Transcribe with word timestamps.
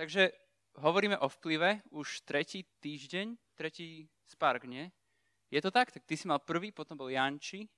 Takže 0.00 0.32
hovoríme 0.80 1.20
o 1.20 1.28
vplyve 1.28 1.84
už 1.92 2.24
tretí 2.24 2.64
týždeň, 2.80 3.36
tretí 3.52 4.08
spark, 4.32 4.64
nie? 4.64 4.88
Je 5.52 5.60
to 5.60 5.68
tak? 5.68 5.92
Tak 5.92 6.08
ty 6.08 6.16
si 6.16 6.24
mal 6.24 6.40
prvý, 6.40 6.72
potom 6.72 6.96
bol 6.96 7.12
Janči, 7.12 7.68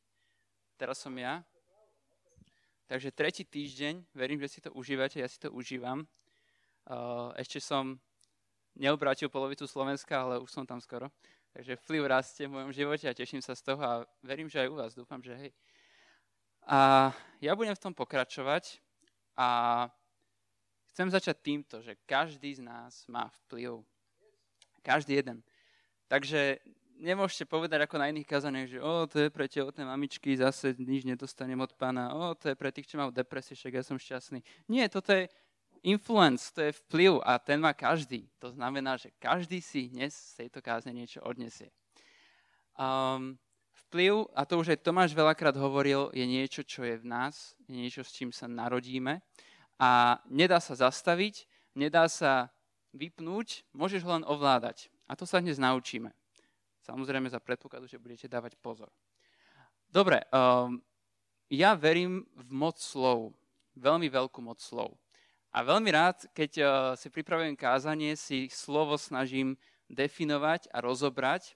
teraz 0.78 1.02
som 1.02 1.10
ja. 1.18 1.42
Takže 2.86 3.10
tretí 3.10 3.42
týždeň, 3.42 4.14
verím, 4.14 4.38
že 4.38 4.54
si 4.54 4.62
to 4.62 4.70
užívate, 4.70 5.18
ja 5.18 5.26
si 5.26 5.42
to 5.42 5.50
užívam. 5.50 6.06
Ešte 7.34 7.58
som 7.58 7.98
neobrátil 8.78 9.26
polovicu 9.26 9.66
Slovenska, 9.66 10.22
ale 10.22 10.38
už 10.38 10.46
som 10.46 10.62
tam 10.62 10.78
skoro. 10.78 11.10
Takže 11.50 11.74
vplyv 11.74 12.06
rastie 12.06 12.46
v 12.46 12.54
mojom 12.54 12.70
živote 12.70 13.10
a 13.10 13.18
teším 13.18 13.42
sa 13.42 13.58
z 13.58 13.66
toho 13.66 13.82
a 13.82 14.06
verím, 14.22 14.46
že 14.46 14.62
aj 14.62 14.70
u 14.70 14.78
vás. 14.78 14.94
Dúfam, 14.94 15.18
že 15.18 15.34
hej. 15.34 15.50
A 16.70 17.10
ja 17.42 17.58
budem 17.58 17.74
v 17.74 17.82
tom 17.82 17.90
pokračovať 17.90 18.78
a 19.34 19.90
chcem 20.92 21.08
začať 21.08 21.36
týmto, 21.40 21.80
že 21.80 21.96
každý 22.04 22.60
z 22.60 22.62
nás 22.62 23.08
má 23.08 23.32
vplyv. 23.44 23.80
Každý 24.84 25.24
jeden. 25.24 25.40
Takže 26.06 26.60
nemôžete 27.00 27.48
povedať 27.48 27.88
ako 27.88 27.96
na 27.96 28.12
iných 28.12 28.28
kazaniach, 28.28 28.68
že 28.68 28.78
o, 28.78 29.08
to 29.08 29.26
je 29.26 29.28
pre 29.32 29.48
tehotné 29.48 29.82
mamičky, 29.88 30.36
zase 30.36 30.76
nič 30.76 31.08
nedostanem 31.08 31.56
od 31.58 31.72
pána, 31.74 32.12
o, 32.12 32.36
to 32.36 32.52
je 32.52 32.56
pre 32.56 32.68
tých, 32.68 32.92
čo 32.92 33.00
majú 33.00 33.08
depresie, 33.08 33.56
však 33.56 33.72
ja 33.72 33.82
som 33.82 33.96
šťastný. 33.96 34.44
Nie, 34.68 34.86
toto 34.92 35.10
je 35.16 35.32
influence, 35.82 36.52
to 36.54 36.68
je 36.68 36.72
vplyv 36.86 37.18
a 37.26 37.40
ten 37.42 37.58
má 37.58 37.74
každý. 37.74 38.30
To 38.38 38.52
znamená, 38.52 39.00
že 39.00 39.10
každý 39.18 39.58
si 39.58 39.90
dnes 39.90 40.14
z 40.14 40.46
tejto 40.46 40.62
kázne 40.62 40.94
niečo 40.94 41.18
odnesie. 41.24 41.74
Um, 42.78 43.40
vplyv, 43.88 44.30
a 44.36 44.46
to 44.46 44.62
už 44.62 44.76
aj 44.76 44.84
Tomáš 44.84 45.10
veľakrát 45.16 45.58
hovoril, 45.58 46.12
je 46.14 46.22
niečo, 46.22 46.62
čo 46.62 46.86
je 46.86 47.00
v 47.00 47.06
nás, 47.08 47.58
je 47.66 47.74
niečo, 47.74 48.06
s 48.06 48.14
čím 48.14 48.30
sa 48.30 48.46
narodíme 48.46 49.18
a 49.80 50.20
nedá 50.28 50.60
sa 50.60 50.74
zastaviť, 50.74 51.46
nedá 51.76 52.08
sa 52.08 52.52
vypnúť, 52.92 53.64
môžeš 53.72 54.04
ho 54.04 54.10
len 54.16 54.24
ovládať. 54.28 54.92
A 55.08 55.16
to 55.16 55.24
sa 55.24 55.40
dnes 55.40 55.60
naučíme. 55.60 56.12
Samozrejme 56.82 57.30
za 57.30 57.38
predpokladu, 57.38 57.86
že 57.86 58.00
budete 58.00 58.26
dávať 58.26 58.58
pozor. 58.58 58.90
Dobre, 59.92 60.24
um, 60.32 60.80
ja 61.52 61.76
verím 61.76 62.24
v 62.32 62.48
moc 62.50 62.80
slov. 62.80 63.36
Veľmi 63.76 64.08
veľkú 64.08 64.40
moc 64.40 64.58
slov. 64.60 64.96
A 65.52 65.60
veľmi 65.60 65.92
rád, 65.92 66.24
keď 66.32 66.50
uh, 66.58 66.66
si 66.96 67.12
pripravujem 67.12 67.56
kázanie, 67.56 68.16
si 68.16 68.48
slovo 68.48 68.96
snažím 68.96 69.60
definovať 69.92 70.72
a 70.72 70.80
rozobrať 70.80 71.52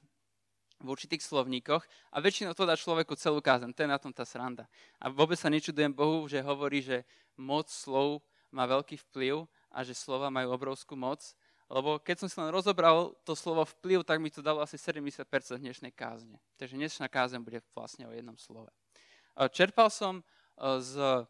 v 0.77 0.87
určitých 0.93 1.25
slovníkoch 1.25 1.81
a 2.13 2.17
väčšinou 2.21 2.53
to 2.53 2.69
dá 2.69 2.77
človeku 2.77 3.17
celú 3.17 3.41
kázen. 3.41 3.73
To 3.73 3.81
je 3.81 3.89
na 3.89 3.97
tom 3.97 4.13
tá 4.13 4.29
sranda. 4.29 4.69
A 5.01 5.09
vôbec 5.09 5.41
sa 5.41 5.49
nečudujem 5.49 5.89
Bohu, 5.89 6.29
že 6.29 6.45
hovorí, 6.45 6.85
že 6.85 7.09
moc 7.37 7.69
slov 7.69 8.25
má 8.51 8.65
veľký 8.65 9.01
vplyv 9.09 9.49
a 9.73 9.85
že 9.85 9.93
slova 9.93 10.33
majú 10.33 10.53
obrovskú 10.57 10.97
moc 10.97 11.37
lebo 11.67 11.99
keď 11.99 12.17
som 12.23 12.29
si 12.31 12.39
len 12.39 12.55
rozobral 12.55 13.19
to 13.27 13.35
slovo 13.35 13.67
vplyv, 13.67 14.07
tak 14.07 14.23
mi 14.23 14.31
to 14.31 14.39
dalo 14.39 14.63
asi 14.63 14.79
70% 14.79 15.27
dnešnej 15.59 15.91
kázne. 15.91 16.39
Takže 16.63 16.79
dnešná 16.79 17.11
kázeň 17.11 17.43
bude 17.43 17.59
vlastne 17.75 18.07
o 18.07 18.15
jednom 18.15 18.39
slove. 18.39 18.71
Čerpal 19.51 19.91
som 19.91 20.23
e, 20.23 20.25
z, 20.79 21.27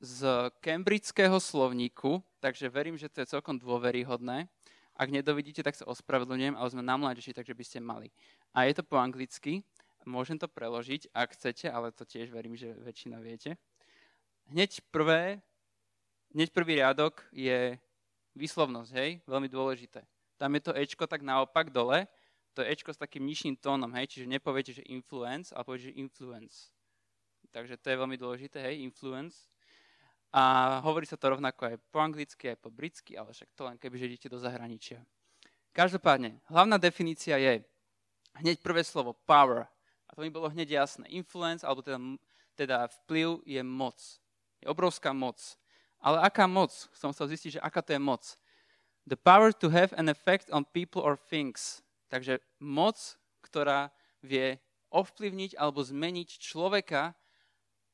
z 0.00 0.18
cambridgeského 0.64 1.36
slovníku, 1.36 2.24
takže 2.40 2.72
verím, 2.72 2.96
že 2.96 3.12
to 3.12 3.20
je 3.20 3.32
celkom 3.36 3.60
dôveryhodné. 3.60 4.48
Ak 4.98 5.12
nedovidíte, 5.12 5.60
tak 5.60 5.76
sa 5.76 5.86
ospravedlňujem, 5.86 6.56
ale 6.56 6.72
sme 6.72 6.82
na 6.82 6.96
mládeži, 6.96 7.36
takže 7.36 7.54
by 7.54 7.64
ste 7.64 7.78
mali. 7.84 8.08
A 8.56 8.66
je 8.66 8.80
to 8.80 8.82
po 8.82 8.98
anglicky, 8.98 9.62
môžem 10.08 10.40
to 10.40 10.48
preložiť, 10.48 11.12
ak 11.12 11.36
chcete, 11.36 11.68
ale 11.68 11.92
to 11.92 12.08
tiež 12.08 12.32
verím, 12.32 12.56
že 12.56 12.72
väčšina 12.72 13.20
viete. 13.20 13.60
Hneď 14.48 14.80
prvé, 14.88 15.44
hneď 16.32 16.48
prvý 16.56 16.80
riadok 16.80 17.20
je 17.36 17.76
výslovnosť, 18.32 18.90
hej, 18.96 19.10
veľmi 19.28 19.48
dôležité. 19.52 20.00
Tam 20.40 20.54
je 20.56 20.62
to 20.64 20.72
Ečko 20.72 21.04
tak 21.04 21.20
naopak 21.20 21.68
dole, 21.68 22.08
to 22.56 22.64
je 22.64 22.72
Ečko 22.72 22.96
s 22.96 23.02
takým 23.02 23.28
nižším 23.28 23.60
tónom, 23.60 23.92
hej, 23.92 24.08
čiže 24.08 24.24
nepoviete, 24.24 24.72
že 24.72 24.88
influence, 24.88 25.52
ale 25.52 25.68
poviete, 25.68 25.92
že 25.92 26.00
influence. 26.00 26.72
Takže 27.52 27.76
to 27.76 27.92
je 27.92 28.00
veľmi 28.00 28.16
dôležité, 28.16 28.56
hej, 28.64 28.80
influence. 28.80 29.52
A 30.32 30.76
hovorí 30.80 31.04
sa 31.04 31.20
to 31.20 31.28
rovnako 31.28 31.68
aj 31.68 31.76
po 31.92 32.00
anglicky, 32.00 32.48
aj 32.48 32.58
po 32.60 32.72
britsky, 32.72 33.20
ale 33.20 33.36
však 33.36 33.52
to 33.52 33.68
len 33.68 33.76
keby, 33.76 34.00
že 34.00 34.08
idete 34.16 34.28
do 34.32 34.40
zahraničia. 34.40 35.04
Každopádne, 35.76 36.40
hlavná 36.48 36.80
definícia 36.80 37.36
je 37.36 37.64
hneď 38.40 38.64
prvé 38.64 38.80
slovo 38.80 39.12
power. 39.28 39.68
A 40.08 40.16
to 40.16 40.24
mi 40.24 40.32
bolo 40.32 40.48
hneď 40.48 40.80
jasné. 40.84 41.04
Influence, 41.12 41.64
alebo 41.64 41.84
teda, 41.84 42.00
teda 42.56 42.76
vplyv 43.04 43.44
je 43.44 43.60
moc. 43.60 43.96
Je 44.62 44.66
obrovská 44.66 45.14
moc. 45.14 45.38
Ale 45.98 46.22
aká 46.22 46.46
moc? 46.46 46.70
Som 46.94 47.10
chcel 47.10 47.34
zistiť, 47.34 47.50
že 47.58 47.64
aká 47.64 47.82
to 47.82 47.94
je 47.94 48.00
moc. 48.00 48.22
The 49.08 49.18
power 49.18 49.50
to 49.56 49.72
have 49.72 49.90
an 49.96 50.12
effect 50.12 50.52
on 50.52 50.68
people 50.68 51.02
or 51.02 51.16
things. 51.16 51.80
Takže 52.12 52.38
moc, 52.60 52.96
ktorá 53.40 53.90
vie 54.20 54.60
ovplyvniť 54.88 55.56
alebo 55.56 55.84
zmeniť 55.84 56.40
človeka, 56.40 57.12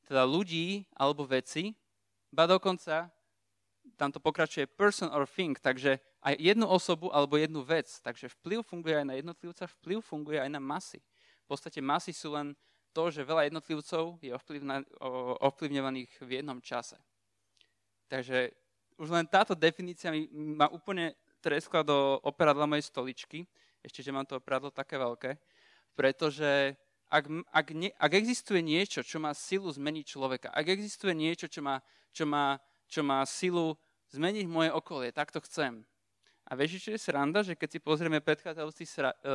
teda 0.07 0.23
ľudí 0.29 0.87
alebo 0.95 1.27
veci, 1.27 1.75
ba 2.31 2.47
dokonca 2.47 3.11
tam 3.95 4.11
to 4.11 4.19
pokračuje 4.19 4.67
person 4.67 5.13
or 5.13 5.29
thing, 5.29 5.55
takže 5.55 6.01
aj 6.25 6.35
jednu 6.41 6.67
osobu 6.67 7.13
alebo 7.13 7.37
jednu 7.37 7.61
vec. 7.63 7.87
Takže 8.01 8.33
vplyv 8.41 8.65
funguje 8.65 8.97
aj 8.97 9.07
na 9.07 9.15
jednotlivca, 9.21 9.69
vplyv 9.69 9.99
funguje 10.01 10.41
aj 10.41 10.51
na 10.51 10.61
masy. 10.61 11.05
V 11.45 11.47
podstate 11.47 11.85
masy 11.85 12.17
sú 12.17 12.33
len 12.33 12.57
to, 12.95 13.11
že 13.11 13.27
veľa 13.27 13.51
jednotlivcov 13.51 14.23
je 14.23 14.31
ovplyvňovaných 15.43 16.11
v 16.23 16.31
jednom 16.31 16.63
čase. 16.63 16.95
Takže 18.07 18.55
už 18.95 19.11
len 19.11 19.27
táto 19.27 19.59
definícia 19.59 20.15
mi, 20.15 20.31
ma 20.31 20.71
úplne 20.71 21.19
treskla 21.43 21.83
do 21.83 22.23
operadla 22.23 22.71
mojej 22.71 22.87
stoličky, 22.87 23.43
ešte, 23.83 24.01
že 24.01 24.15
mám 24.15 24.25
to 24.25 24.39
operadlo 24.39 24.71
také 24.71 24.95
veľké, 24.97 25.37
pretože 25.99 26.79
ak, 27.11 27.25
ak, 27.53 27.67
ne, 27.75 27.91
ak 27.99 28.13
existuje 28.17 28.65
niečo, 28.65 29.05
čo 29.05 29.21
má 29.21 29.35
silu 29.37 29.69
zmeniť 29.69 30.05
človeka, 30.07 30.49
ak 30.55 30.67
existuje 30.73 31.13
niečo, 31.13 31.51
čo 31.51 31.61
má, 31.61 31.83
čo 32.15 32.25
má, 32.25 32.57
čo 32.89 33.05
má 33.05 33.21
silu 33.29 33.77
zmeniť 34.15 34.47
moje 34.49 34.71
okolie, 34.73 35.11
tak 35.11 35.35
to 35.35 35.43
chcem. 35.45 35.85
A 36.45 36.55
vieš, 36.55 36.87
čo 36.87 36.95
je 36.95 37.01
sranda, 37.01 37.41
že 37.43 37.57
keď 37.57 37.69
si 37.77 37.79
pozrieme 37.81 38.21
predchádzajúci 38.21 38.85
e, 38.85 38.91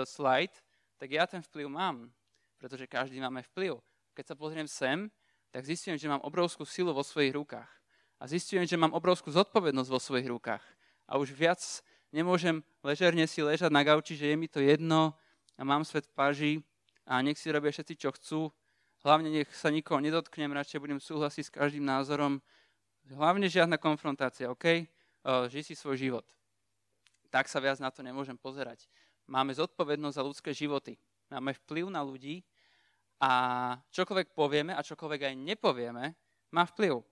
slajd, 0.06 0.54
tak 1.00 1.10
ja 1.10 1.26
ten 1.26 1.42
vplyv 1.42 1.68
mám, 1.68 2.10
pretože 2.60 2.86
každý 2.86 3.24
máme 3.24 3.40
vplyv. 3.56 3.80
Keď 4.14 4.26
sa 4.28 4.36
pozriem 4.36 4.68
sem, 4.68 5.08
tak 5.50 5.64
zistím, 5.64 5.96
že 5.96 6.12
mám 6.12 6.20
obrovskú 6.22 6.68
silu 6.68 6.92
vo 6.92 7.02
svojich 7.02 7.34
rukách 7.34 7.72
a 8.20 8.28
zistujem, 8.28 8.68
že 8.68 8.76
mám 8.76 8.92
obrovskú 8.92 9.32
zodpovednosť 9.32 9.90
vo 9.90 9.98
svojich 9.98 10.28
rukách. 10.28 10.62
A 11.08 11.16
už 11.16 11.32
viac 11.32 11.64
nemôžem 12.12 12.60
ležerne 12.84 13.24
si 13.26 13.40
ležať 13.40 13.72
na 13.72 13.82
gauči, 13.82 14.20
že 14.20 14.30
je 14.30 14.36
mi 14.36 14.52
to 14.52 14.60
jedno 14.60 15.16
a 15.56 15.64
mám 15.64 15.88
svet 15.88 16.06
v 16.06 16.14
paži 16.14 16.54
a 17.08 17.24
nech 17.24 17.40
si 17.40 17.48
robia 17.50 17.72
všetci, 17.72 17.96
čo 17.96 18.12
chcú. 18.14 18.40
Hlavne 19.08 19.32
nech 19.32 19.48
sa 19.56 19.72
nikoho 19.72 20.04
nedotknem, 20.04 20.52
radšej 20.52 20.84
budem 20.84 21.00
súhlasiť 21.00 21.44
s 21.48 21.56
každým 21.56 21.88
názorom. 21.88 22.44
Hlavne 23.08 23.48
žiadna 23.48 23.80
konfrontácia, 23.80 24.52
OK? 24.52 24.86
Žij 25.24 25.64
si 25.64 25.74
svoj 25.74 25.96
život. 25.96 26.28
Tak 27.32 27.48
sa 27.48 27.64
viac 27.64 27.80
na 27.80 27.90
to 27.90 28.04
nemôžem 28.04 28.36
pozerať. 28.36 28.86
Máme 29.26 29.56
zodpovednosť 29.56 30.16
za 30.20 30.24
ľudské 30.28 30.52
životy. 30.52 31.00
Máme 31.30 31.54
vplyv 31.54 31.94
na 31.94 32.02
ľudí 32.02 32.42
a 33.22 33.32
čokoľvek 33.94 34.34
povieme 34.34 34.74
a 34.74 34.82
čokoľvek 34.82 35.22
aj 35.30 35.36
nepovieme, 35.38 36.06
má 36.50 36.64
vplyv. 36.66 37.06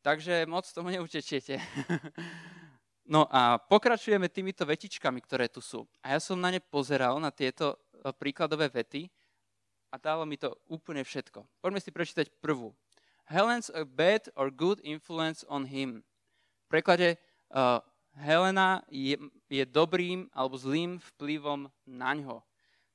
Takže 0.00 0.46
moc 0.46 0.62
tomu 0.70 0.94
neutečiete. 0.94 1.58
no 3.14 3.26
a 3.26 3.58
pokračujeme 3.58 4.30
týmito 4.30 4.62
vetičkami, 4.62 5.18
ktoré 5.26 5.50
tu 5.50 5.58
sú. 5.58 5.90
A 6.06 6.14
ja 6.14 6.20
som 6.22 6.38
na 6.38 6.54
ne 6.54 6.62
pozeral, 6.62 7.18
na 7.18 7.34
tieto 7.34 7.74
e, 7.74 8.08
príkladové 8.14 8.70
vety 8.70 9.10
a 9.90 9.98
dalo 9.98 10.22
mi 10.22 10.38
to 10.38 10.54
úplne 10.70 11.02
všetko. 11.02 11.42
Poďme 11.58 11.82
si 11.82 11.90
prečítať 11.90 12.30
prvú. 12.38 12.70
Helen's 13.26 13.70
a 13.74 13.82
bad 13.82 14.30
or 14.38 14.54
good 14.54 14.78
influence 14.86 15.42
on 15.50 15.66
him. 15.66 16.06
V 16.70 16.78
preklade 16.78 17.18
uh, 17.50 17.82
Helena 18.18 18.82
je, 18.90 19.18
je 19.46 19.62
dobrým 19.66 20.26
alebo 20.34 20.58
zlým 20.58 20.98
vplyvom 21.14 21.70
na 21.86 22.10
ňo. 22.14 22.42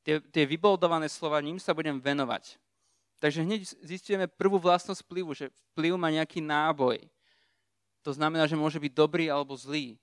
Tie, 0.05 0.21
tie 0.21 0.45
vyboldované 0.45 1.09
slova, 1.09 1.41
ním 1.41 1.57
sa 1.57 1.73
budem 1.73 1.97
venovať. 1.97 2.61
Takže 3.17 3.41
hneď 3.41 3.65
zistujeme 3.81 4.29
prvú 4.29 4.61
vlastnosť 4.61 5.01
vplyvu, 5.01 5.33
že 5.33 5.49
vplyv 5.73 5.97
má 5.97 6.13
nejaký 6.13 6.45
náboj. 6.45 7.01
To 8.05 8.13
znamená, 8.13 8.45
že 8.45 8.53
môže 8.53 8.77
byť 8.77 8.93
dobrý 8.93 9.33
alebo 9.33 9.57
zlý. 9.57 9.97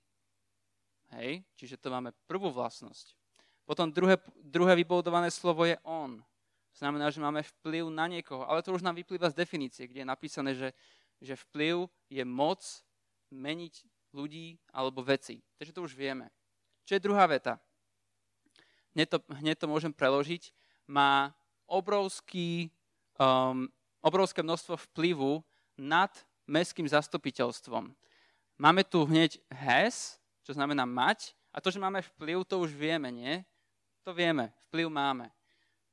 Hej? 1.15 1.39
Čiže 1.55 1.79
to 1.79 1.87
máme 1.87 2.11
prvú 2.27 2.51
vlastnosť. 2.51 3.15
Potom 3.63 3.87
druhé, 3.87 4.19
druhé 4.43 4.75
vybudované 4.75 5.31
slovo 5.31 5.63
je 5.63 5.79
on. 5.87 6.19
Znamená, 6.75 7.07
že 7.07 7.23
máme 7.23 7.39
vplyv 7.39 7.87
na 7.87 8.11
niekoho. 8.11 8.43
Ale 8.43 8.59
to 8.59 8.75
už 8.75 8.83
nám 8.83 8.99
vyplýva 8.99 9.31
z 9.31 9.39
definície, 9.39 9.87
kde 9.87 10.03
je 10.03 10.11
napísané, 10.11 10.51
že, 10.51 10.75
že 11.23 11.39
vplyv 11.47 11.87
je 12.11 12.23
moc 12.27 12.59
meniť 13.31 13.87
ľudí 14.11 14.59
alebo 14.75 14.99
veci. 14.99 15.39
Takže 15.55 15.71
to 15.71 15.85
už 15.87 15.95
vieme. 15.95 16.27
Čo 16.83 16.99
je 16.99 17.05
druhá 17.07 17.23
veta? 17.23 17.55
Hneď 18.93 19.07
to, 19.09 19.17
hneď 19.41 19.55
to 19.57 19.67
môžem 19.69 19.93
preložiť. 19.93 20.53
Má 20.85 21.33
obrovský 21.65 22.69
um, 23.17 23.69
obrovské 24.03 24.43
množstvo 24.43 24.75
vplyvu 24.91 25.39
nad 25.79 26.11
mestským 26.43 26.85
zastupiteľstvom. 26.85 27.95
máme 28.59 28.83
tu 28.83 29.07
hneď 29.07 29.39
has, 29.47 30.19
čo 30.43 30.51
znamená 30.53 30.83
mať, 30.83 31.31
a 31.55 31.63
to, 31.63 31.71
že 31.71 31.79
máme 31.79 32.03
vplyv, 32.03 32.43
to 32.43 32.59
už 32.59 32.75
vieme, 32.75 33.07
nie? 33.13 33.45
To 34.03 34.11
vieme, 34.11 34.51
vplyv 34.67 34.91
máme. 34.91 35.31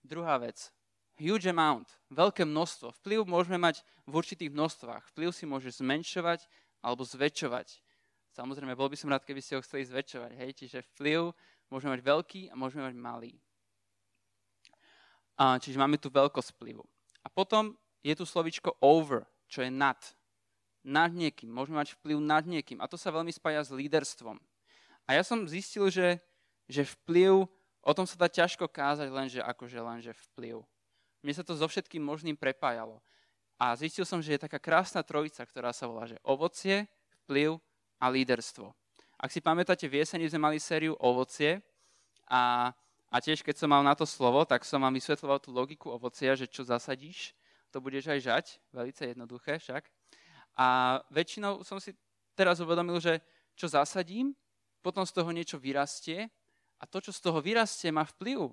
Druhá 0.02 0.40
vec, 0.40 0.72
huge 1.20 1.46
amount, 1.46 1.86
veľké 2.10 2.42
množstvo. 2.48 2.96
Vplyv 3.04 3.28
môžeme 3.28 3.60
mať 3.60 3.84
v 4.08 4.12
určitých 4.18 4.50
množstvách. 4.50 5.04
Vplyv 5.14 5.30
si 5.30 5.44
môže 5.44 5.70
zmenšovať 5.76 6.48
alebo 6.80 7.04
zväčšovať. 7.04 7.78
Samozrejme, 8.32 8.72
bol 8.72 8.88
by 8.88 8.96
som 8.96 9.12
rád, 9.12 9.28
keby 9.28 9.44
ste 9.44 9.60
ho 9.60 9.62
chceli 9.62 9.84
zväčšovať. 9.84 10.32
Hej? 10.40 10.50
Čiže 10.56 10.78
vplyv 10.96 11.36
môžeme 11.70 11.94
mať 11.96 12.02
veľký 12.02 12.42
a 12.50 12.54
môžeme 12.58 12.84
mať 12.84 12.96
malý. 12.98 13.32
A, 15.40 15.56
čiže 15.56 15.80
máme 15.80 15.96
tu 15.96 16.12
veľkosť 16.12 16.58
vplyvu. 16.58 16.84
A 17.24 17.32
potom 17.32 17.72
je 18.04 18.12
tu 18.12 18.28
slovičko 18.28 18.76
over, 18.84 19.24
čo 19.48 19.64
je 19.64 19.72
nad. 19.72 19.96
Nad 20.84 21.16
niekým. 21.16 21.48
Môžeme 21.48 21.80
mať 21.80 21.96
vplyv 21.96 22.18
nad 22.20 22.44
niekým. 22.44 22.82
A 22.82 22.88
to 22.90 23.00
sa 23.00 23.08
veľmi 23.08 23.32
spája 23.32 23.64
s 23.64 23.72
líderstvom. 23.72 24.36
A 25.08 25.16
ja 25.16 25.22
som 25.24 25.48
zistil, 25.48 25.88
že, 25.88 26.20
že 26.68 26.84
vplyv, 26.84 27.48
o 27.80 27.92
tom 27.96 28.04
sa 28.04 28.20
dá 28.20 28.28
ťažko 28.28 28.68
kázať, 28.68 29.08
lenže 29.08 29.40
akože 29.40 29.78
lenže 29.80 30.12
vplyv. 30.30 30.60
Mne 31.20 31.34
sa 31.36 31.44
to 31.44 31.56
so 31.56 31.68
všetkým 31.68 32.00
možným 32.00 32.36
prepájalo. 32.36 33.00
A 33.60 33.76
zistil 33.76 34.08
som, 34.08 34.24
že 34.24 34.36
je 34.36 34.44
taká 34.44 34.56
krásna 34.56 35.04
trojica, 35.04 35.44
ktorá 35.44 35.68
sa 35.76 35.84
volá, 35.84 36.08
že 36.08 36.16
ovocie, 36.24 36.88
vplyv 37.24 37.60
a 38.00 38.08
líderstvo. 38.08 38.72
Ak 39.20 39.28
si 39.28 39.44
pamätáte, 39.44 39.84
v 39.84 40.00
jeseni 40.00 40.24
sme 40.24 40.48
mali 40.48 40.56
sériu 40.56 40.96
ovocie 40.96 41.60
a, 42.24 42.72
a 43.12 43.16
tiež 43.20 43.44
keď 43.44 43.60
som 43.60 43.68
mal 43.68 43.84
na 43.84 43.92
to 43.92 44.08
slovo, 44.08 44.48
tak 44.48 44.64
som 44.64 44.80
vám 44.80 44.96
vysvetloval 44.96 45.36
tú 45.44 45.52
logiku 45.52 45.92
ovocia, 45.92 46.32
že 46.32 46.48
čo 46.48 46.64
zasadíš, 46.64 47.36
to 47.68 47.84
budeš 47.84 48.08
aj 48.08 48.20
žať. 48.24 48.46
Velice 48.72 49.12
jednoduché 49.12 49.60
však. 49.60 49.84
A 50.56 50.98
väčšinou 51.12 51.60
som 51.68 51.76
si 51.76 51.92
teraz 52.32 52.64
uvedomil, 52.64 52.96
že 52.96 53.20
čo 53.52 53.68
zasadím, 53.68 54.32
potom 54.80 55.04
z 55.04 55.12
toho 55.12 55.28
niečo 55.28 55.60
vyrastie 55.60 56.32
a 56.80 56.88
to, 56.88 57.04
čo 57.04 57.12
z 57.12 57.20
toho 57.20 57.44
vyrastie, 57.44 57.92
má 57.92 58.08
vplyv 58.08 58.48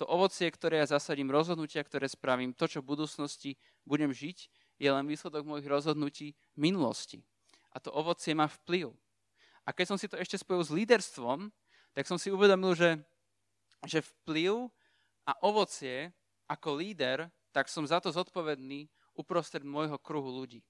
to 0.00 0.08
ovocie, 0.08 0.48
ktoré 0.48 0.80
ja 0.80 0.96
zasadím, 0.96 1.28
rozhodnutia, 1.28 1.84
ktoré 1.84 2.08
spravím, 2.08 2.56
to, 2.56 2.64
čo 2.64 2.80
v 2.80 2.96
budúcnosti 2.96 3.60
budem 3.84 4.08
žiť, 4.08 4.48
je 4.80 4.88
len 4.88 5.04
výsledok 5.04 5.44
mojich 5.44 5.68
rozhodnutí 5.68 6.32
minulosti. 6.56 7.20
A 7.76 7.84
to 7.84 7.92
ovocie 7.92 8.32
má 8.32 8.48
vplyv. 8.48 8.96
A 9.64 9.70
keď 9.76 9.94
som 9.94 9.98
si 10.00 10.08
to 10.08 10.16
ešte 10.16 10.40
spojil 10.40 10.62
s 10.64 10.74
líderstvom, 10.74 11.52
tak 11.92 12.06
som 12.06 12.16
si 12.16 12.32
uvedomil, 12.32 12.72
že, 12.74 13.00
že 13.86 14.00
vplyv 14.00 14.70
a 15.26 15.32
ovocie 15.44 16.10
ako 16.50 16.80
líder, 16.80 17.28
tak 17.50 17.66
som 17.66 17.86
za 17.86 17.98
to 17.98 18.10
zodpovedný 18.10 18.90
uprostred 19.14 19.66
môjho 19.66 19.98
kruhu 19.98 20.30
ľudí. 20.30 20.62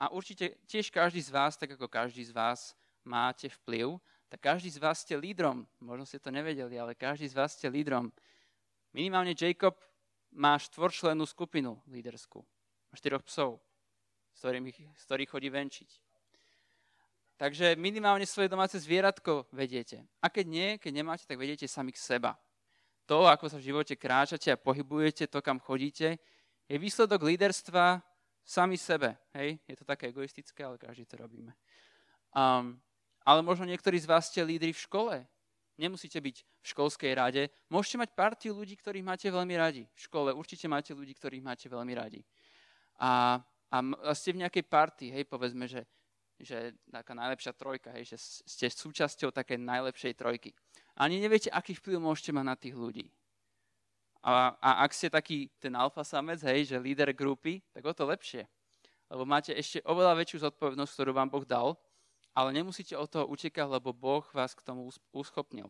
A 0.00 0.08
určite 0.08 0.56
tiež 0.64 0.88
každý 0.88 1.20
z 1.20 1.28
vás, 1.28 1.60
tak 1.60 1.76
ako 1.76 1.84
každý 1.84 2.24
z 2.24 2.32
vás 2.32 2.72
máte 3.04 3.52
vplyv, 3.52 4.00
tak 4.32 4.40
každý 4.40 4.72
z 4.72 4.80
vás 4.80 5.04
ste 5.04 5.18
lídrom. 5.18 5.68
Možno 5.82 6.08
ste 6.08 6.22
to 6.22 6.32
nevedeli, 6.32 6.80
ale 6.80 6.96
každý 6.96 7.28
z 7.28 7.36
vás 7.36 7.52
ste 7.52 7.68
lídrom. 7.68 8.08
Minimálne 8.96 9.36
Jacob 9.36 9.76
má 10.32 10.56
štvorčlenú 10.56 11.26
skupinu 11.26 11.76
líderskú. 11.90 12.40
Štyroch 12.96 13.22
psov, 13.26 13.60
ktorými, 14.38 14.72
s 14.72 15.02
ktorých 15.06 15.30
chodí 15.30 15.48
venčiť. 15.50 16.09
Takže 17.40 17.72
minimálne 17.80 18.28
svoje 18.28 18.52
domáce 18.52 18.76
zvieratko 18.76 19.48
vediete. 19.48 20.04
A 20.20 20.28
keď 20.28 20.44
nie, 20.44 20.68
keď 20.76 20.92
nemáte, 20.92 21.24
tak 21.24 21.40
vediete 21.40 21.64
sami 21.64 21.88
k 21.88 21.96
seba. 21.96 22.36
To, 23.08 23.24
ako 23.24 23.48
sa 23.48 23.56
v 23.56 23.72
živote 23.72 23.96
kráčate 23.96 24.52
a 24.52 24.60
pohybujete, 24.60 25.24
to, 25.24 25.40
kam 25.40 25.56
chodíte, 25.56 26.20
je 26.68 26.76
výsledok 26.76 27.24
líderstva 27.24 28.04
sami 28.44 28.76
sebe. 28.76 29.16
Hej? 29.32 29.56
Je 29.64 29.72
to 29.72 29.88
také 29.88 30.12
egoistické, 30.12 30.68
ale 30.68 30.76
každý 30.76 31.08
to 31.08 31.16
robíme. 31.16 31.56
Um, 32.36 32.76
ale 33.24 33.40
možno 33.40 33.64
niektorí 33.64 33.96
z 33.96 34.04
vás 34.04 34.28
ste 34.28 34.44
lídri 34.44 34.76
v 34.76 34.84
škole, 34.84 35.14
nemusíte 35.80 36.20
byť 36.20 36.36
v 36.44 36.66
školskej 36.76 37.12
rade. 37.16 37.48
Môžete 37.72 38.04
mať 38.04 38.10
partiu 38.12 38.52
ľudí, 38.52 38.76
ktorých 38.76 39.00
máte 39.00 39.32
veľmi 39.32 39.56
radi. 39.56 39.88
V 39.96 40.00
škole 40.12 40.36
určite 40.36 40.68
máte 40.68 40.92
ľudí, 40.92 41.16
ktorých 41.16 41.40
máte 41.40 41.72
veľmi 41.72 41.96
radi. 41.96 42.20
A, 43.00 43.40
a, 43.72 43.80
ste 44.12 44.36
v 44.36 44.44
nejakej 44.44 44.64
partii, 44.68 45.08
hej, 45.08 45.24
povedzme, 45.24 45.64
že, 45.64 45.88
že 46.40 46.74
taká 46.88 47.12
najlepšia 47.12 47.52
trojka, 47.52 47.92
hej, 47.92 48.16
že 48.16 48.18
ste 48.48 48.66
súčasťou 48.72 49.30
také 49.30 49.60
najlepšej 49.60 50.16
trojky. 50.16 50.56
Ani 50.96 51.20
neviete, 51.20 51.52
aký 51.52 51.76
vplyv 51.76 52.00
môžete 52.00 52.32
mať 52.32 52.44
na 52.44 52.56
tých 52.56 52.76
ľudí. 52.76 53.06
A, 54.20 54.52
a 54.60 54.84
ak 54.84 54.92
ste 54.92 55.08
taký 55.08 55.48
ten 55.56 55.72
alfa 55.72 56.04
samec, 56.04 56.44
hej, 56.44 56.72
že 56.72 56.76
líder 56.76 57.12
grupy, 57.16 57.64
tak 57.72 57.84
o 57.84 57.92
to 57.92 58.04
lepšie. 58.04 58.44
Lebo 59.08 59.24
máte 59.24 59.56
ešte 59.56 59.80
oveľa 59.84 60.16
väčšiu 60.20 60.48
zodpovednosť, 60.48 60.92
ktorú 60.92 61.12
vám 61.16 61.32
Boh 61.32 61.44
dal 61.44 61.76
ale 62.34 62.54
nemusíte 62.54 62.94
od 62.94 63.10
toho 63.10 63.26
utekať, 63.26 63.66
lebo 63.66 63.90
Boh 63.90 64.22
vás 64.34 64.54
k 64.54 64.62
tomu 64.62 64.90
uschopnil. 65.10 65.66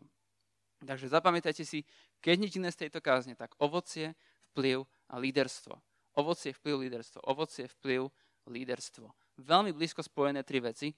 Takže 0.81 1.13
zapamätajte 1.13 1.65
si, 1.65 1.85
keď 2.21 2.35
nič 2.41 2.51
iné 2.57 2.69
z 2.73 2.87
tejto 2.87 3.01
kázne, 3.01 3.37
tak 3.37 3.53
ovocie, 3.61 4.17
vplyv 4.53 4.85
a 5.09 5.15
líderstvo. 5.17 5.77
Ovocie, 6.17 6.53
vplyv, 6.53 6.89
líderstvo. 6.89 7.21
Ovocie, 7.25 7.69
vplyv, 7.69 8.09
líderstvo. 8.49 9.13
Veľmi 9.41 9.73
blízko 9.73 10.05
spojené 10.05 10.45
tri 10.45 10.61
veci 10.61 10.93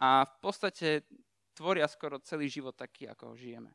a 0.00 0.24
v 0.24 0.34
podstate 0.40 1.06
tvoria 1.52 1.86
skoro 1.86 2.18
celý 2.24 2.48
život 2.48 2.72
taký, 2.72 3.06
ako 3.08 3.32
ho 3.32 3.34
žijeme. 3.36 3.70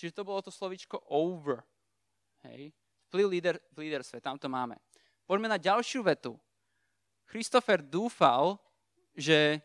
Čiže 0.00 0.16
to 0.16 0.26
bolo 0.26 0.40
to 0.40 0.48
slovičko 0.48 0.96
over. 1.12 1.60
Hej. 2.48 2.72
Vplyv 3.12 3.26
líder, 3.28 3.54
v 3.76 3.86
líderstve, 3.86 4.24
tam 4.24 4.40
to 4.40 4.48
máme. 4.48 4.80
Poďme 5.28 5.52
na 5.52 5.60
ďalšiu 5.60 6.00
vetu. 6.00 6.40
Christopher 7.28 7.84
dúfal, 7.84 8.56
že 9.12 9.60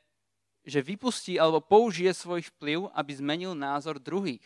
že 0.66 0.82
vypustí 0.82 1.38
alebo 1.38 1.62
použije 1.62 2.12
svoj 2.18 2.42
vplyv, 2.58 2.90
aby 2.98 3.12
zmenil 3.14 3.54
názor 3.54 4.02
druhých. 4.02 4.44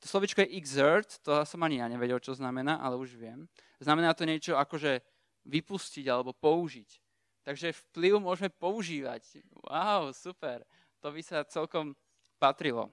To 0.00 0.08
slovičko 0.08 0.40
je 0.40 0.56
exert, 0.56 1.20
to 1.20 1.44
som 1.44 1.60
ani 1.60 1.76
ja 1.76 1.86
nevedel, 1.92 2.16
čo 2.16 2.32
znamená, 2.32 2.80
ale 2.80 2.96
už 2.96 3.20
viem. 3.20 3.44
Znamená 3.76 4.16
to 4.16 4.24
niečo 4.24 4.56
ako, 4.56 4.80
že 4.80 5.04
vypustiť 5.44 6.08
alebo 6.08 6.32
použiť. 6.32 6.99
Takže 7.44 7.72
vplyv 7.72 8.20
môžeme 8.20 8.52
používať. 8.52 9.40
Wow, 9.64 10.12
super. 10.12 10.62
To 11.00 11.08
by 11.08 11.20
sa 11.24 11.48
celkom 11.48 11.96
patrilo. 12.36 12.92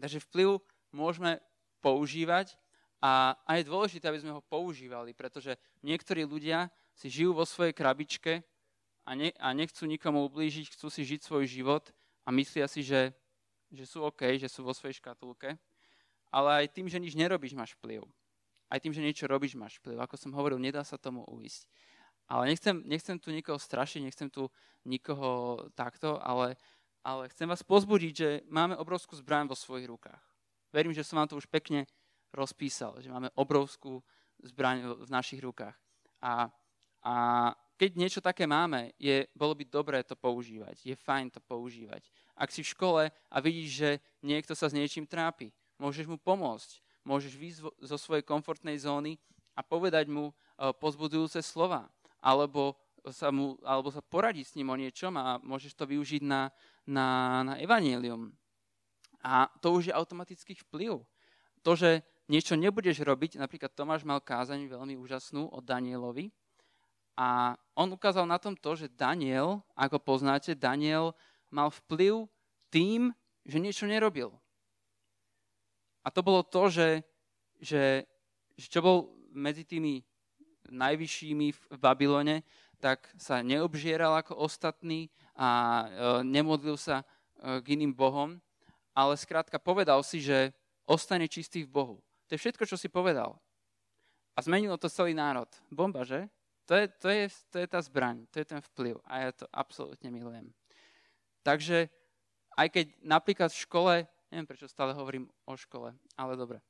Takže 0.00 0.24
vplyv 0.28 0.64
môžeme 0.96 1.40
používať 1.84 2.56
a, 3.00 3.36
a 3.48 3.50
je 3.56 3.68
dôležité, 3.68 4.08
aby 4.08 4.20
sme 4.20 4.36
ho 4.36 4.44
používali, 4.44 5.16
pretože 5.16 5.56
niektorí 5.80 6.28
ľudia 6.28 6.68
si 6.92 7.08
žijú 7.08 7.32
vo 7.32 7.48
svojej 7.48 7.72
krabičke 7.72 8.44
a, 9.08 9.10
ne, 9.16 9.32
a 9.40 9.56
nechcú 9.56 9.88
nikomu 9.88 10.24
ublížiť, 10.28 10.76
chcú 10.76 10.92
si 10.92 11.08
žiť 11.08 11.24
svoj 11.24 11.48
život 11.48 11.88
a 12.24 12.28
myslia 12.36 12.68
si, 12.68 12.84
že, 12.84 13.16
že 13.72 13.88
sú 13.88 14.04
OK, 14.04 14.36
že 14.36 14.52
sú 14.52 14.60
vo 14.60 14.76
svojej 14.76 15.00
škatulke. 15.00 15.56
Ale 16.30 16.62
aj 16.62 16.76
tým, 16.76 16.86
že 16.86 17.00
nič 17.00 17.16
nerobíš, 17.16 17.56
máš 17.56 17.74
vplyv. 17.80 18.04
Aj 18.70 18.78
tým, 18.78 18.94
že 18.94 19.02
niečo 19.02 19.26
robíš, 19.26 19.58
máš 19.58 19.82
vplyv. 19.82 19.98
Ako 19.98 20.14
som 20.14 20.30
hovoril, 20.30 20.62
nedá 20.62 20.86
sa 20.86 20.94
tomu 20.94 21.26
uísť. 21.26 21.66
Ale 22.30 22.46
nechcem, 22.46 22.78
nechcem 22.86 23.18
tu 23.18 23.34
nikoho 23.34 23.58
strašiť, 23.58 24.06
nechcem 24.06 24.30
tu 24.30 24.46
nikoho 24.86 25.66
takto, 25.74 26.22
ale, 26.22 26.54
ale 27.02 27.26
chcem 27.34 27.50
vás 27.50 27.66
pozbudiť, 27.66 28.12
že 28.14 28.28
máme 28.46 28.78
obrovskú 28.78 29.18
zbraň 29.18 29.50
vo 29.50 29.58
svojich 29.58 29.90
rukách. 29.90 30.22
Verím, 30.70 30.94
že 30.94 31.02
som 31.02 31.18
vám 31.18 31.26
to 31.26 31.42
už 31.42 31.50
pekne 31.50 31.90
rozpísal, 32.30 33.02
že 33.02 33.10
máme 33.10 33.34
obrovskú 33.34 33.98
zbraň 34.46 34.94
v 35.02 35.10
našich 35.10 35.42
rukách. 35.42 35.74
A, 36.22 36.46
a 37.02 37.14
keď 37.74 37.90
niečo 37.98 38.20
také 38.22 38.46
máme, 38.46 38.94
je, 39.00 39.26
bolo 39.34 39.58
by 39.58 39.64
dobré 39.66 39.98
to 40.06 40.14
používať. 40.14 40.86
Je 40.86 40.94
fajn 40.94 41.34
to 41.34 41.40
používať. 41.42 42.06
Ak 42.38 42.54
si 42.54 42.62
v 42.62 42.72
škole 42.76 43.02
a 43.10 43.36
vidíš, 43.42 43.70
že 43.74 43.90
niekto 44.22 44.54
sa 44.54 44.70
s 44.70 44.76
niečím 44.76 45.08
trápi, 45.08 45.50
môžeš 45.82 46.06
mu 46.06 46.14
pomôcť. 46.14 46.78
Môžeš 47.02 47.32
výjsť 47.34 47.60
zo 47.80 47.96
svojej 47.96 48.22
komfortnej 48.22 48.76
zóny 48.76 49.16
a 49.56 49.64
povedať 49.64 50.12
mu 50.12 50.30
e, 50.30 50.32
pozbudujúce 50.76 51.40
slova. 51.40 51.88
Alebo 52.20 52.76
sa, 53.08 53.32
mu, 53.32 53.56
alebo 53.64 53.88
sa 53.88 54.04
poradiť 54.04 54.44
s 54.44 54.56
ním 54.60 54.70
o 54.70 54.76
niečom 54.76 55.16
a 55.16 55.40
môžeš 55.40 55.72
to 55.72 55.88
využiť 55.88 56.22
na, 56.24 56.52
na, 56.84 57.40
na 57.42 57.54
evanílium. 57.56 58.32
A 59.24 59.48
to 59.60 59.72
už 59.76 59.92
je 59.92 59.96
automatický 59.96 60.56
vplyv. 60.68 61.00
To, 61.64 61.72
že 61.76 62.04
niečo 62.28 62.56
nebudeš 62.56 63.04
robiť, 63.04 63.40
napríklad 63.40 63.72
Tomáš 63.72 64.04
mal 64.04 64.20
kázaň 64.20 64.68
veľmi 64.68 64.96
úžasnú 64.96 65.48
od 65.48 65.64
Danielovi, 65.64 66.32
a 67.20 67.52
on 67.76 67.92
ukázal 67.92 68.24
na 68.24 68.40
tom 68.40 68.56
to, 68.56 68.72
že 68.72 68.96
Daniel, 68.96 69.60
ako 69.76 70.00
poznáte, 70.00 70.56
Daniel 70.56 71.12
mal 71.52 71.68
vplyv 71.68 72.24
tým, 72.72 73.12
že 73.44 73.60
niečo 73.60 73.84
nerobil. 73.84 74.32
A 76.00 76.08
to 76.08 76.24
bolo 76.24 76.40
to, 76.40 76.72
že, 76.72 77.04
že, 77.60 78.08
že 78.56 78.66
čo 78.72 78.80
bol 78.80 79.12
medzi 79.36 79.68
tými 79.68 80.00
najvyššími 80.70 81.48
v 81.52 81.76
Babylone, 81.76 82.46
tak 82.80 83.10
sa 83.20 83.44
neobžieral 83.44 84.16
ako 84.24 84.40
ostatní 84.40 85.12
a 85.36 85.48
e, 85.48 85.86
nemodlil 86.24 86.80
sa 86.80 87.02
e, 87.02 87.04
k 87.60 87.76
iným 87.76 87.92
bohom, 87.92 88.40
ale 88.96 89.14
skrátka 89.20 89.60
povedal 89.60 90.00
si, 90.00 90.24
že 90.24 90.56
ostane 90.88 91.28
čistý 91.28 91.62
v 91.68 91.70
Bohu. 91.70 91.96
To 92.26 92.34
je 92.34 92.42
všetko, 92.42 92.64
čo 92.64 92.80
si 92.80 92.88
povedal. 92.88 93.36
A 94.34 94.38
zmenilo 94.40 94.80
to 94.80 94.88
celý 94.88 95.12
národ. 95.12 95.50
Bomba, 95.68 96.06
že? 96.06 96.30
To 96.70 96.78
je, 96.78 96.86
to, 97.02 97.08
je, 97.10 97.24
to 97.50 97.56
je 97.58 97.66
tá 97.66 97.82
zbraň, 97.82 98.30
to 98.30 98.38
je 98.38 98.46
ten 98.46 98.62
vplyv 98.62 99.02
a 99.02 99.26
ja 99.26 99.30
to 99.34 99.42
absolútne 99.50 100.06
milujem. 100.06 100.54
Takže 101.42 101.90
aj 102.54 102.68
keď 102.70 102.86
napríklad 103.02 103.50
v 103.50 103.62
škole, 103.66 103.94
neviem 104.30 104.46
prečo 104.46 104.70
stále 104.70 104.94
hovorím 104.94 105.26
o 105.50 105.58
škole, 105.58 105.90
ale 106.14 106.32
dobre, 106.38 106.62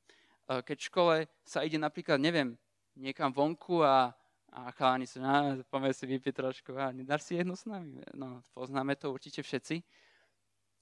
e, 0.49 0.57
keď 0.65 0.77
v 0.81 0.89
škole 0.89 1.15
sa 1.45 1.61
ide 1.61 1.77
napríklad, 1.77 2.17
neviem, 2.17 2.57
niekam 2.95 3.31
vonku 3.31 3.83
a, 3.83 4.11
a 4.51 4.71
chalani 4.75 5.07
sa, 5.07 5.19
no, 5.21 5.63
poďme 5.67 5.91
si 5.95 6.05
vypiť 6.07 6.33
trošku 6.35 6.71
a 6.75 6.91
nedáš 6.91 7.27
si 7.27 7.39
jednu 7.39 7.55
s 7.55 7.65
nami? 7.65 8.03
No, 8.15 8.43
poznáme 8.51 8.95
to 8.99 9.11
určite 9.11 9.43
všetci. 9.43 9.83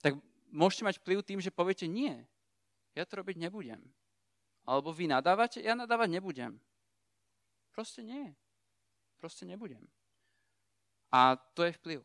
Tak 0.01 0.17
môžete 0.49 0.83
mať 0.85 0.95
vplyv 1.03 1.19
tým, 1.21 1.39
že 1.41 1.53
poviete 1.53 1.85
nie, 1.85 2.15
ja 2.97 3.05
to 3.05 3.21
robiť 3.21 3.37
nebudem. 3.37 3.79
Alebo 4.65 4.93
vy 4.93 5.09
nadávate, 5.09 5.61
ja 5.61 5.73
nadávať 5.73 6.19
nebudem. 6.19 6.59
Proste 7.73 8.03
nie. 8.03 8.33
Proste 9.17 9.45
nebudem. 9.45 9.81
A 11.09 11.37
to 11.57 11.65
je 11.65 11.73
vplyv. 11.73 11.99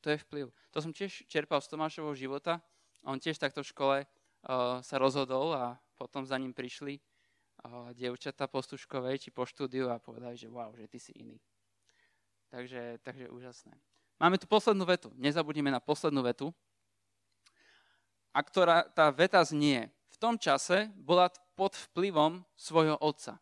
To 0.00 0.06
je 0.08 0.18
vplyv. 0.24 0.46
To 0.72 0.78
som 0.80 0.92
tiež 0.94 1.28
čerpal 1.28 1.60
z 1.60 1.68
Tomášovho 1.68 2.16
života. 2.16 2.64
On 3.04 3.20
tiež 3.20 3.36
takto 3.36 3.60
v 3.60 3.70
škole 3.70 3.96
uh, 4.04 4.80
sa 4.80 4.96
rozhodol 4.96 5.52
a 5.52 5.76
potom 6.00 6.24
za 6.24 6.40
ním 6.40 6.56
prišli 6.56 6.96
dievčata 7.92 8.48
po 8.48 8.64
Stužkovej 8.64 9.20
či 9.20 9.30
po 9.30 9.44
štúdiu 9.44 9.92
a 9.92 10.00
povedali, 10.00 10.36
že 10.36 10.48
wow, 10.48 10.72
že 10.76 10.88
ty 10.88 10.98
si 10.98 11.12
iný. 11.16 11.36
Takže, 12.50 12.98
takže 13.04 13.30
úžasné. 13.30 13.74
Máme 14.20 14.36
tu 14.36 14.44
poslednú 14.44 14.84
vetu. 14.84 15.08
Nezabudnime 15.16 15.72
na 15.72 15.80
poslednú 15.80 16.20
vetu 16.20 16.52
a 18.30 18.40
ktorá 18.42 18.86
tá 18.90 19.10
veta 19.10 19.42
znie. 19.42 19.90
V 20.10 20.16
tom 20.20 20.36
čase 20.36 20.90
bola 20.98 21.30
pod 21.56 21.74
vplyvom 21.90 22.44
svojho 22.54 22.98
otca. 23.00 23.40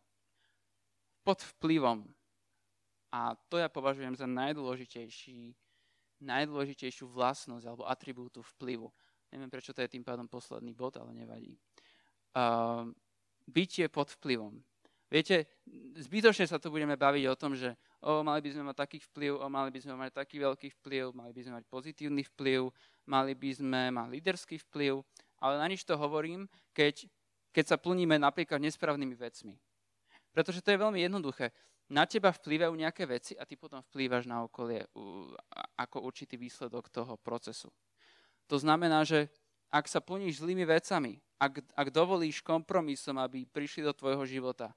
Pod 1.25 1.43
vplyvom. 1.55 2.07
A 3.09 3.33
to 3.49 3.57
ja 3.57 3.67
považujem 3.67 4.13
za 4.13 4.29
najdôležitejší, 4.29 5.57
najdôležitejšiu 6.21 7.09
vlastnosť 7.09 7.65
alebo 7.65 7.89
atribútu 7.89 8.45
vplyvu. 8.55 8.87
Neviem, 9.33 9.49
prečo 9.49 9.73
to 9.73 9.81
je 9.81 9.89
tým 9.89 10.05
pádom 10.05 10.29
posledný 10.29 10.73
bod, 10.73 10.97
ale 10.97 11.13
nevadí. 11.13 11.57
Uh, 12.33 12.93
bytie 13.49 13.89
pod 13.89 14.13
vplyvom. 14.15 14.61
Viete, 15.09 15.49
zbytočne 15.97 16.45
sa 16.45 16.61
tu 16.61 16.69
budeme 16.69 16.93
baviť 16.93 17.23
o 17.33 17.35
tom, 17.35 17.57
že 17.57 17.73
o, 18.05 18.21
mali 18.21 18.45
by 18.45 18.49
sme 18.53 18.63
mať 18.69 18.77
taký 18.77 18.97
vplyv, 19.09 19.41
o, 19.41 19.45
mali 19.49 19.73
by 19.73 19.79
sme 19.81 19.95
mať 19.97 20.11
taký 20.13 20.37
veľký 20.37 20.69
vplyv, 20.77 21.03
mali 21.17 21.31
by 21.33 21.41
sme 21.41 21.53
mať 21.57 21.65
pozitívny 21.65 22.21
vplyv, 22.29 22.69
mali 23.09 23.33
by 23.33 23.49
sme 23.57 23.89
mať 23.89 24.07
líderský 24.13 24.61
vplyv, 24.69 25.01
ale 25.41 25.53
na 25.57 25.65
nič 25.65 25.81
to 25.81 25.97
hovorím, 25.97 26.45
keď, 26.77 27.09
keď 27.49 27.65
sa 27.73 27.77
plníme 27.81 28.21
napríklad 28.21 28.61
nesprávnymi 28.61 29.17
vecmi. 29.17 29.57
Pretože 30.29 30.61
to 30.61 30.69
je 30.69 30.77
veľmi 30.77 31.01
jednoduché. 31.01 31.49
Na 31.89 32.05
teba 32.05 32.29
vplývajú 32.29 32.77
nejaké 32.77 33.09
veci 33.09 33.33
a 33.33 33.49
ty 33.49 33.57
potom 33.57 33.81
vplývaš 33.89 34.29
na 34.29 34.45
okolie 34.45 34.85
ako 35.73 36.05
určitý 36.05 36.37
výsledok 36.37 36.93
toho 36.93 37.17
procesu. 37.17 37.73
To 38.45 38.61
znamená, 38.61 39.01
že 39.01 39.33
ak 39.73 39.89
sa 39.89 39.97
plníš 39.97 40.45
zlými 40.45 40.69
vecami, 40.69 41.17
ak, 41.39 41.63
ak 41.71 41.87
dovolíš 41.89 42.43
kompromisom, 42.43 43.15
aby 43.17 43.47
prišli 43.47 43.87
do 43.87 43.95
tvojho 43.95 44.27
života, 44.27 44.75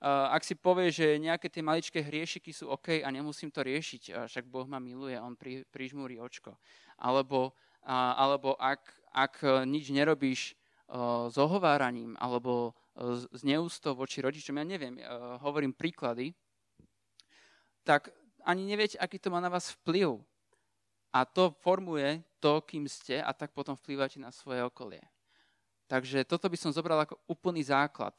ak 0.00 0.40
si 0.40 0.56
povie, 0.56 0.88
že 0.88 1.20
nejaké 1.20 1.52
tie 1.52 1.60
maličké 1.60 2.00
hriešiky 2.00 2.56
sú 2.56 2.72
OK 2.72 3.04
a 3.04 3.08
nemusím 3.12 3.52
to 3.52 3.60
riešiť, 3.60 4.24
však 4.24 4.48
Boh 4.48 4.64
ma 4.64 4.80
miluje, 4.80 5.12
On 5.20 5.36
pri, 5.36 5.68
prižmúri 5.68 6.16
očko. 6.16 6.56
Alebo, 6.96 7.52
alebo 7.84 8.56
ak, 8.56 8.80
ak 9.12 9.44
nič 9.68 9.92
nerobíš 9.92 10.56
s 11.28 11.36
ohováraním 11.36 12.16
alebo 12.16 12.72
s 13.30 13.44
neústou 13.44 13.92
voči 13.92 14.24
rodičom, 14.24 14.56
ja 14.56 14.64
neviem, 14.64 14.96
hovorím 15.44 15.76
príklady, 15.76 16.32
tak 17.84 18.08
ani 18.48 18.64
neviete, 18.64 18.96
aký 18.96 19.20
to 19.20 19.28
má 19.28 19.36
na 19.36 19.52
vás 19.52 19.76
vplyv. 19.84 20.16
A 21.12 21.28
to 21.28 21.52
formuje 21.60 22.24
to, 22.40 22.64
kým 22.64 22.88
ste 22.88 23.20
a 23.20 23.36
tak 23.36 23.52
potom 23.52 23.76
vplývate 23.76 24.16
na 24.16 24.32
svoje 24.32 24.64
okolie. 24.64 25.04
Takže 25.90 26.22
toto 26.22 26.46
by 26.46 26.54
som 26.54 26.70
zobral 26.70 27.02
ako 27.02 27.18
úplný 27.26 27.66
základ. 27.66 28.14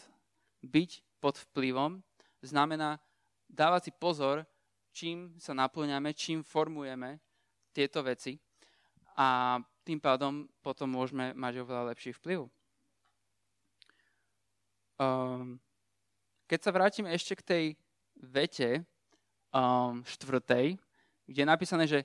Byť 0.59 0.99
pod 1.23 1.39
vplyvom, 1.39 2.03
znamená 2.43 2.99
dávať 3.47 3.87
si 3.87 3.91
pozor, 3.95 4.43
čím 4.91 5.31
sa 5.39 5.55
naplňame, 5.55 6.11
čím 6.11 6.43
formujeme 6.43 7.23
tieto 7.71 8.03
veci 8.03 8.35
a 9.15 9.55
tým 9.87 10.03
pádom 10.03 10.51
potom 10.59 10.91
môžeme 10.91 11.31
mať 11.31 11.63
oveľa 11.63 11.95
lepší 11.95 12.11
vplyv. 12.19 12.51
Um, 14.99 15.55
keď 16.51 16.59
sa 16.59 16.75
vrátime 16.75 17.09
ešte 17.15 17.39
k 17.39 17.47
tej 17.47 17.65
vete 18.19 18.83
um, 19.55 20.03
štvrtej, 20.03 20.75
kde 21.23 21.39
je 21.39 21.47
napísané, 21.47 21.87
že 21.87 22.03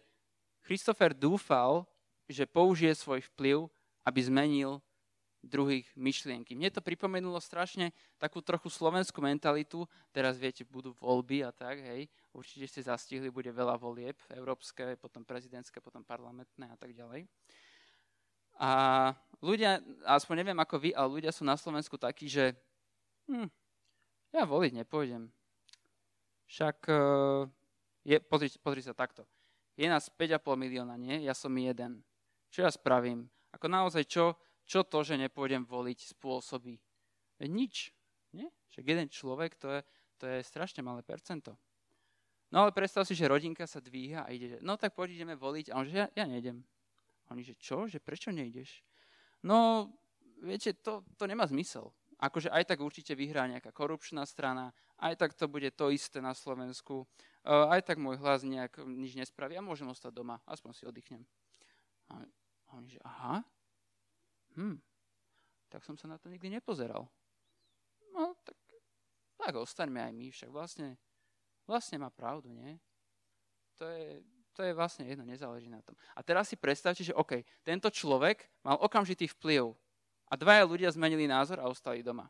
Christopher 0.62 1.10
dúfal, 1.10 1.82
že 2.30 2.46
použije 2.46 2.94
svoj 2.94 3.26
vplyv, 3.34 3.66
aby 4.06 4.20
zmenil 4.22 4.78
druhých 5.46 5.86
myšlienky. 5.94 6.58
Mne 6.58 6.74
to 6.74 6.82
pripomenulo 6.82 7.38
strašne 7.38 7.94
takú 8.18 8.42
trochu 8.42 8.68
slovenskú 8.68 9.22
mentalitu. 9.22 9.86
Teraz 10.10 10.36
viete, 10.36 10.66
budú 10.66 10.92
voľby 10.98 11.46
a 11.46 11.50
tak, 11.54 11.80
hej. 11.80 12.10
Určite 12.34 12.66
ste 12.68 12.80
zastihli, 12.84 13.32
bude 13.32 13.48
veľa 13.54 13.78
volieb, 13.78 14.18
európske, 14.34 14.98
potom 14.98 15.22
prezidentské, 15.24 15.78
potom 15.80 16.04
parlamentné 16.04 16.68
a 16.68 16.76
tak 16.76 16.92
ďalej. 16.92 17.24
A 18.56 18.70
ľudia, 19.44 19.80
aspoň 20.08 20.44
neviem 20.44 20.58
ako 20.60 20.76
vy, 20.80 20.90
ale 20.96 21.20
ľudia 21.20 21.32
sú 21.32 21.44
na 21.44 21.56
Slovensku 21.56 22.00
takí, 22.00 22.26
že 22.26 22.56
hm, 23.28 23.48
ja 24.32 24.42
voliť 24.44 24.72
nepôjdem. 24.84 25.28
Však 26.46 26.78
uh, 26.88 27.44
je, 28.06 28.16
pozri, 28.22 28.48
pozri 28.62 28.80
sa 28.80 28.94
takto. 28.94 29.26
Je 29.76 29.84
nás 29.84 30.08
5,5 30.08 30.40
milióna, 30.56 30.96
nie? 30.96 31.26
Ja 31.26 31.36
som 31.36 31.52
jeden. 31.52 32.00
Čo 32.48 32.64
ja 32.64 32.70
spravím? 32.72 33.28
Ako 33.52 33.68
naozaj, 33.68 34.08
čo, 34.08 34.32
čo 34.66 34.82
to, 34.82 35.06
že 35.06 35.14
nepôjdem 35.14 35.62
voliť, 35.62 36.18
spôsobí? 36.18 36.76
Nič. 37.46 37.94
Nie? 38.34 38.50
Však 38.74 38.84
jeden 38.84 39.08
človek, 39.08 39.54
to 39.56 39.70
je, 39.70 39.80
to 40.18 40.24
je 40.26 40.38
strašne 40.42 40.82
malé 40.82 41.06
percento. 41.06 41.54
No 42.50 42.66
ale 42.66 42.70
predstav 42.74 43.06
si, 43.06 43.14
že 43.14 43.30
rodinka 43.30 43.66
sa 43.66 43.82
dvíha 43.82 44.26
a 44.26 44.30
ide, 44.30 44.58
no 44.62 44.78
tak 44.78 44.94
poď 44.94 45.18
ideme 45.18 45.34
voliť. 45.38 45.70
A 45.70 45.82
on 45.82 45.86
že 45.86 46.04
ja, 46.04 46.06
ja 46.14 46.26
nejdem. 46.26 46.62
A 47.26 47.34
oni, 47.34 47.42
že 47.42 47.58
čo? 47.58 47.90
Že 47.90 47.98
prečo 48.02 48.30
nejdeš? 48.30 48.82
No, 49.42 49.90
viete, 50.42 50.74
to, 50.78 51.02
to 51.18 51.24
nemá 51.26 51.46
zmysel. 51.46 51.90
Akože 52.16 52.48
aj 52.48 52.64
tak 52.72 52.80
určite 52.80 53.12
vyhrá 53.12 53.44
nejaká 53.44 53.76
korupčná 53.76 54.24
strana, 54.24 54.72
aj 54.96 55.20
tak 55.20 55.30
to 55.36 55.52
bude 55.52 55.68
to 55.76 55.92
isté 55.92 56.24
na 56.24 56.32
Slovensku, 56.32 57.04
aj 57.44 57.84
tak 57.84 58.00
môj 58.00 58.16
hlas 58.16 58.40
nejak 58.40 58.80
nič 58.88 59.20
nespraví 59.20 59.52
a 59.52 59.60
môžem 59.60 59.84
ostať 59.84 60.16
doma, 60.16 60.40
aspoň 60.48 60.70
si 60.72 60.88
oddychnem. 60.88 61.20
A 62.08 62.24
oni, 62.72 62.88
že 62.88 63.00
aha, 63.04 63.44
hm, 64.56 64.80
tak 65.68 65.84
som 65.84 65.94
sa 65.94 66.08
na 66.08 66.16
to 66.16 66.32
nikdy 66.32 66.48
nepozeral. 66.48 67.06
No, 68.16 68.32
tak, 68.42 68.56
tak 69.36 69.54
ostaňme 69.60 70.00
aj 70.00 70.12
my, 70.16 70.26
však 70.32 70.50
vlastne, 70.50 70.96
vlastne 71.68 72.00
má 72.00 72.08
pravdu, 72.08 72.48
nie? 72.48 72.80
To 73.76 73.84
je, 73.84 74.24
to 74.56 74.64
je 74.64 74.72
vlastne 74.72 75.04
jedno, 75.04 75.28
nezáleží 75.28 75.68
na 75.68 75.84
tom. 75.84 75.92
A 76.16 76.24
teraz 76.24 76.48
si 76.48 76.56
predstavte, 76.56 77.04
že 77.04 77.12
OK, 77.12 77.44
tento 77.60 77.92
človek 77.92 78.48
mal 78.64 78.80
okamžitý 78.80 79.28
vplyv 79.36 79.76
a 80.26 80.34
dvaja 80.34 80.64
ľudia 80.64 80.88
zmenili 80.88 81.28
názor 81.28 81.60
a 81.60 81.68
ostali 81.68 82.00
doma. 82.00 82.24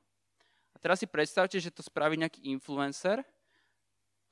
A 0.75 0.77
teraz 0.83 1.01
si 1.01 1.07
predstavte, 1.07 1.57
že 1.57 1.73
to 1.73 1.81
spraví 1.81 2.19
nejaký 2.19 2.51
influencer, 2.51 3.23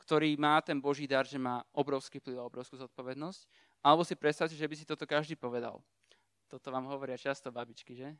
ktorý 0.04 0.36
má 0.36 0.60
ten 0.60 0.76
Boží 0.76 1.08
dar, 1.08 1.24
že 1.24 1.40
má 1.40 1.64
obrovský 1.72 2.20
vplyv 2.20 2.36
a 2.36 2.44
obrovskú 2.44 2.76
zodpovednosť. 2.76 3.48
Alebo 3.80 4.04
si 4.04 4.12
predstavte, 4.12 4.52
že 4.52 4.68
by 4.68 4.74
si 4.76 4.84
toto 4.84 5.08
každý 5.08 5.32
povedal. 5.32 5.80
Toto 6.54 6.70
vám 6.70 6.86
hovoria 6.86 7.18
často 7.18 7.50
babičky, 7.50 7.98
že? 7.98 8.14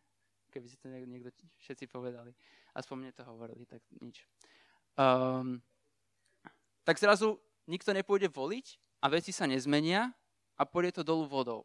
Keby 0.50 0.66
si 0.66 0.74
to 0.74 0.90
niekto 0.90 1.30
všetci 1.62 1.86
povedali. 1.86 2.34
Aspoň 2.74 2.96
mne 2.98 3.12
to 3.14 3.22
hovorili, 3.22 3.62
tak 3.62 3.78
nič. 4.02 4.26
Um, 4.98 5.62
tak 6.82 6.98
zrazu 6.98 7.38
nikto 7.70 7.94
nepôjde 7.94 8.34
voliť 8.34 8.82
a 9.06 9.14
veci 9.14 9.30
sa 9.30 9.46
nezmenia 9.46 10.10
a 10.58 10.66
pôjde 10.66 10.98
to 10.98 11.02
dolu 11.06 11.30
vodou. 11.30 11.62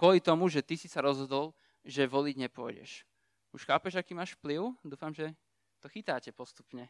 Kvôli 0.00 0.24
tomu, 0.24 0.48
že 0.48 0.64
ty 0.64 0.80
si 0.80 0.88
sa 0.88 1.04
rozhodol, 1.04 1.52
že 1.84 2.08
voliť 2.08 2.48
nepôjdeš. 2.48 3.04
Už 3.52 3.68
chápeš, 3.68 4.00
aký 4.00 4.16
máš 4.16 4.32
vplyv? 4.40 4.72
Dúfam, 4.80 5.12
že 5.12 5.36
to 5.84 5.92
chytáte 5.92 6.32
postupne. 6.32 6.88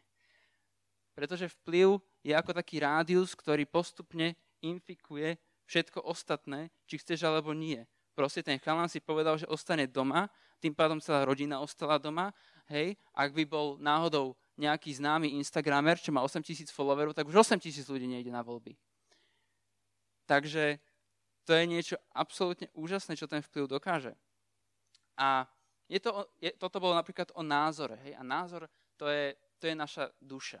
Pretože 1.11 1.51
vplyv 1.59 1.99
je 2.23 2.31
ako 2.31 2.55
taký 2.55 2.79
rádius, 2.79 3.35
ktorý 3.35 3.67
postupne 3.67 4.39
infikuje 4.63 5.35
všetko 5.67 6.07
ostatné, 6.07 6.71
či 6.87 7.03
chceš 7.03 7.27
alebo 7.27 7.51
nie. 7.51 7.83
Proste 8.17 8.41
ten 8.41 8.57
chalan 8.57 8.89
si 8.89 8.97
povedal, 8.97 9.37
že 9.37 9.45
ostane 9.45 9.85
doma, 9.85 10.25
tým 10.57 10.73
pádom 10.73 10.97
celá 10.97 11.21
rodina 11.21 11.61
ostala 11.61 12.01
doma. 12.01 12.33
Hej, 12.65 12.97
ak 13.13 13.29
by 13.29 13.45
bol 13.45 13.77
náhodou 13.77 14.33
nejaký 14.57 14.97
známy 14.97 15.37
Instagramer, 15.37 16.01
čo 16.01 16.09
má 16.09 16.25
8 16.25 16.41
tisíc 16.41 16.73
followerov, 16.73 17.13
tak 17.13 17.29
už 17.29 17.45
8 17.45 17.61
tisíc 17.61 17.85
ľudí 17.85 18.09
nejde 18.09 18.33
na 18.33 18.41
voľby. 18.41 18.73
Takže 20.25 20.81
to 21.45 21.53
je 21.53 21.63
niečo 21.69 21.95
absolútne 22.11 22.73
úžasné, 22.73 23.13
čo 23.13 23.29
ten 23.29 23.45
vplyv 23.45 23.69
dokáže. 23.69 24.17
A 25.13 25.45
je 25.85 26.01
to, 26.01 26.25
je, 26.41 26.49
toto 26.57 26.81
bolo 26.81 26.97
napríklad 26.97 27.29
o 27.37 27.45
názore. 27.45 28.01
Hej? 28.01 28.17
A 28.17 28.25
názor 28.25 28.65
to 28.97 29.07
je, 29.07 29.37
to 29.61 29.69
je 29.69 29.75
naša 29.77 30.09
duša. 30.19 30.59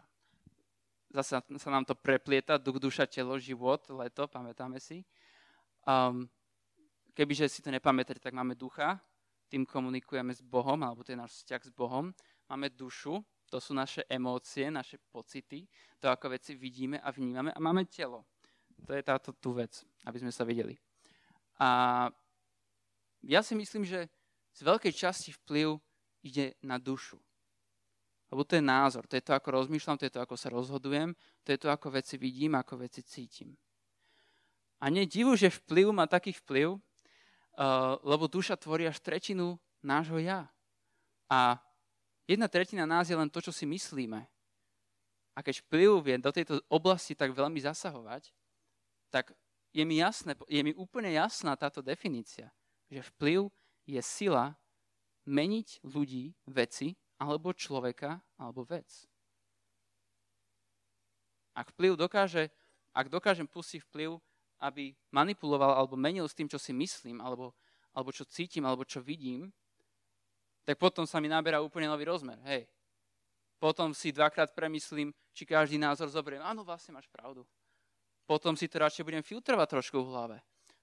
zase 1.09 1.41
sa 1.41 1.69
nám 1.73 1.89
to 1.89 1.97
preplieta, 1.97 2.61
duch, 2.61 2.77
duša, 2.77 3.09
telo, 3.09 3.41
život, 3.41 3.81
leto, 3.89 4.29
pamätáme 4.29 4.77
si. 4.77 5.01
Um, 5.83 6.29
kebyže 7.17 7.49
si 7.49 7.65
to 7.65 7.73
nepamätáte, 7.73 8.21
tak 8.21 8.37
máme 8.37 8.53
ducha, 8.53 9.01
tým 9.49 9.65
komunikujeme 9.65 10.29
s 10.37 10.45
Bohom, 10.45 10.77
alebo 10.85 11.01
to 11.01 11.17
je 11.17 11.17
náš 11.17 11.41
vzťah 11.41 11.61
s 11.65 11.71
Bohom. 11.73 12.13
Máme 12.45 12.69
dušu, 12.69 13.17
to 13.49 13.57
sú 13.57 13.73
naše 13.73 14.05
emócie, 14.05 14.69
naše 14.69 15.01
pocity, 15.09 15.65
to 15.97 16.11
ako 16.13 16.37
veci 16.37 16.53
vidíme 16.53 17.01
a 17.01 17.09
vnímame. 17.09 17.49
A 17.55 17.59
máme 17.63 17.89
telo. 17.89 18.29
To 18.85 18.93
je 18.93 19.01
táto 19.01 19.33
tu 19.33 19.57
vec, 19.57 19.81
aby 20.05 20.21
sme 20.21 20.29
sa 20.29 20.45
videli. 20.45 20.77
A 21.57 22.05
ja 23.25 23.41
si 23.41 23.57
myslím, 23.57 23.81
že 23.81 24.05
z 24.53 24.61
veľkej 24.61 24.93
časti 24.93 25.33
vplyv 25.41 25.81
ide 26.21 26.53
na 26.61 26.77
dušu. 26.77 27.17
Lebo 28.27 28.43
to 28.43 28.59
je 28.59 28.61
názor, 28.61 29.07
to 29.07 29.15
je 29.15 29.23
to, 29.23 29.31
ako 29.31 29.63
rozmýšľam, 29.63 29.97
to 29.97 30.05
je 30.05 30.13
to, 30.13 30.21
ako 30.21 30.35
sa 30.35 30.51
rozhodujem, 30.51 31.15
to 31.47 31.55
je 31.55 31.59
to, 31.63 31.71
ako 31.71 31.95
veci 31.95 32.19
vidím, 32.19 32.59
ako 32.59 32.83
veci 32.83 32.99
cítim. 33.01 33.55
A 34.83 34.91
nie 34.91 35.07
divu, 35.07 35.33
že 35.33 35.49
vplyv 35.49 35.95
má 35.95 36.05
taký 36.05 36.35
vplyv, 36.35 36.77
lebo 38.05 38.29
duša 38.29 38.53
tvorí 38.53 38.85
až 38.85 39.01
tretinu 39.01 39.57
nášho 39.81 40.21
ja. 40.21 40.45
A 41.25 41.57
jedna 42.29 42.45
tretina 42.45 42.85
nás 42.85 43.09
je 43.09 43.17
len 43.17 43.27
to, 43.27 43.41
čo 43.41 43.49
si 43.49 43.65
myslíme. 43.65 44.21
A 45.33 45.39
keď 45.45 45.61
vplyv 45.65 45.89
vie 46.01 46.15
do 46.17 46.33
tejto 46.33 46.61
oblasti 46.69 47.13
tak 47.13 47.33
veľmi 47.33 47.61
zasahovať, 47.61 48.33
tak 49.13 49.33
je 49.73 49.83
mi, 49.85 50.01
jasné, 50.01 50.33
je 50.49 50.61
mi 50.65 50.73
úplne 50.73 51.13
jasná 51.13 51.53
táto 51.53 51.85
definícia, 51.85 52.49
že 52.89 53.05
vplyv 53.13 53.49
je 53.85 54.01
sila 54.01 54.57
meniť 55.29 55.85
ľudí, 55.85 56.33
veci, 56.49 56.97
alebo 57.21 57.53
človeka, 57.53 58.17
alebo 58.39 58.65
vec. 58.65 58.87
Ak 61.57 61.73
vplyv 61.73 61.97
dokáže, 61.97 62.49
ak 62.93 63.09
dokážem 63.09 63.49
pustiť 63.49 63.81
vplyv, 63.89 64.21
aby 64.61 64.93
manipuloval 65.13 65.77
alebo 65.77 65.95
menil 65.99 66.25
s 66.25 66.33
tým, 66.33 66.49
čo 66.49 66.57
si 66.57 66.73
myslím, 66.73 67.21
alebo, 67.21 67.53
alebo 67.93 68.09
čo 68.09 68.25
cítim, 68.25 68.65
alebo 68.65 68.83
čo 68.83 69.01
vidím, 69.01 69.53
tak 70.67 70.75
potom 70.75 71.07
sa 71.07 71.21
mi 71.23 71.31
naberá 71.31 71.63
úplne 71.63 71.87
nový 71.87 72.03
rozmer. 72.03 72.37
Hej. 72.43 72.67
Potom 73.57 73.95
si 73.95 74.13
dvakrát 74.13 74.53
premyslím, 74.53 75.15
či 75.33 75.47
každý 75.47 75.79
názor 75.79 76.11
zoberiem. 76.11 76.43
Áno, 76.43 76.61
vlastne 76.61 76.93
máš 76.93 77.09
pravdu. 77.09 77.47
Potom 78.27 78.53
si 78.53 78.67
to 78.67 78.77
radšej 78.77 79.07
budem 79.07 79.23
filtrovať 79.23 79.79
trošku 79.79 80.03
v 80.03 80.11
hlave 80.11 80.37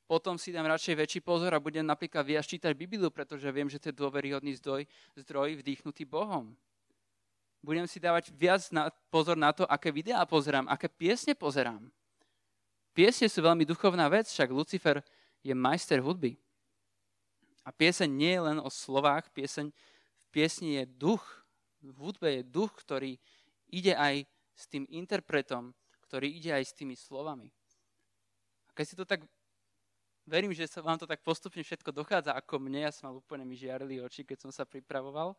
potom 0.05 0.37
si 0.37 0.53
dám 0.53 0.69
radšej 0.69 1.01
väčší 1.01 1.21
pozor 1.25 1.57
a 1.57 1.61
budem 1.61 1.85
napríklad 1.85 2.29
viac 2.29 2.45
čítať 2.45 2.77
Bibliu, 2.77 3.09
pretože 3.09 3.49
viem, 3.49 3.73
že 3.73 3.81
to 3.81 3.89
je 3.89 3.97
dôveryhodný 3.97 4.53
zdroj, 4.61 4.85
zdroj 5.17 5.59
vdýchnutý 5.65 6.05
Bohom. 6.05 6.53
Budem 7.65 7.89
si 7.89 7.97
dávať 7.97 8.29
viac 8.37 8.61
na, 8.69 8.93
pozor 9.09 9.41
na 9.41 9.57
to, 9.57 9.65
aké 9.65 9.89
videá 9.89 10.21
pozerám, 10.29 10.69
aké 10.69 10.93
piesne 10.93 11.33
pozerám. 11.33 11.89
Piesne 12.95 13.27
sú 13.27 13.43
veľmi 13.43 13.67
duchovná 13.67 14.07
vec, 14.07 14.31
však 14.31 14.55
Lucifer 14.55 15.03
je 15.43 15.51
majster 15.51 15.99
hudby. 15.99 16.39
A 17.67 17.75
pieseň 17.75 18.07
nie 18.07 18.33
je 18.39 18.43
len 18.47 18.59
o 18.63 18.71
slovách, 18.71 19.35
pieseň, 19.35 19.75
v 19.75 20.27
piesni 20.31 20.79
je 20.79 20.85
duch, 20.87 21.25
v 21.83 21.97
hudbe 21.99 22.41
je 22.41 22.43
duch, 22.47 22.71
ktorý 22.71 23.19
ide 23.69 23.99
aj 23.99 24.25
s 24.55 24.65
tým 24.71 24.87
interpretom, 24.89 25.75
ktorý 26.07 26.31
ide 26.31 26.55
aj 26.55 26.65
s 26.71 26.73
tými 26.73 26.95
slovami. 26.95 27.51
A 28.69 28.71
keď 28.73 28.85
si 28.87 28.95
to 28.95 29.03
tak 29.03 29.27
verím, 30.25 30.55
že 30.55 30.71
sa 30.71 30.81
vám 30.81 30.97
to 30.97 31.09
tak 31.09 31.21
postupne 31.21 31.61
všetko 31.61 31.93
dochádza 31.93 32.33
ako 32.33 32.63
mne. 32.63 32.89
Ja 32.89 32.93
som 32.93 33.13
mal 33.13 33.21
úplne 33.21 33.45
mi 33.45 33.59
žiarili 33.59 34.01
oči, 34.01 34.25
keď 34.25 34.49
som 34.49 34.51
sa 34.53 34.65
pripravoval. 34.65 35.37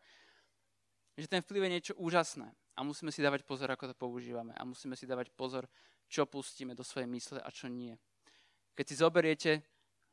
Že 1.16 1.32
ten 1.32 1.42
vplyv 1.42 1.62
je 1.66 1.72
niečo 1.72 1.94
úžasné. 1.96 2.52
A 2.76 2.84
musíme 2.84 3.10
si 3.10 3.24
dávať 3.24 3.48
pozor, 3.48 3.72
ako 3.72 3.92
to 3.92 3.96
používame. 3.96 4.52
A 4.60 4.68
musíme 4.68 5.00
si 5.00 5.08
dávať 5.08 5.32
pozor, 5.32 5.66
čo 6.10 6.26
pustíme 6.30 6.78
do 6.78 6.84
svojej 6.84 7.10
mysle 7.10 7.40
a 7.42 7.50
čo 7.52 7.68
nie. 7.68 7.98
Keď 8.76 8.86
si 8.86 8.96
zoberiete 9.00 9.52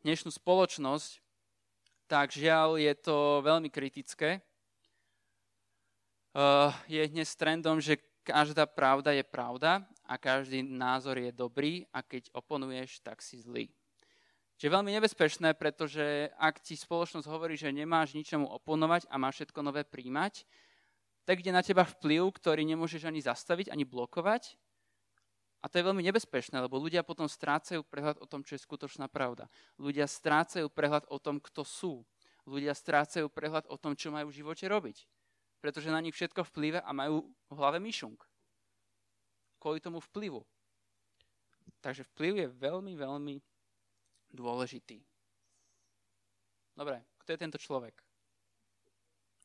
dnešnú 0.03 0.31
spoločnosť, 0.31 1.19
tak 2.07 2.35
žiaľ 2.35 2.77
je 2.77 2.93
to 2.99 3.41
veľmi 3.41 3.73
kritické. 3.73 4.45
Uh, 6.33 6.73
je 6.89 7.05
dnes 7.09 7.29
trendom, 7.37 7.77
že 7.81 8.01
každá 8.25 8.65
pravda 8.65 9.13
je 9.13 9.25
pravda 9.27 9.85
a 10.09 10.17
každý 10.17 10.63
názor 10.65 11.19
je 11.19 11.33
dobrý 11.33 11.85
a 11.93 12.01
keď 12.01 12.31
oponuješ, 12.33 13.01
tak 13.05 13.21
si 13.21 13.41
zlý. 13.41 13.69
Čiže 14.63 14.79
veľmi 14.79 14.95
nebezpečné, 14.95 15.59
pretože 15.59 16.31
ak 16.39 16.63
ti 16.63 16.79
spoločnosť 16.79 17.27
hovorí, 17.27 17.59
že 17.59 17.75
nemáš 17.75 18.15
ničomu 18.15 18.47
oponovať 18.47 19.11
a 19.11 19.19
máš 19.19 19.43
všetko 19.43 19.59
nové 19.59 19.83
príjmať, 19.83 20.47
tak 21.27 21.43
ide 21.43 21.51
na 21.51 21.67
teba 21.67 21.83
vplyv, 21.83 22.31
ktorý 22.39 22.63
nemôžeš 22.67 23.11
ani 23.11 23.19
zastaviť, 23.19 23.75
ani 23.75 23.83
blokovať. 23.83 24.55
A 25.63 25.71
to 25.71 25.79
je 25.79 25.87
veľmi 25.87 26.03
nebezpečné, 26.03 26.59
lebo 26.59 26.75
ľudia 26.83 27.07
potom 27.07 27.31
strácajú 27.31 27.87
prehľad 27.87 28.19
o 28.19 28.27
tom, 28.27 28.43
čo 28.43 28.59
je 28.59 28.67
skutočná 28.67 29.07
pravda. 29.07 29.47
Ľudia 29.79 30.11
strácajú 30.11 30.67
prehľad 30.67 31.07
o 31.07 31.23
tom, 31.23 31.39
kto 31.39 31.63
sú. 31.63 32.03
Ľudia 32.43 32.75
strácajú 32.75 33.31
prehľad 33.31 33.71
o 33.71 33.79
tom, 33.79 33.95
čo 33.95 34.11
majú 34.11 34.35
v 34.35 34.43
živote 34.43 34.67
robiť. 34.67 35.07
Pretože 35.63 35.95
na 35.95 36.03
nich 36.03 36.19
všetko 36.19 36.43
vplýva 36.51 36.83
a 36.83 36.91
majú 36.91 37.31
v 37.47 37.55
hlave 37.55 37.79
myšunk. 37.79 38.27
Kvôli 39.63 39.79
tomu 39.79 40.03
vplyvu. 40.03 40.43
Takže 41.79 42.03
vplyv 42.11 42.33
je 42.43 42.49
veľmi, 42.51 42.99
veľmi 42.99 43.39
dôležitý. 44.35 44.99
Dobre, 46.75 47.07
kto 47.23 47.29
je 47.31 47.39
tento 47.39 47.59
človek? 47.63 47.95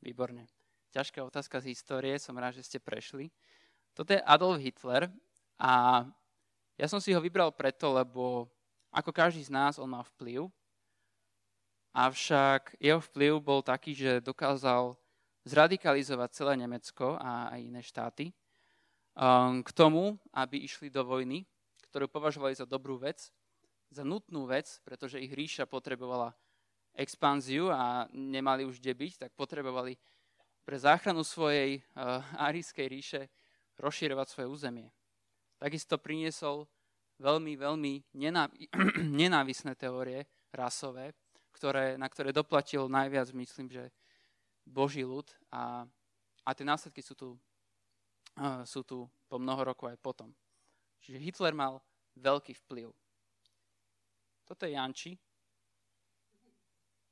Výborne. 0.01 0.49
Ťažká 0.97 1.21
otázka 1.21 1.61
z 1.61 1.77
histórie, 1.77 2.17
som 2.17 2.33
rád, 2.33 2.57
že 2.57 2.65
ste 2.65 2.79
prešli. 2.81 3.29
Toto 3.93 4.17
je 4.17 4.21
Adolf 4.25 4.57
Hitler 4.57 5.13
a 5.57 6.05
ja 6.77 6.87
som 6.89 7.01
si 7.01 7.13
ho 7.13 7.21
vybral 7.21 7.49
preto, 7.53 7.89
lebo 7.93 8.45
ako 8.93 9.09
každý 9.09 9.41
z 9.41 9.51
nás, 9.53 9.81
on 9.81 9.89
má 9.89 10.05
vplyv. 10.15 10.49
Avšak 11.97 12.77
jeho 12.77 13.01
vplyv 13.01 13.41
bol 13.41 13.65
taký, 13.65 13.97
že 13.97 14.21
dokázal 14.21 14.93
zradikalizovať 15.49 16.29
celé 16.33 16.53
Nemecko 16.61 17.17
a 17.17 17.49
aj 17.49 17.59
iné 17.61 17.81
štáty 17.81 18.29
um, 19.17 19.65
k 19.65 19.69
tomu, 19.73 20.21
aby 20.29 20.61
išli 20.61 20.93
do 20.93 21.01
vojny, 21.01 21.49
ktorú 21.89 22.05
považovali 22.05 22.53
za 22.53 22.69
dobrú 22.69 23.01
vec 23.01 23.33
za 23.91 24.03
nutnú 24.03 24.47
vec, 24.47 24.67
pretože 24.83 25.21
ich 25.21 25.31
ríša 25.31 25.63
potrebovala 25.63 26.35
expanziu 26.97 27.71
a 27.71 28.09
nemali 28.11 28.65
už 28.65 28.81
kde 28.81 28.93
byť, 28.93 29.13
tak 29.27 29.31
potrebovali 29.37 29.95
pre 30.67 30.75
záchranu 30.75 31.23
svojej 31.23 31.79
uh, 31.79 32.19
árijskej 32.51 32.87
ríše 32.87 33.21
rozširovať 33.79 34.27
svoje 34.27 34.47
územie. 34.49 34.87
Takisto 35.57 35.97
priniesol 35.97 36.69
veľmi, 37.17 37.57
veľmi 37.57 37.93
nenávi- 38.13 38.69
nenávisné 39.21 39.73
teórie 39.73 40.25
rasové, 40.53 41.13
ktoré, 41.53 41.97
na 41.97 42.05
ktoré 42.05 42.29
doplatil 42.29 42.85
najviac, 42.85 43.33
myslím, 43.33 43.73
že 43.73 43.89
Boží 44.61 45.01
ľud 45.01 45.25
a, 45.49 45.85
a 46.45 46.49
tie 46.53 46.65
následky 46.67 47.01
sú 47.01 47.17
tu, 47.17 47.29
sú 48.67 48.85
tu 48.85 49.09
po 49.25 49.41
mnoho 49.41 49.73
rokov 49.73 49.89
aj 49.89 49.97
potom. 49.97 50.29
Čiže 51.01 51.23
Hitler 51.23 51.53
mal 51.57 51.81
veľký 52.19 52.53
vplyv. 52.65 52.93
Toto 54.45 54.63
je 54.63 54.77
Janči. 54.77 55.11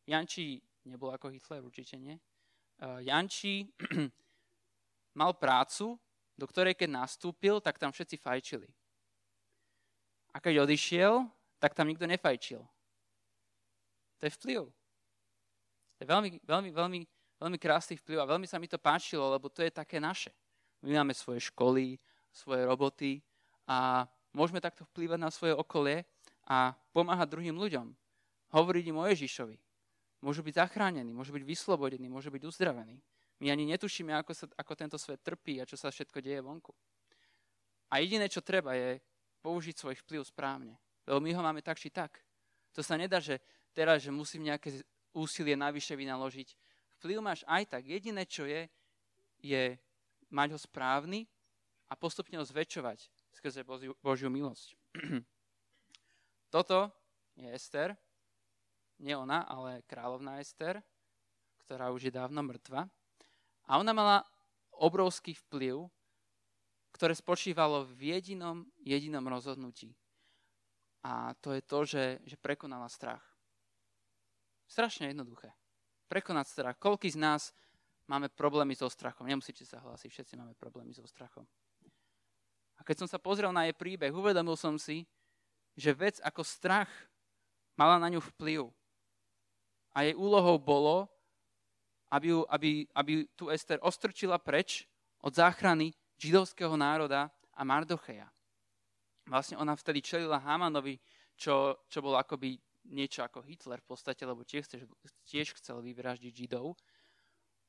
Janči 0.06 0.62
nebol 0.86 1.10
ako 1.10 1.34
Hitler, 1.34 1.66
určite 1.66 1.98
nie. 1.98 2.16
Uh, 2.78 3.02
Janči 3.02 3.66
mal 5.20 5.34
prácu, 5.36 5.98
do 6.36 6.46
ktorej 6.48 6.76
keď 6.76 7.04
nastúpil, 7.04 7.64
tak 7.64 7.80
tam 7.80 7.96
všetci 7.96 8.16
fajčili. 8.20 8.68
A 10.36 10.44
keď 10.44 10.68
odišiel, 10.68 11.24
tak 11.60 11.72
tam 11.72 11.88
nikto 11.88 12.04
nefajčil. 12.04 12.60
To 14.20 14.24
je 14.28 14.32
vplyv. 14.36 14.62
To 15.96 16.00
je 16.04 16.08
veľmi, 16.08 16.30
veľmi, 16.44 16.70
veľmi, 16.76 17.00
veľmi 17.40 17.58
krásny 17.60 17.96
vplyv 17.96 18.20
a 18.20 18.30
veľmi 18.36 18.48
sa 18.48 18.60
mi 18.60 18.68
to 18.68 18.76
páčilo, 18.76 19.32
lebo 19.32 19.48
to 19.48 19.64
je 19.64 19.72
také 19.72 20.04
naše. 20.04 20.36
My 20.84 21.00
máme 21.00 21.16
svoje 21.16 21.40
školy, 21.48 21.96
svoje 22.36 22.68
roboty 22.68 23.24
a 23.64 24.04
môžeme 24.36 24.60
takto 24.60 24.84
vplývať 24.92 25.20
na 25.20 25.32
svoje 25.32 25.56
okolie 25.56 26.04
a 26.52 26.76
pomáhať 26.92 27.32
druhým 27.32 27.56
ľuďom. 27.56 27.96
Hovoriť 28.52 28.84
im 28.92 29.00
o 29.00 29.08
Ježišovi. 29.08 29.58
Môžu 30.20 30.44
byť 30.44 30.68
zachránení, 30.68 31.16
môžu 31.16 31.32
byť 31.32 31.44
vyslobodení, 31.48 32.12
môžu 32.12 32.28
byť 32.30 32.44
uzdravení. 32.44 33.00
My 33.44 33.52
ani 33.52 33.68
netušíme, 33.68 34.16
ako, 34.16 34.32
sa, 34.32 34.46
ako 34.56 34.74
tento 34.76 34.98
svet 35.00 35.20
trpí 35.20 35.60
a 35.60 35.68
čo 35.68 35.76
sa 35.76 35.92
všetko 35.92 36.24
deje 36.24 36.40
vonku. 36.40 36.72
A 37.92 38.00
jediné, 38.00 38.32
čo 38.32 38.40
treba, 38.40 38.74
je 38.74 39.00
použiť 39.44 39.76
svoj 39.76 39.96
vplyv 40.06 40.24
správne. 40.24 40.80
Lebo 41.06 41.20
my 41.22 41.32
ho 41.36 41.42
máme 41.44 41.62
tak 41.62 41.78
či 41.78 41.92
tak. 41.92 42.24
To 42.74 42.82
sa 42.82 42.98
nedá, 42.98 43.20
že 43.20 43.44
teraz, 43.76 44.02
že 44.02 44.12
musím 44.12 44.48
nejaké 44.48 44.84
úsilie 45.14 45.54
navyše 45.54 45.94
vynaložiť. 45.94 46.56
Vplyv 47.00 47.18
máš 47.22 47.44
aj 47.46 47.78
tak. 47.78 47.84
Jediné, 47.86 48.26
čo 48.26 48.48
je, 48.48 48.68
je 49.44 49.78
mať 50.32 50.56
ho 50.56 50.60
správny 50.60 51.28
a 51.92 51.94
postupne 51.94 52.40
ho 52.40 52.46
zväčšovať 52.48 53.12
skrze 53.36 53.62
Božiu, 53.68 53.94
Božiu 54.00 54.32
milosť. 54.32 54.74
Toto 56.54 56.90
je 57.36 57.52
Ester, 57.52 57.94
nie 59.04 59.12
ona, 59.12 59.44
ale 59.44 59.84
kráľovná 59.84 60.40
Ester, 60.40 60.80
ktorá 61.68 61.92
už 61.92 62.08
je 62.08 62.14
dávno 62.16 62.40
mŕtva. 62.42 62.88
A 63.66 63.82
ona 63.82 63.92
mala 63.94 64.22
obrovský 64.78 65.34
vplyv, 65.48 65.90
ktoré 66.96 67.12
spočívalo 67.12 67.84
v 67.92 68.16
jedinom, 68.16 68.64
jedinom 68.80 69.26
rozhodnutí. 69.28 69.92
A 71.06 71.36
to 71.44 71.54
je 71.54 71.62
to, 71.62 71.80
že, 71.86 72.06
že 72.26 72.36
prekonala 72.40 72.90
strach. 72.90 73.22
Strašne 74.66 75.14
jednoduché. 75.14 75.54
Prekonať 76.10 76.46
strach. 76.50 76.76
Koľký 76.82 77.14
z 77.14 77.22
nás 77.22 77.54
máme 78.10 78.30
problémy 78.34 78.74
so 78.74 78.90
strachom? 78.90 79.30
Nemusíte 79.30 79.66
sa 79.66 79.82
hlásiť, 79.82 80.10
všetci 80.10 80.34
máme 80.38 80.58
problémy 80.58 80.94
so 80.94 81.06
strachom. 81.06 81.46
A 82.76 82.82
keď 82.82 83.06
som 83.06 83.10
sa 83.10 83.22
pozrel 83.22 83.54
na 83.54 83.70
jej 83.70 83.76
príbeh, 83.78 84.12
uvedomil 84.12 84.58
som 84.58 84.76
si, 84.82 85.06
že 85.78 85.92
vec 85.94 86.18
ako 86.24 86.42
strach 86.42 86.90
mala 87.76 88.00
na 88.00 88.08
ňu 88.10 88.24
vplyv. 88.36 88.72
A 89.96 90.08
jej 90.08 90.16
úlohou 90.16 90.60
bolo, 90.60 91.08
aby, 92.16 92.28
ju, 92.32 92.40
aby, 92.48 92.88
aby 92.96 93.14
tu 93.36 93.52
Ester 93.52 93.76
ostrčila 93.84 94.40
preč 94.40 94.88
od 95.20 95.36
záchrany 95.36 95.92
židovského 96.16 96.72
národa 96.80 97.28
a 97.52 97.62
Mardocheja. 97.68 98.32
Vlastne 99.28 99.60
ona 99.60 99.76
vtedy 99.76 100.00
čelila 100.00 100.40
Hamanovi, 100.40 100.96
čo, 101.36 101.76
čo 101.92 102.00
bol 102.00 102.16
akoby 102.16 102.56
niečo 102.88 103.26
ako 103.26 103.42
Hitler 103.42 103.82
v 103.82 103.90
podstate, 103.90 104.22
lebo 104.24 104.46
tiež, 104.46 104.70
tiež 105.26 105.58
chcel 105.58 105.82
vyvraždiť 105.82 106.32
Židov. 106.32 106.78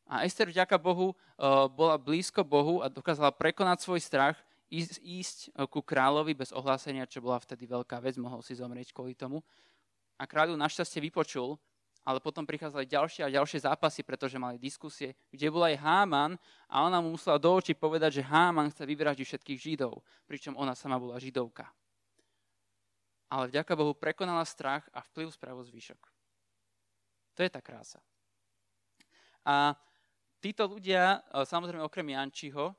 A 0.06 0.22
Ester 0.22 0.46
vďaka 0.46 0.76
Bohu 0.78 1.10
uh, 1.10 1.66
bola 1.66 1.98
blízko 1.98 2.46
Bohu 2.46 2.84
a 2.84 2.92
dokázala 2.92 3.34
prekonať 3.34 3.82
svoj 3.82 3.98
strach, 4.04 4.36
ísť, 4.70 4.94
ísť 5.02 5.38
ku 5.72 5.82
kráľovi 5.82 6.36
bez 6.36 6.52
ohlásenia, 6.54 7.08
čo 7.08 7.24
bola 7.24 7.42
vtedy 7.42 7.66
veľká 7.66 7.98
vec, 8.04 8.14
mohol 8.20 8.44
si 8.44 8.54
zomrieť 8.54 8.94
kvôli 8.94 9.16
tomu. 9.18 9.42
A 10.20 10.28
kráľu 10.28 10.54
našťastie 10.54 11.02
vypočul 11.02 11.58
ale 12.06 12.22
potom 12.22 12.46
prichádzali 12.46 12.86
ďalšie 12.86 13.26
a 13.26 13.34
ďalšie 13.34 13.66
zápasy, 13.66 14.06
pretože 14.06 14.38
mali 14.38 14.62
diskusie, 14.62 15.18
kde 15.34 15.50
bol 15.50 15.66
aj 15.66 15.82
Háman 15.82 16.38
a 16.70 16.86
ona 16.86 17.02
mu 17.02 17.18
musela 17.18 17.34
do 17.34 17.50
očí 17.50 17.74
povedať, 17.74 18.22
že 18.22 18.28
Háman 18.30 18.70
chce 18.70 18.86
vyvraždiť 18.86 19.26
všetkých 19.26 19.58
Židov, 19.58 20.06
pričom 20.30 20.54
ona 20.54 20.78
sama 20.78 21.02
bola 21.02 21.18
Židovka. 21.18 21.66
Ale 23.26 23.50
vďaka 23.50 23.74
Bohu 23.74 23.90
prekonala 23.98 24.46
strach 24.46 24.86
a 24.94 25.02
vplyv 25.02 25.34
spravo 25.34 25.66
zvyšok. 25.66 25.98
To 27.34 27.40
je 27.42 27.50
tá 27.50 27.58
krása. 27.58 27.98
A 29.42 29.74
títo 30.38 30.70
ľudia, 30.70 31.26
e, 31.26 31.42
samozrejme 31.42 31.82
okrem 31.82 32.06
Jančiho, 32.14 32.70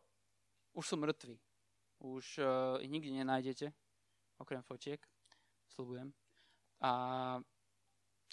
už 0.71 0.85
sú 0.87 0.95
mŕtvi. 0.95 1.35
Už 1.97 2.37
uh, 2.37 2.77
ich 2.77 2.93
nikdy 2.93 3.09
nenájdete, 3.09 3.73
okrem 4.37 4.61
fotiek, 4.61 5.01
slúbujem. 5.73 6.13
A 6.77 7.41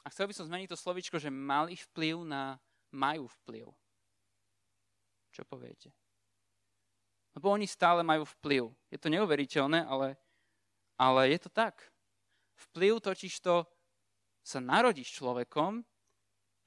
a 0.05 0.12
chcel 0.12 0.29
by 0.29 0.35
som 0.37 0.47
zmeniť 0.47 0.69
to 0.69 0.79
slovičko, 0.79 1.17
že 1.17 1.33
mali 1.33 1.75
vplyv 1.75 2.29
na 2.29 2.61
majú 2.93 3.27
vplyv. 3.43 3.67
Čo 5.35 5.43
poviete? 5.49 5.90
Lebo 7.35 7.51
oni 7.51 7.67
stále 7.67 8.07
majú 8.07 8.23
vplyv. 8.38 8.71
Je 8.95 8.99
to 9.01 9.11
neuveriteľné, 9.11 9.83
ale, 9.83 10.14
ale 10.95 11.35
je 11.35 11.38
to 11.43 11.51
tak. 11.51 11.83
Vplyv 12.71 13.03
totiž 13.03 13.43
to 13.43 13.67
sa 14.47 14.62
narodíš 14.62 15.19
človekom, 15.19 15.83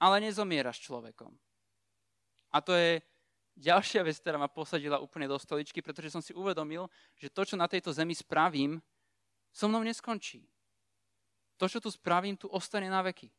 ale 0.04 0.15
nezomieraš 0.19 0.84
človekom. 0.84 1.32
A 2.52 2.60
to 2.60 2.76
je 2.76 3.00
ďalšia 3.56 4.04
vec, 4.04 4.19
ktorá 4.19 4.36
ma 4.36 4.52
posadila 4.52 5.00
úplne 5.00 5.32
do 5.32 5.39
stoličky, 5.39 5.80
pretože 5.80 6.12
som 6.12 6.19
si 6.19 6.36
uvedomil, 6.36 6.91
že 7.15 7.32
to, 7.32 7.47
čo 7.47 7.56
na 7.56 7.71
tejto 7.71 7.95
zemi 7.95 8.12
spravím, 8.12 8.84
so 9.56 9.71
mnou 9.71 9.82
neskončí. 9.88 10.43
To, 11.58 11.65
čo 11.65 11.82
tu 11.82 11.89
spravím, 11.89 12.38
tu 12.38 12.46
ostane 12.54 12.86
na 12.89 13.02
veky, 13.02 13.30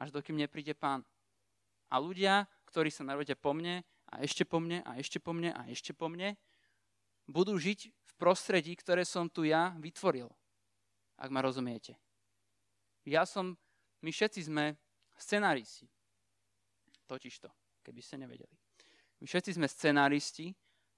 až 0.00 0.08
dokým 0.08 0.40
nepríde 0.40 0.72
pán. 0.72 1.04
A 1.88 2.00
ľudia, 2.00 2.48
ktorí 2.68 2.92
sa 2.92 3.04
narodia 3.04 3.36
po 3.36 3.52
mne 3.52 3.84
a 4.08 4.24
ešte 4.24 4.44
po 4.44 4.60
mne 4.60 4.80
a 4.84 4.96
ešte 4.96 5.20
po 5.20 5.32
mne 5.36 5.52
a 5.52 5.68
ešte 5.68 5.92
po 5.92 6.08
mne, 6.08 6.36
budú 7.28 7.56
žiť 7.60 7.92
v 7.92 8.12
prostredí, 8.16 8.72
ktoré 8.76 9.04
som 9.04 9.28
tu 9.28 9.44
ja 9.44 9.76
vytvoril. 9.76 10.32
Ak 11.20 11.28
ma 11.28 11.44
rozumiete. 11.44 11.96
Ja 13.04 13.28
som, 13.28 13.56
my 14.00 14.10
všetci 14.12 14.48
sme 14.48 14.76
scenáristi. 15.20 15.88
Totižto, 17.08 17.48
keby 17.84 18.00
ste 18.00 18.20
nevedeli. 18.20 18.54
My 19.18 19.24
všetci 19.26 19.56
sme 19.56 19.66
scenáristi 19.66 20.52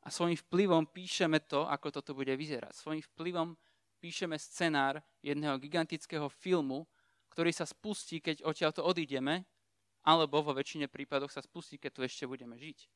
a 0.05 0.13
svojim 0.13 0.37
vplyvom 0.37 0.91
píšeme 0.91 1.41
to, 1.47 1.65
ako 1.67 1.89
toto 1.89 2.13
bude 2.13 2.35
vyzerať. 2.35 2.75
Svojim 2.77 3.01
vplyvom 3.15 3.57
píšeme 4.01 4.41
scenár 4.41 5.05
jedného 5.21 5.61
gigantického 5.61 6.33
filmu, 6.33 6.89
ktorý 7.31 7.53
sa 7.53 7.69
spustí, 7.69 8.19
keď 8.19 8.43
odtiaľto 8.43 8.83
odídeme, 8.83 9.45
alebo 10.01 10.41
vo 10.41 10.57
väčšine 10.57 10.89
prípadoch 10.89 11.29
sa 11.29 11.45
spustí, 11.45 11.77
keď 11.77 11.91
tu 11.93 12.01
ešte 12.03 12.25
budeme 12.25 12.57
žiť. 12.57 12.89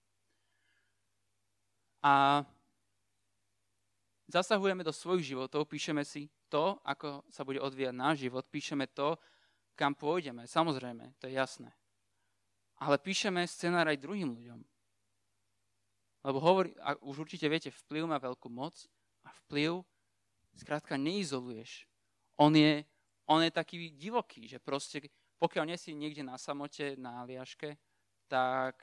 A 2.04 2.44
zasahujeme 4.28 4.84
do 4.84 4.92
svojich 4.92 5.36
životov, 5.36 5.68
píšeme 5.68 6.04
si 6.04 6.32
to, 6.48 6.80
ako 6.84 7.24
sa 7.28 7.44
bude 7.44 7.60
odvíjať 7.60 7.94
náš 7.94 8.24
život, 8.24 8.44
píšeme 8.48 8.88
to, 8.92 9.20
kam 9.76 9.92
pôjdeme, 9.92 10.48
samozrejme, 10.48 11.12
to 11.20 11.28
je 11.28 11.36
jasné. 11.36 11.70
Ale 12.80 12.98
píšeme 12.98 13.44
scenár 13.46 13.86
aj 13.86 14.02
druhým 14.02 14.32
ľuďom. 14.34 14.60
Lebo 16.24 16.38
hovorí, 16.40 16.72
a 16.80 16.96
už 17.04 17.28
určite 17.28 17.44
viete, 17.52 17.68
vplyv 17.68 18.08
má 18.08 18.16
veľkú 18.16 18.48
moc 18.48 18.72
a 19.28 19.30
vplyv 19.44 19.84
skrátka 20.58 20.96
neizoluješ. 20.96 21.86
On 22.38 22.50
je, 22.50 22.82
on 23.26 23.42
je 23.42 23.50
taký 23.50 23.90
divoký, 23.94 24.46
že 24.50 24.58
proste 24.58 25.10
pokiaľ 25.38 25.64
nie 25.68 25.78
si 25.78 25.92
niekde 25.92 26.24
na 26.24 26.38
samote, 26.38 26.96
na 26.96 27.26
liaške, 27.26 27.76
tak, 28.32 28.80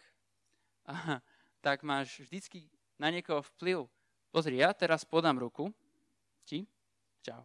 tak 1.66 1.82
máš 1.82 2.22
vždycky 2.22 2.70
na 3.02 3.10
niekoho 3.10 3.42
vplyv. 3.56 3.90
Pozri, 4.32 4.62
ja 4.62 4.72
teraz 4.72 5.04
podám 5.04 5.42
ruku 5.42 5.74
ti. 6.46 6.70
Čau. 7.26 7.44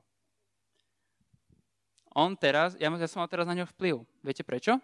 On 2.16 2.32
teraz, 2.32 2.76
ja, 2.80 2.88
ja 2.88 3.08
som 3.08 3.20
mal 3.20 3.28
teraz 3.28 3.44
na 3.44 3.56
ňo 3.56 3.68
vplyv. 3.76 4.00
Viete 4.24 4.40
prečo? 4.40 4.80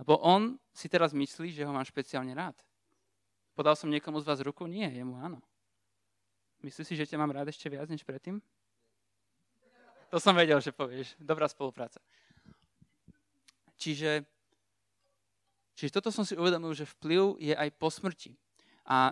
Lebo 0.00 0.16
on 0.24 0.56
si 0.72 0.88
teraz 0.88 1.12
myslí, 1.12 1.52
že 1.52 1.68
ho 1.68 1.72
mám 1.72 1.84
špeciálne 1.84 2.32
rád. 2.32 2.56
Podal 3.52 3.76
som 3.76 3.92
niekomu 3.92 4.16
z 4.24 4.28
vás 4.28 4.40
ruku? 4.40 4.64
Nie, 4.64 4.88
jemu 4.88 5.20
áno. 5.20 5.44
Myslíš 6.62 6.86
si, 6.86 6.94
že 6.94 7.10
ťa 7.10 7.18
mám 7.18 7.34
rád 7.34 7.50
ešte 7.50 7.66
viac 7.66 7.90
než 7.90 8.06
predtým? 8.06 8.38
To 10.14 10.22
som 10.22 10.30
vedel, 10.38 10.62
že 10.62 10.70
povieš. 10.70 11.18
Dobrá 11.18 11.50
spolupráca. 11.50 11.98
Čiže, 13.74 14.22
čiže 15.74 15.90
toto 15.90 16.14
som 16.14 16.22
si 16.22 16.38
uvedomil, 16.38 16.70
že 16.70 16.86
vplyv 16.86 17.42
je 17.42 17.54
aj 17.58 17.68
po 17.74 17.90
smrti. 17.90 18.38
A 18.86 19.10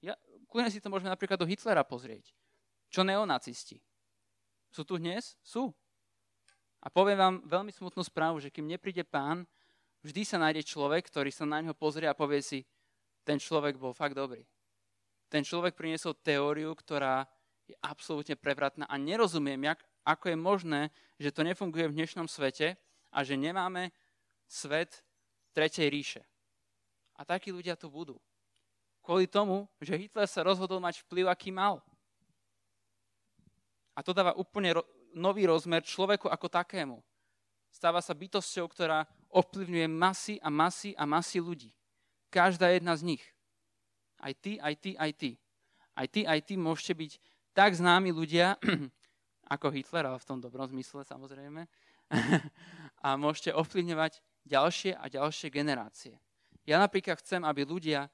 ja, 0.00 0.16
kľudne 0.48 0.72
si 0.72 0.80
to 0.80 0.88
môžeme 0.88 1.12
napríklad 1.12 1.36
do 1.36 1.44
Hitlera 1.44 1.84
pozrieť. 1.84 2.32
Čo 2.88 3.04
neonacisti? 3.04 3.76
Sú 4.72 4.88
tu 4.88 4.96
dnes? 4.96 5.36
Sú. 5.44 5.68
A 6.80 6.88
poviem 6.88 7.20
vám 7.20 7.34
veľmi 7.44 7.76
smutnú 7.76 8.00
správu, 8.00 8.40
že 8.40 8.48
kým 8.48 8.64
nepríde 8.64 9.04
pán, 9.04 9.44
vždy 10.00 10.24
sa 10.24 10.40
nájde 10.40 10.64
človek, 10.64 11.12
ktorý 11.12 11.28
sa 11.28 11.44
na 11.44 11.60
ňo 11.60 11.76
pozrie 11.76 12.08
a 12.08 12.16
povie 12.16 12.40
si, 12.40 12.64
ten 13.20 13.36
človek 13.36 13.76
bol 13.76 13.92
fakt 13.92 14.16
dobrý 14.16 14.40
ten 15.32 15.40
človek 15.40 15.72
priniesol 15.72 16.12
teóriu, 16.20 16.76
ktorá 16.76 17.24
je 17.64 17.72
absolútne 17.80 18.36
prevratná 18.36 18.84
a 18.84 19.00
nerozumiem, 19.00 19.64
jak, 19.64 19.80
ako 20.04 20.28
je 20.28 20.36
možné, 20.36 20.80
že 21.16 21.32
to 21.32 21.40
nefunguje 21.40 21.88
v 21.88 21.96
dnešnom 21.96 22.28
svete 22.28 22.76
a 23.08 23.18
že 23.24 23.40
nemáme 23.40 23.88
svet 24.44 25.00
Tretej 25.56 25.88
ríše. 25.88 26.22
A 27.16 27.24
takí 27.24 27.48
ľudia 27.48 27.76
tu 27.76 27.88
budú. 27.88 28.16
Kvôli 29.04 29.28
tomu, 29.28 29.68
že 29.80 29.96
Hitler 29.96 30.28
sa 30.28 30.44
rozhodol 30.44 30.80
mať 30.80 31.04
vplyv, 31.04 31.28
aký 31.28 31.52
mal. 31.52 31.80
A 33.92 34.00
to 34.00 34.16
dáva 34.16 34.32
úplne 34.36 34.80
ro- 34.80 34.88
nový 35.12 35.44
rozmer 35.44 35.84
človeku 35.84 36.28
ako 36.28 36.48
takému. 36.48 37.00
Stáva 37.68 38.00
sa 38.00 38.16
bytosťou, 38.16 38.64
ktorá 38.68 39.04
ovplyvňuje 39.32 39.86
masy 39.88 40.34
a 40.40 40.48
masy 40.48 40.96
a 40.96 41.04
masy 41.04 41.40
ľudí. 41.40 41.72
Každá 42.32 42.72
jedna 42.72 42.96
z 42.96 43.16
nich. 43.16 43.24
Aj 44.22 44.32
ty, 44.38 44.62
aj 44.62 44.74
ty, 44.78 44.90
aj 44.94 45.12
ty. 45.18 45.30
Aj 45.92 46.06
ty, 46.08 46.24
aj 46.24 46.40
ty 46.46 46.54
môžete 46.56 46.94
byť 46.94 47.12
tak 47.52 47.74
známi 47.74 48.14
ľudia, 48.14 48.56
ako 49.54 49.68
Hitler, 49.74 50.08
ale 50.08 50.22
v 50.22 50.28
tom 50.28 50.38
dobrom 50.40 50.64
zmysle 50.70 51.04
samozrejme. 51.04 51.68
a 53.04 53.08
môžete 53.18 53.50
ovplyvňovať 53.52 54.22
ďalšie 54.46 54.94
a 54.96 55.04
ďalšie 55.10 55.48
generácie. 55.50 56.14
Ja 56.62 56.78
napríklad 56.78 57.18
chcem, 57.20 57.42
aby 57.42 57.66
ľudia, 57.66 58.06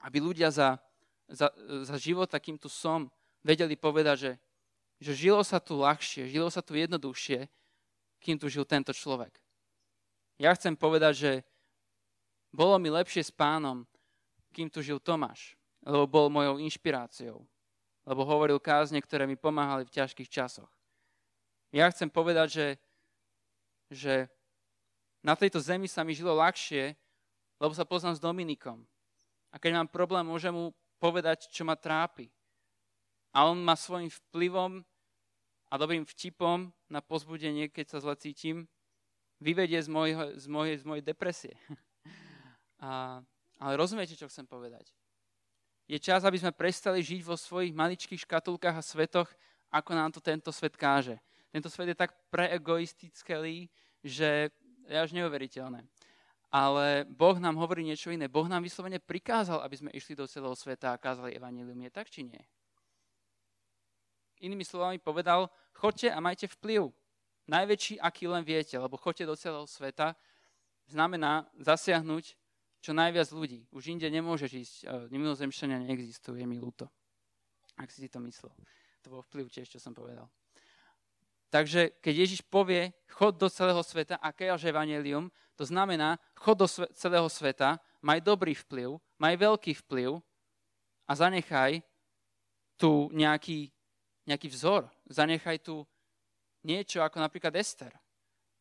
aby 0.00 0.18
ľudia 0.18 0.48
za, 0.48 0.80
za, 1.28 1.52
za 1.84 1.96
život, 2.00 2.32
takým 2.32 2.56
tu 2.56 2.72
som, 2.72 3.12
vedeli 3.44 3.76
povedať, 3.76 4.16
že, 4.16 4.32
že 5.04 5.12
žilo 5.28 5.44
sa 5.44 5.60
tu 5.60 5.76
ľahšie, 5.76 6.32
žilo 6.32 6.48
sa 6.48 6.64
tu 6.64 6.72
jednoduchšie, 6.72 7.44
kým 8.24 8.40
tu 8.40 8.48
žil 8.48 8.64
tento 8.64 8.96
človek. 8.96 9.36
Ja 10.40 10.56
chcem 10.56 10.72
povedať, 10.72 11.14
že 11.14 11.32
bolo 12.48 12.80
mi 12.80 12.88
lepšie 12.88 13.20
s 13.20 13.30
pánom, 13.30 13.84
kým 14.54 14.70
tu 14.70 14.78
žil 14.78 15.02
Tomáš, 15.02 15.58
lebo 15.82 16.06
bol 16.06 16.26
mojou 16.30 16.62
inšpiráciou, 16.62 17.42
lebo 18.06 18.22
hovoril 18.22 18.62
kázne, 18.62 19.02
ktoré 19.02 19.26
mi 19.26 19.34
pomáhali 19.34 19.82
v 19.82 19.94
ťažkých 19.98 20.30
časoch. 20.30 20.70
Ja 21.74 21.90
chcem 21.90 22.06
povedať, 22.06 22.48
že, 22.54 22.68
že 23.90 24.14
na 25.26 25.34
tejto 25.34 25.58
zemi 25.58 25.90
sa 25.90 26.06
mi 26.06 26.14
žilo 26.14 26.38
ľahšie, 26.38 26.94
lebo 27.58 27.74
sa 27.74 27.82
poznám 27.82 28.14
s 28.14 28.22
Dominikom. 28.22 28.86
A 29.50 29.58
keď 29.58 29.82
mám 29.82 29.90
problém, 29.90 30.22
môžem 30.22 30.54
mu 30.54 30.70
povedať, 31.02 31.50
čo 31.50 31.66
ma 31.66 31.74
trápi. 31.74 32.30
A 33.34 33.50
on 33.50 33.58
ma 33.58 33.74
svojim 33.74 34.06
vplyvom 34.06 34.86
a 35.66 35.74
dobrým 35.74 36.06
vtipom 36.06 36.70
na 36.86 37.02
pozbudenie, 37.02 37.66
keď 37.66 37.98
sa 37.98 37.98
zle 37.98 38.14
cítim, 38.14 38.70
vyvedie 39.42 39.82
z, 39.82 39.90
mojho, 39.90 40.38
z, 40.38 40.46
mojej, 40.46 40.76
z 40.78 40.84
mojej 40.86 41.02
depresie. 41.02 41.54
A, 42.84 43.22
ale 43.64 43.80
rozumiete, 43.80 44.12
čo 44.12 44.28
chcem 44.28 44.44
povedať? 44.44 44.92
Je 45.88 45.96
čas, 45.96 46.20
aby 46.20 46.36
sme 46.36 46.52
prestali 46.52 47.00
žiť 47.00 47.24
vo 47.24 47.32
svojich 47.32 47.72
maličkých 47.72 48.28
škatulkách 48.28 48.76
a 48.76 48.84
svetoch, 48.84 49.32
ako 49.72 49.90
nám 49.96 50.12
to 50.12 50.20
tento 50.20 50.52
svet 50.52 50.76
káže. 50.76 51.16
Tento 51.48 51.72
svet 51.72 51.88
je 51.88 51.96
tak 51.96 52.12
preegoistický, 52.28 53.72
že 54.04 54.52
je 54.84 54.96
až 55.00 55.16
neuveriteľné. 55.16 55.80
Ale 56.52 57.08
Boh 57.08 57.40
nám 57.40 57.56
hovorí 57.56 57.82
niečo 57.82 58.12
iné. 58.12 58.28
Boh 58.28 58.44
nám 58.44 58.62
vyslovene 58.62 59.00
prikázal, 59.00 59.64
aby 59.64 59.76
sme 59.80 59.90
išli 59.96 60.12
do 60.12 60.28
celého 60.28 60.54
sveta 60.54 60.92
a 60.92 61.00
kázali 61.00 61.32
evanilium. 61.32 61.80
Je 61.88 61.90
tak 61.90 62.12
či 62.12 62.22
nie? 62.22 62.42
Inými 64.44 64.62
slovami 64.62 65.00
povedal, 65.00 65.48
chodte 65.72 66.12
a 66.12 66.20
majte 66.20 66.52
vplyv. 66.52 66.92
Najväčší, 67.48 67.96
aký 67.96 68.28
len 68.28 68.44
viete, 68.44 68.76
lebo 68.76 69.00
chodte 69.00 69.24
do 69.24 69.34
celého 69.34 69.64
sveta, 69.64 70.12
znamená 70.84 71.48
zasiahnuť 71.58 72.43
čo 72.84 72.92
najviac 72.92 73.32
ľudí. 73.32 73.64
Už 73.72 73.96
inde 73.96 74.04
nemôžeš 74.12 74.50
ísť, 74.52 74.76
e, 74.84 75.08
mimozemšťania 75.08 75.88
neexistujú, 75.88 76.36
je 76.36 76.44
mi 76.44 76.60
ľúto. 76.60 76.84
Ak 77.80 77.88
si 77.88 78.04
to 78.12 78.20
myslel. 78.20 78.52
To 79.00 79.08
bol 79.08 79.24
vplyv 79.24 79.48
tiež, 79.48 79.72
čo 79.72 79.80
som 79.80 79.96
povedal. 79.96 80.28
Takže 81.48 81.96
keď 82.04 82.14
Ježiš 82.28 82.44
povie, 82.44 82.92
chod 83.08 83.40
do 83.40 83.48
celého 83.48 83.80
sveta 83.80 84.20
a 84.20 84.28
káže 84.36 84.68
evanelium, 84.68 85.32
to 85.56 85.64
znamená, 85.64 86.20
chod 86.36 86.60
do 86.60 86.68
celého 86.68 87.30
sveta, 87.32 87.80
maj 88.04 88.20
dobrý 88.20 88.52
vplyv, 88.52 89.00
maj 89.16 89.34
veľký 89.38 89.72
vplyv 89.86 90.20
a 91.08 91.12
zanechaj 91.14 91.80
tu 92.76 93.08
nejaký 93.14 93.70
nejaký 94.24 94.48
vzor. 94.48 94.88
Zanechaj 95.08 95.60
tu 95.60 95.84
niečo 96.64 97.04
ako 97.04 97.20
napríklad 97.20 97.52
Ester, 97.60 97.92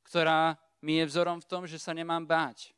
ktorá 0.04 0.60
mi 0.84 1.00
je 1.00 1.08
vzorom 1.08 1.40
v 1.40 1.48
tom, 1.48 1.64
že 1.64 1.80
sa 1.80 1.96
nemám 1.96 2.28
báť. 2.28 2.73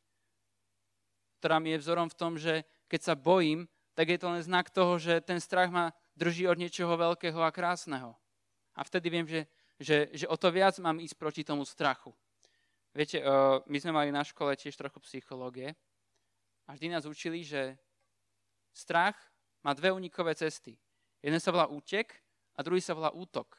Ktorá 1.45 1.61
mi 1.61 1.77
je 1.77 1.85
vzorom 1.85 2.09
v 2.09 2.17
tom, 2.17 2.41
že 2.41 2.65
keď 2.89 3.01
sa 3.05 3.13
bojím, 3.13 3.69
tak 3.93 4.09
je 4.09 4.17
to 4.17 4.33
len 4.33 4.41
znak 4.41 4.73
toho, 4.73 4.97
že 4.97 5.21
ten 5.21 5.37
strach 5.37 5.69
ma 5.69 5.93
drží 6.17 6.49
od 6.49 6.57
niečoho 6.57 6.97
veľkého 6.97 7.37
a 7.37 7.53
krásneho. 7.53 8.17
A 8.73 8.81
vtedy 8.81 9.13
viem, 9.13 9.29
že, 9.29 9.45
že, 9.77 10.09
že 10.09 10.25
o 10.25 10.33
to 10.41 10.49
viac 10.49 10.73
mám 10.81 10.97
ísť 10.97 11.13
proti 11.13 11.45
tomu 11.45 11.61
strachu. 11.61 12.17
Viete, 12.97 13.21
my 13.69 13.77
sme 13.77 13.93
mali 13.93 14.09
na 14.09 14.25
škole 14.25 14.57
tiež 14.57 14.73
trochu 14.73 14.97
psychológie 15.05 15.77
a 16.65 16.73
vždy 16.73 16.97
nás 16.97 17.05
učili, 17.05 17.45
že 17.45 17.77
strach 18.73 19.13
má 19.61 19.77
dve 19.77 19.93
unikové 19.93 20.33
cesty. 20.33 20.81
Jeden 21.21 21.37
sa 21.37 21.53
volá 21.53 21.69
útek 21.69 22.25
a 22.57 22.65
druhý 22.65 22.81
sa 22.81 22.97
volá 22.97 23.13
útok. 23.13 23.53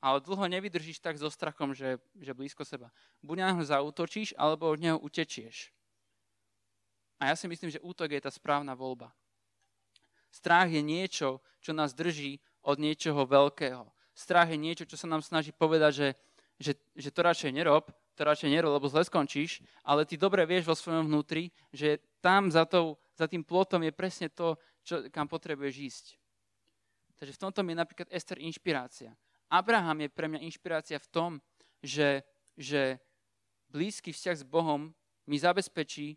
Ale 0.00 0.24
dlho 0.24 0.48
nevydržíš 0.48 1.04
tak 1.04 1.20
so 1.20 1.28
strachom, 1.28 1.76
že, 1.76 2.00
že 2.16 2.32
blízko 2.32 2.64
seba. 2.64 2.88
Buď 3.20 3.44
na 3.44 3.46
neho 3.52 3.60
zautočíš, 3.60 4.32
alebo 4.40 4.72
od 4.72 4.80
neho 4.80 4.96
utečieš. 4.96 5.75
A 7.16 7.32
ja 7.32 7.34
si 7.36 7.48
myslím, 7.48 7.72
že 7.72 7.80
útok 7.80 8.12
je 8.12 8.20
tá 8.20 8.28
správna 8.28 8.76
voľba. 8.76 9.12
Strach 10.28 10.68
je 10.68 10.84
niečo, 10.84 11.40
čo 11.64 11.72
nás 11.72 11.96
drží 11.96 12.36
od 12.60 12.76
niečoho 12.76 13.24
veľkého. 13.24 13.88
Strach 14.12 14.52
je 14.52 14.60
niečo, 14.60 14.84
čo 14.84 15.00
sa 15.00 15.08
nám 15.08 15.24
snaží 15.24 15.52
povedať, 15.52 15.92
že, 15.92 16.08
že, 16.60 16.72
že 16.92 17.08
to 17.12 17.20
radšej 17.24 17.52
nerob, 17.52 17.88
to 18.16 18.20
radšej 18.24 18.52
nerob, 18.52 18.76
lebo 18.76 18.88
zle 18.88 19.04
skončíš, 19.04 19.60
ale 19.84 20.08
ty 20.08 20.16
dobre 20.16 20.44
vieš 20.48 20.68
vo 20.68 20.76
svojom 20.76 21.08
vnútri, 21.08 21.52
že 21.72 22.00
tam 22.20 22.48
za, 22.48 22.64
tou, 22.64 22.96
za 23.12 23.28
tým 23.28 23.44
plotom 23.44 23.84
je 23.84 23.92
presne 23.92 24.28
to, 24.32 24.56
čo, 24.84 25.08
kam 25.12 25.28
potrebuješ 25.28 25.74
ísť. 25.76 26.04
Takže 27.16 27.32
v 27.32 27.40
tomto 27.48 27.60
je 27.64 27.76
napríklad 27.76 28.08
Ester 28.12 28.40
inšpirácia. 28.40 29.12
Abraham 29.48 30.04
je 30.04 30.10
pre 30.12 30.26
mňa 30.28 30.44
inšpirácia 30.44 31.00
v 31.00 31.08
tom, 31.12 31.30
že, 31.80 32.24
že 32.56 33.00
blízky 33.68 34.12
vzťah 34.12 34.36
s 34.42 34.44
Bohom 34.44 34.92
mi 35.24 35.36
zabezpečí, 35.36 36.16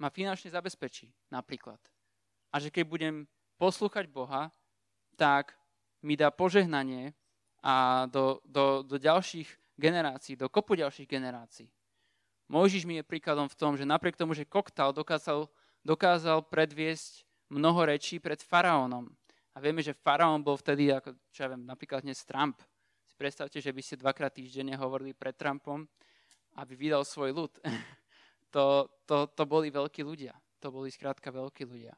ma 0.00 0.08
finančne 0.08 0.48
zabezpečí 0.48 1.12
napríklad. 1.28 1.78
A 2.50 2.58
že 2.58 2.72
keď 2.72 2.84
budem 2.88 3.14
poslúchať 3.60 4.08
Boha, 4.08 4.48
tak 5.14 5.54
mi 6.00 6.16
dá 6.16 6.32
požehnanie 6.32 7.12
a 7.60 8.08
do, 8.08 8.40
do, 8.48 8.80
do 8.80 8.96
ďalších 8.96 9.46
generácií, 9.76 10.34
do 10.34 10.48
kopu 10.48 10.80
ďalších 10.80 11.06
generácií. 11.06 11.68
Mojžiš 12.50 12.88
mi 12.88 12.98
je 12.98 13.06
príkladom 13.06 13.46
v 13.46 13.58
tom, 13.60 13.76
že 13.76 13.86
napriek 13.86 14.16
tomu, 14.16 14.34
že 14.34 14.48
koktal 14.48 14.90
dokázal, 14.90 15.46
dokázal 15.84 16.42
predviesť 16.48 17.22
mnoho 17.52 17.86
rečí 17.86 18.18
pred 18.18 18.42
faraónom, 18.42 19.12
a 19.50 19.58
vieme, 19.58 19.82
že 19.82 19.92
faraón 19.98 20.46
bol 20.46 20.54
vtedy, 20.54 20.94
ako, 20.94 21.18
čo 21.34 21.38
ja 21.42 21.48
viem, 21.50 21.66
napríklad 21.66 22.06
dnes 22.06 22.22
Trump. 22.22 22.62
Si 23.02 23.18
predstavte, 23.18 23.58
že 23.58 23.74
by 23.74 23.82
ste 23.82 23.98
dvakrát 23.98 24.30
týždenne 24.30 24.78
hovorili 24.78 25.10
pred 25.10 25.34
Trumpom, 25.34 25.90
aby 26.54 26.72
vydal 26.78 27.02
svoj 27.02 27.34
ľud. 27.34 27.52
to, 28.50 28.90
to, 29.06 29.26
to 29.32 29.42
boli 29.46 29.70
veľkí 29.70 30.02
ľudia. 30.02 30.34
To 30.60 30.68
boli 30.74 30.92
skrátka 30.92 31.32
veľkí 31.32 31.64
ľudia. 31.64 31.96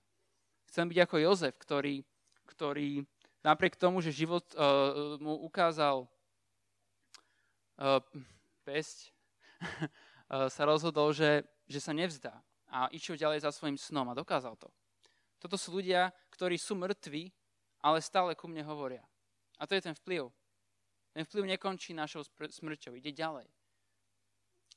Chcem 0.71 0.88
byť 0.88 0.99
ako 1.05 1.17
Jozef, 1.19 1.55
ktorý, 1.59 2.01
ktorý 2.49 3.03
napriek 3.45 3.77
tomu, 3.77 4.01
že 4.01 4.15
život 4.15 4.47
uh, 4.55 5.19
mu 5.19 5.35
ukázal 5.45 6.07
uh, 7.83 8.01
pesť, 8.62 9.11
uh, 10.31 10.49
sa 10.55 10.62
rozhodol, 10.65 11.12
že, 11.12 11.45
že 11.67 11.83
sa 11.83 11.93
nevzdá 11.93 12.33
a 12.73 12.88
išiel 12.88 13.21
ďalej 13.21 13.45
za 13.45 13.53
svojim 13.53 13.77
snom 13.77 14.09
a 14.09 14.17
dokázal 14.17 14.57
to. 14.57 14.73
Toto 15.37 15.59
sú 15.61 15.77
ľudia, 15.77 16.09
ktorí 16.33 16.57
sú 16.57 16.79
mŕtvi, 16.79 17.29
ale 17.83 17.99
stále 18.01 18.33
ku 18.38 18.47
mne 18.47 18.65
hovoria. 18.65 19.03
A 19.59 19.67
to 19.67 19.75
je 19.77 19.83
ten 19.85 19.93
vplyv. 19.93 20.31
Ten 21.12 21.29
vplyv 21.29 21.45
nekončí 21.59 21.93
našou 21.93 22.25
smrťou, 22.25 22.97
ide 22.97 23.12
ďalej. 23.12 23.45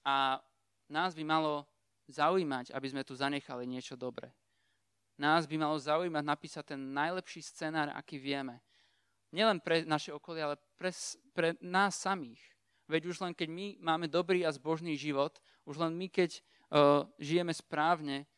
A 0.04 0.42
nás 0.90 1.14
by 1.18 1.24
malo 1.26 1.66
zaujímať, 2.08 2.72
aby 2.72 2.88
sme 2.90 3.04
tu 3.04 3.18
zanechali 3.18 3.66
niečo 3.66 3.98
dobré. 3.98 4.30
Nás 5.16 5.48
by 5.48 5.56
malo 5.56 5.80
zaujímať 5.80 6.24
napísať 6.24 6.76
ten 6.76 6.82
najlepší 6.92 7.42
scenár, 7.42 7.90
aký 7.96 8.20
vieme. 8.20 8.60
Nielen 9.32 9.64
pre 9.64 9.88
naše 9.88 10.12
okolie, 10.12 10.44
ale 10.44 10.56
pre, 10.76 10.92
pre 11.32 11.56
nás 11.64 11.96
samých. 11.96 12.40
Veď 12.86 13.10
už 13.10 13.18
len 13.24 13.34
keď 13.34 13.50
my 13.50 13.66
máme 13.82 14.06
dobrý 14.06 14.46
a 14.46 14.54
zbožný 14.54 14.94
život, 14.94 15.42
už 15.66 15.82
len 15.82 15.98
my 15.98 16.08
keď 16.12 16.38
uh, 16.70 17.08
žijeme 17.18 17.50
správne, 17.50 18.30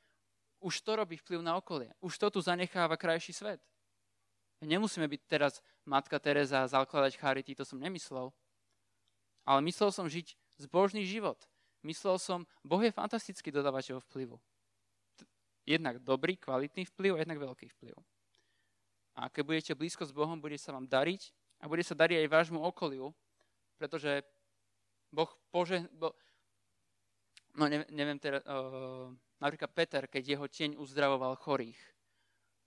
už 0.64 0.82
to 0.82 0.96
robí 0.96 1.20
vplyv 1.20 1.44
na 1.44 1.60
okolie. 1.60 1.92
Už 2.00 2.18
to 2.18 2.32
tu 2.32 2.40
zanecháva 2.42 2.98
krajší 2.98 3.34
svet. 3.36 3.62
Nemusíme 4.64 5.06
byť 5.06 5.22
teraz 5.30 5.62
Matka 5.86 6.18
Teresa 6.18 6.66
a 6.66 6.72
zakladať 6.72 7.14
charity, 7.20 7.54
to 7.54 7.62
som 7.62 7.78
nemyslel. 7.78 8.34
Ale 9.46 9.62
myslel 9.70 9.94
som 9.94 10.10
žiť 10.10 10.34
zbožný 10.58 11.06
život. 11.06 11.38
Myslel 11.86 12.18
som, 12.18 12.46
Boh 12.66 12.82
je 12.82 12.94
fantastický 12.94 13.54
dodávateľ 13.54 14.02
vplyvu. 14.10 14.38
Jednak 15.68 16.00
dobrý, 16.00 16.40
kvalitný 16.40 16.88
vplyv 16.96 17.12
a 17.16 17.22
jednak 17.22 17.40
veľký 17.44 17.68
vplyv. 17.78 17.96
A 19.18 19.28
keď 19.28 19.44
budete 19.44 19.72
blízko 19.74 20.06
s 20.06 20.14
Bohom, 20.14 20.38
bude 20.38 20.56
sa 20.62 20.72
vám 20.72 20.86
dariť 20.86 21.34
a 21.62 21.66
bude 21.66 21.82
sa 21.82 21.98
dariť 21.98 22.24
aj 22.24 22.32
vášmu 22.32 22.60
okoliu, 22.62 23.12
pretože 23.78 24.22
Boh 25.10 25.30
pože... 25.50 25.86
Bo, 25.94 26.14
no 27.58 27.66
neviem, 27.66 27.90
neviem 27.90 28.20
teda, 28.22 28.46
uh, 28.46 29.10
napríklad 29.42 29.74
Peter, 29.74 30.04
keď 30.06 30.38
jeho 30.38 30.46
tieň 30.46 30.78
uzdravoval 30.78 31.34
chorých, 31.42 31.78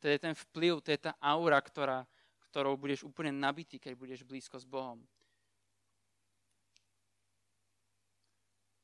to 0.01 0.09
je 0.09 0.18
ten 0.18 0.35
vplyv, 0.35 0.81
to 0.81 0.90
je 0.90 0.99
tá 0.99 1.12
aura, 1.20 1.61
ktorá, 1.61 2.09
ktorou 2.51 2.75
budeš 2.75 3.07
úplne 3.07 3.31
nabitý, 3.31 3.79
keď 3.79 3.94
budeš 3.94 4.20
blízko 4.27 4.59
s 4.59 4.66
Bohom. 4.66 5.05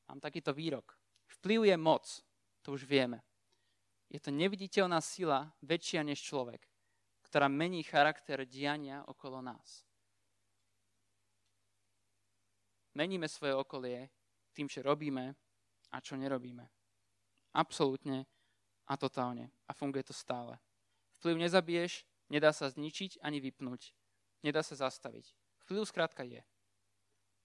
Mám 0.07 0.19
takýto 0.19 0.55
výrok. 0.55 0.95
Vplyv 1.27 1.67
je 1.67 1.77
moc, 1.77 2.05
to 2.63 2.71
už 2.71 2.87
vieme. 2.87 3.23
Je 4.07 4.19
to 4.23 4.31
neviditeľná 4.31 5.03
sila, 5.03 5.51
väčšia 5.59 5.99
než 6.03 6.23
človek, 6.23 6.63
ktorá 7.27 7.51
mení 7.51 7.83
charakter 7.83 8.47
diania 8.47 9.03
okolo 9.03 9.43
nás. 9.43 9.83
Meníme 12.95 13.27
svoje 13.27 13.53
okolie 13.53 14.09
tým, 14.55 14.71
čo 14.71 14.81
robíme 14.81 15.35
a 15.91 15.97
čo 16.01 16.15
nerobíme. 16.15 16.65
Absolútne 17.53 18.25
a 18.87 18.97
totálne. 18.97 19.51
A 19.67 19.75
funguje 19.75 20.07
to 20.07 20.15
stále. 20.15 20.57
Vplyv 21.19 21.35
nezabiješ, 21.37 22.07
nedá 22.31 22.55
sa 22.55 22.71
zničiť 22.71 23.21
ani 23.21 23.43
vypnúť. 23.43 23.91
Nedá 24.41 24.63
sa 24.63 24.79
zastaviť. 24.79 25.35
Vplyv 25.67 25.83
skrátka 25.83 26.23
je. 26.23 26.41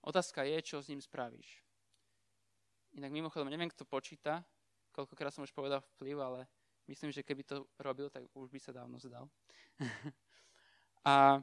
Otázka 0.03 0.47
je, 0.47 0.59
čo 0.63 0.81
s 0.81 0.89
ním 0.89 1.03
spravíš. 1.03 1.63
Inak 2.93 3.11
mimochodom, 3.13 3.49
neviem, 3.49 3.71
kto 3.73 3.89
počíta, 3.89 4.45
koľkokrát 4.93 5.33
som 5.33 5.45
už 5.45 5.53
povedal 5.53 5.81
vplyv, 5.97 6.17
ale 6.21 6.41
myslím, 6.89 7.09
že 7.09 7.25
keby 7.25 7.43
to 7.45 7.65
robil, 7.81 8.13
tak 8.13 8.29
už 8.37 8.53
by 8.53 8.61
sa 8.61 8.73
dávno 8.73 9.01
zdal. 9.01 9.29
a 11.09 11.41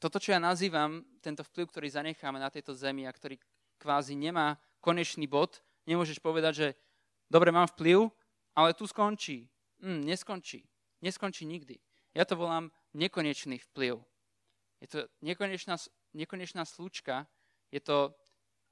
toto, 0.00 0.16
čo 0.16 0.32
ja 0.32 0.40
nazývam, 0.40 1.04
tento 1.20 1.44
vplyv, 1.44 1.68
ktorý 1.68 1.88
zanecháme 1.92 2.40
na 2.40 2.48
tejto 2.48 2.72
zemi 2.72 3.04
a 3.04 3.12
ktorý 3.12 3.36
kvázi 3.76 4.16
nemá 4.16 4.56
konečný 4.80 5.28
bod, 5.28 5.60
nemôžeš 5.84 6.20
povedať, 6.20 6.52
že 6.56 6.68
dobre, 7.28 7.52
mám 7.52 7.68
vplyv, 7.72 8.08
ale 8.56 8.72
tu 8.72 8.88
skončí. 8.88 9.48
Mm, 9.84 10.08
neskončí 10.08 10.64
neskončí 11.04 11.44
nikdy. 11.44 11.76
Ja 12.16 12.24
to 12.24 12.40
volám 12.40 12.72
nekonečný 12.96 13.60
vplyv. 13.60 14.00
Je 14.80 14.88
to 14.88 14.98
nekonečná, 15.20 15.76
nekonečná 16.16 16.64
slučka, 16.64 17.28
je 17.68 17.84
to 17.84 18.16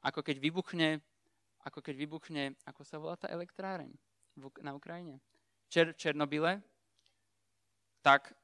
ako 0.00 0.24
keď 0.24 0.40
vybuchne, 0.40 1.04
ako 1.62 1.78
keď 1.80 1.94
vybuchne, 1.96 2.58
ako 2.66 2.82
sa 2.82 2.98
volá 2.98 3.14
tá 3.14 3.30
elektráreň 3.30 3.90
na 4.62 4.74
Ukrajine? 4.74 5.22
Čer, 5.70 5.94
Černobyle, 5.96 6.60
tak, 8.02 8.34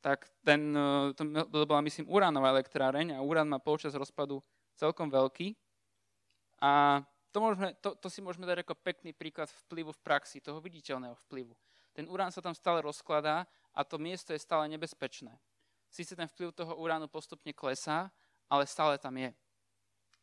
tak 0.00 0.30
ten, 0.46 0.72
e, 0.72 1.12
to 1.12 1.22
bola 1.66 1.82
myslím 1.84 2.08
uránová 2.08 2.54
elektráreň 2.54 3.18
a 3.18 3.24
urán 3.24 3.50
má 3.50 3.58
počas 3.58 3.92
rozpadu 3.92 4.40
celkom 4.78 5.10
veľký. 5.10 5.52
A 6.62 7.02
to, 7.34 7.42
môžeme, 7.42 7.74
to, 7.82 7.98
to 7.98 8.06
si 8.06 8.22
môžeme 8.22 8.46
dať 8.46 8.62
ako 8.62 8.78
pekný 8.78 9.10
príklad 9.12 9.50
vplyvu 9.66 9.90
v 9.90 10.00
praxi, 10.04 10.38
toho 10.38 10.62
viditeľného 10.62 11.18
vplyvu. 11.26 11.52
Ten 11.92 12.08
urán 12.08 12.32
sa 12.32 12.40
tam 12.40 12.56
stále 12.56 12.80
rozkladá 12.80 13.44
a 13.74 13.80
to 13.84 14.00
miesto 14.00 14.32
je 14.32 14.40
stále 14.40 14.64
nebezpečné. 14.70 15.34
Sice 15.92 16.16
ten 16.16 16.24
vplyv 16.24 16.56
toho 16.56 16.72
uránu 16.80 17.04
postupne 17.10 17.52
klesá, 17.52 18.08
ale 18.48 18.64
stále 18.64 18.96
tam 18.96 19.12
je. 19.16 19.28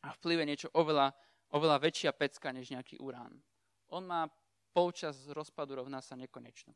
A 0.02 0.16
vplyv 0.18 0.42
je 0.42 0.50
niečo 0.50 0.68
oveľa, 0.74 1.14
oveľa 1.50 1.82
väčšia 1.82 2.10
pecka 2.14 2.54
než 2.54 2.70
nejaký 2.70 2.98
urán. 3.02 3.34
On 3.90 4.06
má 4.06 4.26
polčas 4.70 5.26
rozpadu 5.30 5.82
rovná 5.82 5.98
sa 5.98 6.14
nekonečno. 6.14 6.74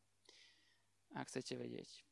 Ak 1.14 1.30
chcete 1.30 1.54
vedieť. 1.54 2.02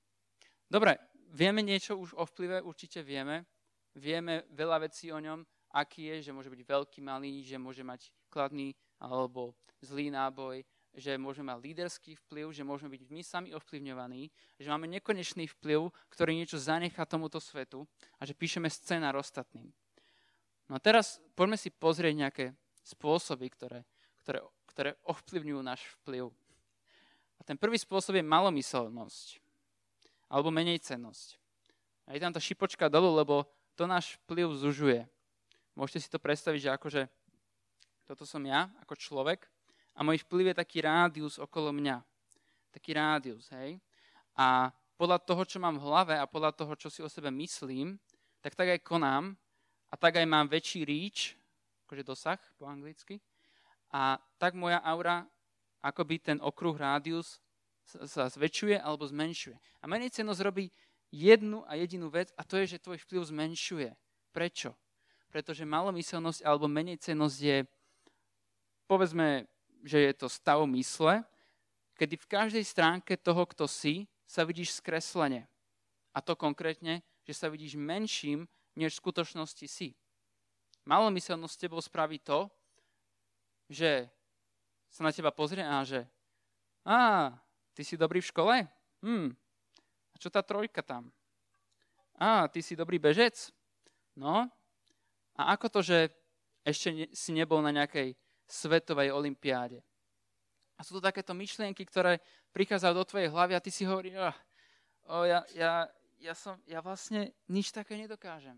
Dobre, 0.71 0.95
vieme 1.35 1.61
niečo 1.61 1.99
už 1.99 2.15
o 2.15 2.23
vplyve, 2.23 2.63
určite 2.63 3.03
vieme. 3.03 3.45
Vieme 3.93 4.49
veľa 4.55 4.89
vecí 4.89 5.13
o 5.13 5.21
ňom, 5.21 5.45
aký 5.77 6.09
je, 6.17 6.31
že 6.31 6.33
môže 6.33 6.49
byť 6.49 6.63
veľký, 6.65 6.99
malý, 7.05 7.45
že 7.45 7.61
môže 7.61 7.85
mať 7.85 8.09
kladný 8.33 8.73
alebo 8.97 9.53
zlý 9.85 10.09
náboj, 10.09 10.65
že 10.95 11.17
môžeme 11.17 11.53
mať 11.53 11.61
líderský 11.61 12.13
vplyv, 12.25 12.53
že 12.53 12.65
môžeme 12.65 12.93
byť 12.93 13.03
my 13.09 13.23
sami 13.25 13.51
ovplyvňovaní, 13.57 14.29
že 14.61 14.69
máme 14.69 14.89
nekonečný 14.89 15.49
vplyv, 15.59 15.93
ktorý 16.13 16.37
niečo 16.37 16.61
zanechá 16.61 17.05
tomuto 17.09 17.41
svetu 17.41 17.85
a 18.21 18.29
že 18.29 18.37
píšeme 18.37 18.69
scénar 18.69 19.17
ostatným. 19.17 19.73
No 20.73 20.81
a 20.81 20.81
teraz 20.81 21.21
poďme 21.37 21.61
si 21.61 21.69
pozrieť 21.69 22.15
nejaké 22.17 22.45
spôsoby, 22.81 23.53
ktoré, 23.53 23.85
ktoré, 24.25 24.41
ktoré 24.73 24.91
ovplyvňujú 25.05 25.61
náš 25.61 25.85
vplyv. 26.01 26.33
A 27.37 27.45
ten 27.45 27.61
prvý 27.61 27.77
spôsob 27.77 28.17
je 28.17 28.25
malomyselnosť 28.25 29.37
alebo 30.33 30.49
menej 30.49 30.81
cennosť. 30.81 31.37
A 32.09 32.17
je 32.17 32.25
tam 32.25 32.33
tá 32.33 32.41
šipočka 32.41 32.89
dolu, 32.89 33.13
lebo 33.13 33.45
to 33.77 33.85
náš 33.85 34.17
vplyv 34.25 34.49
zužuje. 34.57 35.05
Môžete 35.77 36.09
si 36.09 36.09
to 36.09 36.17
predstaviť, 36.17 36.61
že 36.65 36.71
akože 36.73 37.03
toto 38.09 38.25
som 38.25 38.41
ja 38.41 38.73
ako 38.81 38.97
človek 38.97 39.45
a 39.93 40.01
môj 40.01 40.25
vplyv 40.25 40.57
je 40.57 40.61
taký 40.65 40.81
rádius 40.81 41.37
okolo 41.37 41.69
mňa. 41.69 42.01
Taký 42.73 42.97
rádius, 42.97 43.53
hej. 43.53 43.77
A 44.33 44.73
podľa 44.97 45.21
toho, 45.21 45.45
čo 45.45 45.61
mám 45.61 45.77
v 45.77 45.85
hlave 45.85 46.17
a 46.17 46.25
podľa 46.25 46.57
toho, 46.57 46.73
čo 46.81 46.89
si 46.89 47.05
o 47.05 47.13
sebe 47.13 47.29
myslím, 47.29 48.01
tak 48.41 48.57
tak 48.57 48.73
aj 48.73 48.81
konám 48.81 49.37
a 49.93 49.95
tak 50.01 50.17
aj 50.17 50.25
mám 50.25 50.49
väčší 50.49 50.89
reach, 50.89 51.37
akože 51.85 52.03
dosah 52.09 52.41
po 52.57 52.65
anglicky, 52.65 53.21
a 53.93 54.17
tak 54.41 54.57
moja 54.57 54.81
aura, 54.81 55.29
akoby 55.85 56.17
ten 56.17 56.39
okruh 56.41 56.73
rádius 56.73 57.37
sa 57.85 58.33
zväčšuje 58.33 58.81
alebo 58.81 59.05
zmenšuje. 59.05 59.53
A 59.53 59.85
menej 59.85 60.17
cenosť 60.17 60.41
robí 60.41 60.73
jednu 61.13 61.61
a 61.69 61.77
jedinú 61.77 62.09
vec 62.09 62.33
a 62.41 62.43
to 62.47 62.57
je, 62.65 62.73
že 62.73 62.81
tvoj 62.81 62.97
vplyv 63.05 63.21
zmenšuje. 63.29 63.91
Prečo? 64.33 64.73
Pretože 65.29 65.69
malomyselnosť 65.69 66.41
alebo 66.41 66.73
menej 66.73 66.97
cenosť 67.05 67.39
je, 67.45 67.59
povedzme, 68.89 69.45
že 69.85 70.09
je 70.09 70.13
to 70.17 70.33
stav 70.33 70.65
mysle, 70.65 71.21
kedy 72.01 72.17
v 72.17 72.31
každej 72.33 72.65
stránke 72.65 73.13
toho, 73.21 73.45
kto 73.45 73.69
si, 73.69 74.09
sa 74.25 74.49
vidíš 74.49 74.81
skreslene. 74.81 75.45
A 76.17 76.25
to 76.25 76.33
konkrétne, 76.33 77.05
že 77.29 77.37
sa 77.37 77.53
vidíš 77.53 77.77
menším, 77.77 78.49
než 78.77 78.97
v 78.97 79.03
skutočnosti 79.05 79.67
si. 79.69 79.95
Malomyselnosť 80.89 81.55
s 81.55 81.63
tebou 81.63 81.79
spraví 81.79 82.19
to, 82.19 82.51
že 83.71 84.11
sa 84.93 85.07
na 85.07 85.13
teba 85.15 85.33
pozrie 85.33 85.63
a 85.63 85.81
že 85.87 86.05
a, 86.83 87.31
ty 87.73 87.87
si 87.87 87.95
dobrý 87.95 88.19
v 88.19 88.31
škole? 88.31 88.55
Hm, 89.07 89.31
a 90.13 90.15
čo 90.19 90.29
tá 90.29 90.43
trojka 90.43 90.83
tam? 90.83 91.15
A, 92.19 92.51
ty 92.51 92.59
si 92.61 92.75
dobrý 92.75 92.99
bežec? 92.99 93.55
No, 94.19 94.51
a 95.39 95.43
ako 95.57 95.67
to, 95.79 95.81
že 95.81 95.99
ešte 96.67 96.89
ne, 96.93 97.07
si 97.15 97.33
nebol 97.33 97.65
na 97.65 97.73
nejakej 97.73 98.13
svetovej 98.45 99.15
olimpiáde? 99.15 99.81
A 100.77 100.85
sú 100.85 100.99
to 100.99 101.03
takéto 101.05 101.33
myšlienky, 101.33 101.87
ktoré 101.87 102.19
prichádzajú 102.53 102.93
do 102.93 103.09
tvojej 103.09 103.29
hlavy 103.31 103.53
a 103.55 103.65
ty 103.65 103.71
si 103.71 103.87
hovoríš, 103.87 104.19
oh, 104.19 104.37
oh, 105.09 105.25
ja, 105.25 105.41
ja, 105.55 105.87
ja, 106.23 106.39
som, 106.39 106.55
ja 106.71 106.79
vlastne 106.79 107.35
nič 107.51 107.75
také 107.75 107.99
nedokážem. 107.99 108.55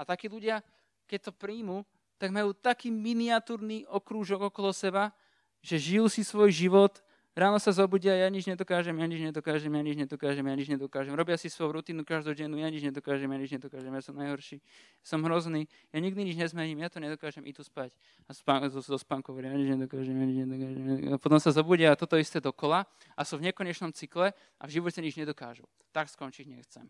A 0.00 0.08
takí 0.08 0.32
ľudia, 0.32 0.64
keď 1.04 1.28
to 1.28 1.32
príjmu, 1.36 1.84
tak 2.16 2.32
majú 2.32 2.56
taký 2.56 2.88
miniatúrny 2.88 3.84
okrúžok 3.86 4.48
okolo 4.48 4.72
seba, 4.72 5.12
že 5.60 5.76
žijú 5.76 6.08
si 6.08 6.24
svoj 6.24 6.50
život, 6.50 7.04
ráno 7.36 7.58
sa 7.60 7.74
zobudia, 7.74 8.14
ja 8.16 8.28
nič 8.30 8.48
nedokážem, 8.48 8.96
ja 8.96 9.06
nič 9.08 9.20
nedokážem, 9.28 9.72
ja 9.74 9.82
nič 9.82 9.96
nedokážem, 9.98 10.44
ja 10.46 10.54
nič 10.54 10.68
nedokážem. 10.68 11.12
Robia 11.12 11.36
si 11.36 11.52
svoju 11.52 11.80
rutinu 11.80 12.06
každodennú, 12.06 12.56
ja 12.56 12.68
nič 12.70 12.86
nedokážem, 12.86 13.28
ja 13.28 13.38
nič 13.38 13.50
nedokážem, 13.56 13.92
ja 13.92 14.02
som 14.04 14.14
najhorší, 14.16 14.62
som 15.04 15.20
hrozný, 15.24 15.68
ja 15.92 15.98
nikdy 15.98 16.32
nič 16.32 16.36
nezmením, 16.38 16.80
ja 16.80 16.88
to 16.88 17.02
nedokážem, 17.02 17.44
i 17.44 17.52
tu 17.52 17.60
spať. 17.60 17.92
A 18.28 18.32
spán, 18.32 18.64
zo, 18.72 18.80
zo 18.80 18.98
spánku 18.98 19.34
ja 19.36 19.52
nič 19.52 19.68
nedokážem, 19.74 20.14
ja 20.14 20.24
nič 20.24 20.38
nedokážem. 20.46 20.82
A 21.12 21.16
potom 21.18 21.38
sa 21.42 21.50
zobudia 21.50 21.92
a 21.92 21.98
toto 21.98 22.16
isté 22.16 22.40
dokola 22.40 22.86
a 23.12 23.20
sú 23.26 23.36
v 23.36 23.50
nekonečnom 23.50 23.90
cykle 23.90 24.32
a 24.34 24.62
v 24.64 24.70
živote 24.70 25.02
nič 25.02 25.18
nedokážu. 25.18 25.66
Tak 25.90 26.08
skončiť 26.12 26.46
nechcem 26.48 26.88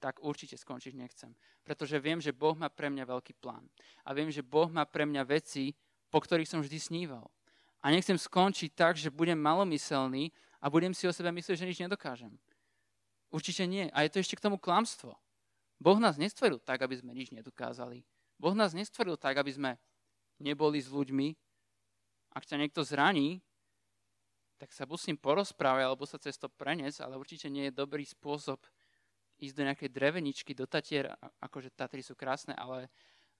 tak 0.00 0.24
určite 0.24 0.56
skončiť 0.56 0.96
nechcem. 0.96 1.36
Pretože 1.60 2.00
viem, 2.00 2.18
že 2.24 2.32
Boh 2.32 2.56
má 2.56 2.72
pre 2.72 2.88
mňa 2.88 3.04
veľký 3.04 3.36
plán. 3.36 3.68
A 4.08 4.16
viem, 4.16 4.32
že 4.32 4.40
Boh 4.40 4.72
má 4.72 4.88
pre 4.88 5.04
mňa 5.04 5.28
veci, 5.28 5.76
po 6.08 6.18
ktorých 6.24 6.48
som 6.48 6.64
vždy 6.64 6.80
sníval. 6.80 7.28
A 7.80 7.88
nechcem 7.88 8.16
skončiť 8.16 8.76
tak, 8.76 8.94
že 9.00 9.08
budem 9.08 9.40
malomyselný 9.40 10.32
a 10.60 10.68
budem 10.68 10.92
si 10.92 11.08
o 11.08 11.12
sebe 11.12 11.32
myslieť, 11.32 11.56
že 11.56 11.68
nič 11.68 11.78
nedokážem. 11.80 12.36
Určite 13.32 13.64
nie. 13.64 13.88
A 13.96 14.04
je 14.04 14.12
to 14.12 14.20
ešte 14.20 14.36
k 14.36 14.44
tomu 14.44 14.60
klamstvo. 14.60 15.16
Boh 15.80 15.96
nás 15.96 16.20
nestvoril 16.20 16.60
tak, 16.60 16.84
aby 16.84 17.00
sme 17.00 17.16
nič 17.16 17.32
nedokázali. 17.32 18.04
Boh 18.36 18.52
nás 18.52 18.76
nestvoril 18.76 19.16
tak, 19.16 19.40
aby 19.40 19.48
sme 19.48 19.70
neboli 20.36 20.76
s 20.76 20.92
ľuďmi. 20.92 21.32
Ak 22.36 22.44
ťa 22.44 22.60
niekto 22.60 22.84
zraní, 22.84 23.40
tak 24.60 24.76
sa 24.76 24.84
musím 24.84 25.16
porozprávať 25.16 25.88
alebo 25.88 26.04
sa 26.04 26.20
cez 26.20 26.36
to 26.36 26.52
preniesť, 26.52 27.00
ale 27.00 27.16
určite 27.16 27.48
nie 27.48 27.72
je 27.72 27.78
dobrý 27.80 28.04
spôsob, 28.04 28.60
ísť 29.40 29.56
do 29.56 29.66
nejakej 29.72 29.88
dreveničky, 29.88 30.52
do 30.52 30.68
Tatier, 30.68 31.08
akože 31.40 31.72
Tatry 31.72 32.04
sú 32.04 32.12
krásne, 32.12 32.52
ale, 32.52 32.92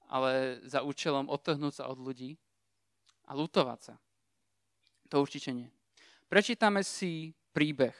ale 0.08 0.64
za 0.64 0.80
účelom 0.80 1.28
odtrhnúť 1.28 1.84
sa 1.84 1.92
od 1.92 2.00
ľudí 2.00 2.40
a 3.28 3.36
lutovať 3.36 3.80
sa. 3.84 3.94
To 5.10 5.26
určite 5.26 5.50
nie. 5.50 5.66
Prečítame 6.30 6.86
si 6.86 7.34
príbeh. 7.50 7.94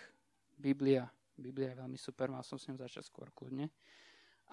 Biblia. 0.55 1.11
Biblia 1.35 1.75
je 1.75 1.81
veľmi 1.83 1.99
super, 1.99 2.31
mal 2.31 2.47
som 2.47 2.55
s 2.55 2.71
ňou 2.71 2.79
začať 2.79 3.11
skôr 3.11 3.27
kľudne. 3.35 3.67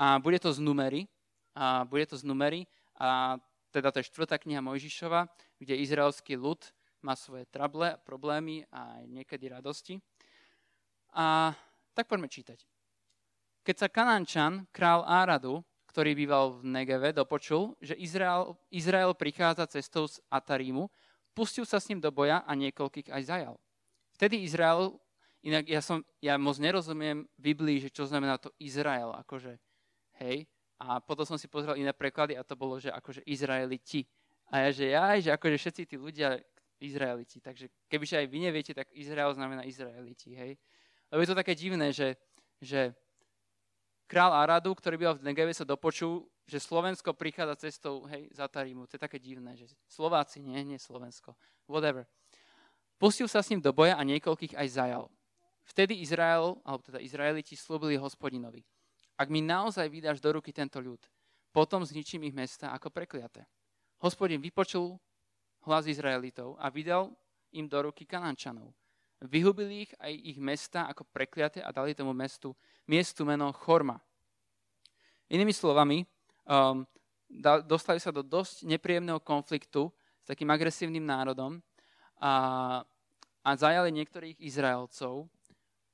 A 0.02 0.18
bude 0.18 0.42
to 0.42 0.50
z 0.50 0.58
numery. 0.58 1.06
A 1.54 1.86
bude 1.86 2.10
to 2.10 2.18
z 2.18 2.26
numery. 2.26 2.66
A 2.98 3.38
teda 3.70 3.94
to 3.94 4.02
je 4.02 4.10
štvrtá 4.10 4.42
kniha 4.42 4.58
Mojžišova, 4.66 5.30
kde 5.62 5.78
izraelský 5.78 6.34
ľud 6.34 6.66
má 7.06 7.14
svoje 7.14 7.46
trable, 7.46 7.94
problémy 8.02 8.66
a 8.74 8.98
aj 8.98 9.04
niekedy 9.06 9.54
radosti. 9.54 10.02
A 11.14 11.54
tak 11.94 12.10
poďme 12.10 12.26
čítať. 12.26 12.66
Keď 13.62 13.76
sa 13.78 13.88
Kanančan, 13.92 14.66
král 14.74 15.06
Áradu, 15.06 15.62
ktorý 15.94 16.18
býval 16.18 16.58
v 16.58 16.74
Negeve, 16.74 17.10
dopočul, 17.14 17.78
že 17.82 17.94
Izrael, 17.98 18.58
Izrael 18.74 19.14
prichádza 19.14 19.66
cestou 19.70 20.10
z 20.10 20.22
Atarímu, 20.30 20.90
pustil 21.38 21.70
sa 21.70 21.78
s 21.78 21.86
ním 21.94 22.02
do 22.02 22.10
boja 22.10 22.42
a 22.42 22.52
niekoľkých 22.58 23.14
aj 23.14 23.22
zajal. 23.30 23.56
Vtedy 24.18 24.42
Izrael, 24.42 24.98
inak 25.46 25.70
ja, 25.70 25.86
som, 25.86 26.02
ja 26.18 26.34
moc 26.42 26.58
nerozumiem 26.58 27.30
Biblii, 27.38 27.86
že 27.86 27.94
čo 27.94 28.10
znamená 28.10 28.42
to 28.42 28.50
Izrael, 28.58 29.14
akože, 29.22 29.54
hej, 30.26 30.50
a 30.82 30.98
potom 30.98 31.30
som 31.30 31.38
si 31.38 31.46
pozrel 31.46 31.78
iné 31.78 31.94
preklady 31.94 32.34
a 32.34 32.42
to 32.42 32.58
bolo, 32.58 32.82
že 32.82 32.90
akože 32.90 33.22
Izraeliti. 33.30 34.06
A 34.50 34.66
ja, 34.66 34.70
že 34.74 34.86
ja, 34.90 35.06
že 35.22 35.30
akože 35.34 35.58
všetci 35.58 35.82
tí 35.86 35.96
ľudia 35.98 36.38
Izraeliti. 36.82 37.42
Takže 37.42 37.70
kebyže 37.90 38.22
aj 38.22 38.28
vy 38.30 38.38
neviete, 38.50 38.74
tak 38.74 38.90
Izrael 38.94 39.34
znamená 39.34 39.66
Izraeliti, 39.66 40.34
hej. 40.38 40.58
Lebo 41.10 41.20
je 41.22 41.30
to 41.30 41.40
také 41.42 41.58
divné, 41.58 41.90
že, 41.90 42.14
že 42.62 42.94
král 44.06 44.34
Aradu, 44.34 44.74
ktorý 44.78 44.96
byl 44.98 45.14
v 45.18 45.26
Negeve, 45.34 45.54
sa 45.54 45.66
dopočul, 45.66 46.30
že 46.48 46.64
Slovensko 46.64 47.12
prichádza 47.12 47.68
cestou 47.68 48.08
hej, 48.08 48.32
za 48.32 48.48
Tarímu. 48.48 48.88
To 48.88 48.96
je 48.96 49.04
také 49.04 49.20
divné, 49.20 49.60
že 49.60 49.68
Slováci, 49.92 50.40
nie, 50.40 50.56
nie 50.64 50.80
Slovensko. 50.80 51.36
Whatever. 51.68 52.08
Pustil 52.96 53.28
sa 53.28 53.44
s 53.44 53.52
ním 53.52 53.60
do 53.60 53.76
boja 53.76 54.00
a 54.00 54.08
niekoľkých 54.08 54.56
aj 54.56 54.68
zajal. 54.72 55.06
Vtedy 55.68 56.00
Izrael, 56.00 56.56
alebo 56.64 56.82
teda 56.88 57.04
Izraeliti 57.04 57.60
slúbili 57.60 58.00
hospodinovi. 58.00 58.64
Ak 59.20 59.28
mi 59.28 59.44
naozaj 59.44 59.92
vydáš 59.92 60.24
do 60.24 60.40
ruky 60.40 60.56
tento 60.56 60.80
ľud, 60.80 61.04
potom 61.52 61.84
zničím 61.84 62.24
ich 62.32 62.34
mesta 62.34 62.72
ako 62.72 62.90
prekliaté. 62.96 63.44
Hospodin 64.00 64.40
vypočul 64.40 64.96
hlas 65.68 65.84
Izraelitov 65.84 66.56
a 66.64 66.72
vydal 66.72 67.12
im 67.52 67.68
do 67.68 67.92
ruky 67.92 68.08
Kanančanov. 68.08 68.72
Vyhubili 69.20 69.90
ich 69.90 69.92
aj 69.98 70.14
ich 70.14 70.40
mesta 70.40 70.88
ako 70.88 71.04
prekliaté 71.10 71.60
a 71.60 71.74
dali 71.74 71.98
tomu 71.98 72.14
mestu, 72.14 72.54
miestu 72.86 73.26
meno 73.26 73.50
Chorma. 73.52 73.98
Inými 75.28 75.52
slovami, 75.52 76.08
um, 76.48 76.88
da, 77.30 77.60
dostali 77.60 78.00
sa 78.00 78.10
do 78.10 78.24
dosť 78.24 78.64
nepríjemného 78.64 79.20
konfliktu 79.20 79.92
s 80.24 80.26
takým 80.28 80.48
agresívnym 80.50 81.04
národom 81.04 81.60
a, 82.18 82.34
a 83.44 83.50
zajali 83.54 83.92
niektorých 83.94 84.40
Izraelcov. 84.40 85.28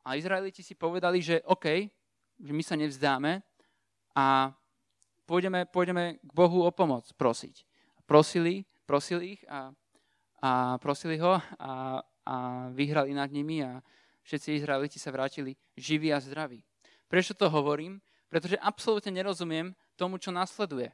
A 0.05 0.15
Izraeliti 0.15 0.61
si 0.61 0.77
povedali, 0.77 1.19
že 1.19 1.41
OK, 1.49 1.89
že 2.37 2.53
my 2.53 2.63
sa 2.63 2.75
nevzdáme 2.77 3.41
a 4.13 4.51
pôjdeme, 5.25 5.65
pôjdeme 5.69 6.19
k 6.21 6.31
Bohu 6.31 6.63
o 6.63 6.71
pomoc 6.71 7.09
prosiť. 7.17 7.65
Prosili, 8.03 8.67
prosili 8.83 9.39
ich 9.39 9.41
a, 9.47 9.71
a 10.43 10.77
prosili 10.77 11.17
ho 11.17 11.39
a, 11.39 11.41
a 12.03 12.35
vyhrali 12.71 13.15
nad 13.15 13.31
nimi 13.31 13.63
a 13.63 13.79
všetci 14.27 14.59
Izraeliti 14.59 14.99
sa 14.99 15.11
vrátili 15.11 15.55
živí 15.79 16.11
a 16.11 16.19
zdraví. 16.19 16.63
Prečo 17.07 17.31
to 17.37 17.47
hovorím? 17.47 18.03
Pretože 18.27 18.59
absolútne 18.59 19.13
nerozumiem 19.13 19.77
tomu, 19.95 20.17
čo 20.17 20.33
nasleduje. 20.33 20.91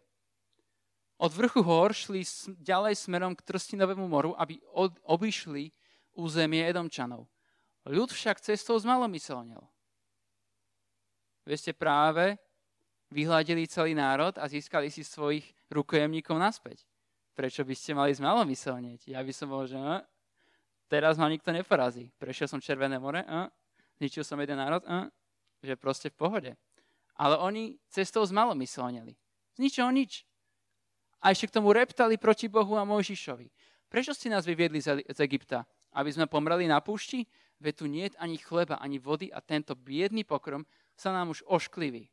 Od 1.20 1.32
vrchu 1.36 1.60
hor 1.60 1.92
šli 1.92 2.24
ďalej 2.64 2.96
smerom 2.96 3.36
k 3.36 3.44
Trstinovému 3.44 4.08
moru, 4.08 4.32
aby 4.40 4.60
od, 4.72 4.96
obišli 5.04 5.68
územie 6.16 6.64
Edomčanov. 6.64 7.28
Ľud 7.84 8.12
však 8.12 8.40
cestou 8.40 8.80
zmalomyselnil. 8.80 9.60
Vy 11.44 11.56
ste 11.60 11.74
práve 11.76 12.40
vyhľadili 13.10 13.66
celý 13.68 13.98
národ 13.98 14.38
a 14.38 14.46
získali 14.46 14.88
si 14.94 15.02
svojich 15.02 15.44
rukojemníkov 15.74 16.38
naspäť. 16.38 16.86
Prečo 17.34 17.64
by 17.64 17.76
ste 17.76 17.92
mali 17.98 18.12
zmalomyselnieť? 18.14 19.10
Ja 19.10 19.24
by 19.24 19.34
som 19.34 19.50
bol, 19.50 19.66
že 19.66 19.80
no, 19.80 20.04
teraz 20.92 21.16
ma 21.18 21.32
nikto 21.32 21.50
neporazí. 21.50 22.12
Prešiel 22.20 22.48
som 22.52 22.62
Červené 22.62 23.00
more, 23.00 23.24
a, 23.26 23.50
zničil 23.98 24.24
som 24.24 24.38
jeden 24.40 24.60
národ, 24.60 24.84
a, 24.86 25.08
že 25.64 25.74
proste 25.80 26.12
v 26.12 26.20
pohode. 26.20 26.52
Ale 27.20 27.36
oni 27.36 27.76
cestou 27.92 28.24
zmalomyselnili. 28.24 29.20
Z 29.54 29.58
ničoho 29.60 29.92
nič. 29.92 30.24
A 31.20 31.36
ešte 31.36 31.52
k 31.52 31.56
tomu 31.60 31.76
reptali 31.76 32.16
proti 32.16 32.48
Bohu 32.48 32.80
a 32.80 32.88
Mojžišovi. 32.88 33.52
Prečo 33.92 34.16
ste 34.16 34.32
nás 34.32 34.48
vyviedli 34.48 34.80
z 34.80 35.20
Egypta? 35.20 35.68
Aby 35.92 36.16
sme 36.16 36.32
pomreli 36.32 36.64
na 36.64 36.80
púšti? 36.80 37.28
Veď 37.60 37.74
tu 37.76 37.86
nie 37.92 38.08
je 38.08 38.16
ani 38.24 38.40
chleba, 38.40 38.80
ani 38.80 39.04
vody 39.04 39.28
a 39.36 39.44
tento 39.44 39.76
biedný 39.76 40.24
pokrom 40.24 40.64
sa 40.96 41.12
nám 41.12 41.36
už 41.36 41.44
oškliví. 41.44 42.08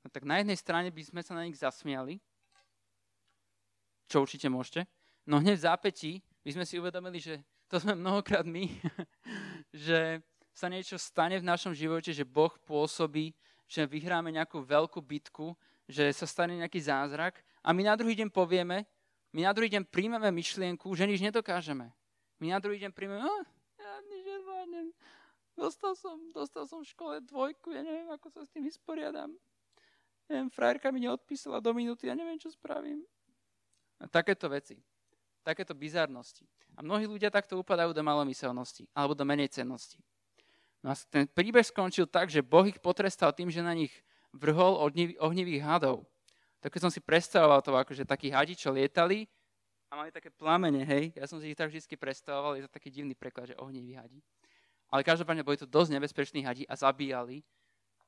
No 0.00 0.08
tak 0.08 0.24
na 0.24 0.40
jednej 0.40 0.56
strane 0.56 0.88
by 0.88 1.02
sme 1.04 1.20
sa 1.20 1.36
na 1.36 1.44
nich 1.44 1.58
zasmiali, 1.60 2.16
čo 4.08 4.24
určite 4.24 4.48
môžete. 4.48 4.88
No 5.28 5.42
hneď 5.42 5.60
v 5.60 5.66
zápätí 5.66 6.12
by 6.46 6.50
sme 6.56 6.64
si 6.64 6.78
uvedomili, 6.80 7.18
že 7.18 7.42
to 7.66 7.82
sme 7.82 7.98
mnohokrát 7.98 8.46
my, 8.46 8.70
že 9.86 10.22
sa 10.56 10.72
niečo 10.72 10.96
stane 10.96 11.36
v 11.36 11.44
našom 11.44 11.76
živote, 11.76 12.16
že 12.16 12.24
Boh 12.24 12.48
pôsobí, 12.64 13.36
že 13.68 13.84
vyhráme 13.84 14.32
nejakú 14.32 14.64
veľkú 14.64 15.04
bitku, 15.04 15.52
že 15.84 16.08
sa 16.16 16.24
stane 16.24 16.56
nejaký 16.56 16.80
zázrak 16.80 17.44
a 17.60 17.76
my 17.76 17.84
na 17.84 17.92
druhý 17.92 18.16
deň 18.16 18.32
povieme, 18.32 18.88
my 19.36 19.44
na 19.44 19.52
druhý 19.52 19.68
deň 19.68 19.84
príjmeme 19.84 20.32
myšlienku, 20.32 20.88
že 20.96 21.04
nič 21.04 21.20
nedokážeme. 21.20 21.92
My 22.40 22.56
na 22.56 22.58
druhý 22.58 22.80
deň 22.80 22.90
príjmeme, 22.96 23.20
oh, 23.20 23.44
ja 23.76 24.00
nič 24.08 24.24
nezvládnem. 24.24 24.86
Dostal 25.60 25.92
som, 25.92 26.16
dostal 26.32 26.64
som 26.64 26.80
v 26.80 26.88
škole 26.88 27.14
dvojku, 27.20 27.76
ja 27.76 27.84
neviem, 27.84 28.08
ako 28.08 28.32
sa 28.32 28.40
s 28.40 28.48
tým 28.48 28.64
vysporiadam. 28.64 29.36
Neviem, 30.32 30.48
frajerka 30.48 30.88
mi 30.88 31.04
neodpísala 31.04 31.60
do 31.60 31.76
minúty, 31.76 32.08
ja 32.08 32.16
neviem, 32.16 32.40
čo 32.40 32.48
spravím. 32.48 33.04
A 34.00 34.08
takéto 34.08 34.48
veci, 34.48 34.80
takéto 35.44 35.76
bizarnosti. 35.76 36.48
A 36.76 36.80
mnohí 36.80 37.04
ľudia 37.04 37.28
takto 37.28 37.60
upadajú 37.60 37.92
do 37.92 38.02
malomyselnosti 38.04 38.88
alebo 38.96 39.12
do 39.12 39.24
menej 39.24 39.52
cennosti. 39.52 40.00
No 40.84 40.92
a 40.92 40.94
ten 41.08 41.26
príbeh 41.26 41.64
skončil 41.64 42.06
tak, 42.06 42.28
že 42.28 42.44
Boh 42.44 42.64
ich 42.68 42.78
potrestal 42.78 43.32
tým, 43.32 43.48
že 43.50 43.64
na 43.64 43.72
nich 43.72 43.92
vrhol 44.36 44.76
ohnivých 45.18 45.62
hadov. 45.64 46.04
Tak 46.60 46.76
keď 46.76 46.80
som 46.88 46.92
si 46.92 47.00
predstavoval 47.00 47.60
to, 47.62 47.72
akože 47.76 48.04
takí 48.08 48.28
hadi, 48.32 48.56
čo 48.56 48.72
lietali 48.72 49.28
a 49.86 50.02
mali 50.02 50.10
také 50.10 50.34
plamene, 50.34 50.82
hej, 50.82 51.14
ja 51.14 51.24
som 51.30 51.38
si 51.38 51.54
ich 51.54 51.58
tak 51.58 51.70
vždy 51.70 51.94
predstavoval, 51.94 52.58
je 52.58 52.66
to 52.66 52.72
taký 52.72 52.90
divný 52.90 53.14
preklad, 53.14 53.54
že 53.54 53.60
ohniví 53.60 53.94
hadi. 53.94 54.18
Ale 54.90 55.06
každopádne 55.06 55.46
boli 55.46 55.58
to 55.58 55.66
dosť 55.66 55.94
nebezpeční 55.98 56.42
hadi 56.42 56.62
a 56.66 56.74
zabíjali 56.74 57.42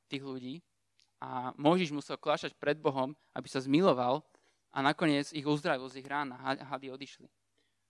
tých 0.07 0.23
ľudí. 0.23 0.63
A 1.19 1.51
Mojžiš 1.59 1.91
musel 1.91 2.15
klášať 2.15 2.55
pred 2.55 2.79
Bohom, 2.79 3.15
aby 3.35 3.51
sa 3.51 3.59
zmiloval 3.59 4.23
a 4.71 4.79
nakoniec 4.79 5.35
ich 5.35 5.43
uzdravil 5.43 5.91
z 5.91 5.99
ich 6.03 6.07
rán 6.07 6.31
a 6.31 6.55
hady 6.55 6.95
odišli. 6.95 7.27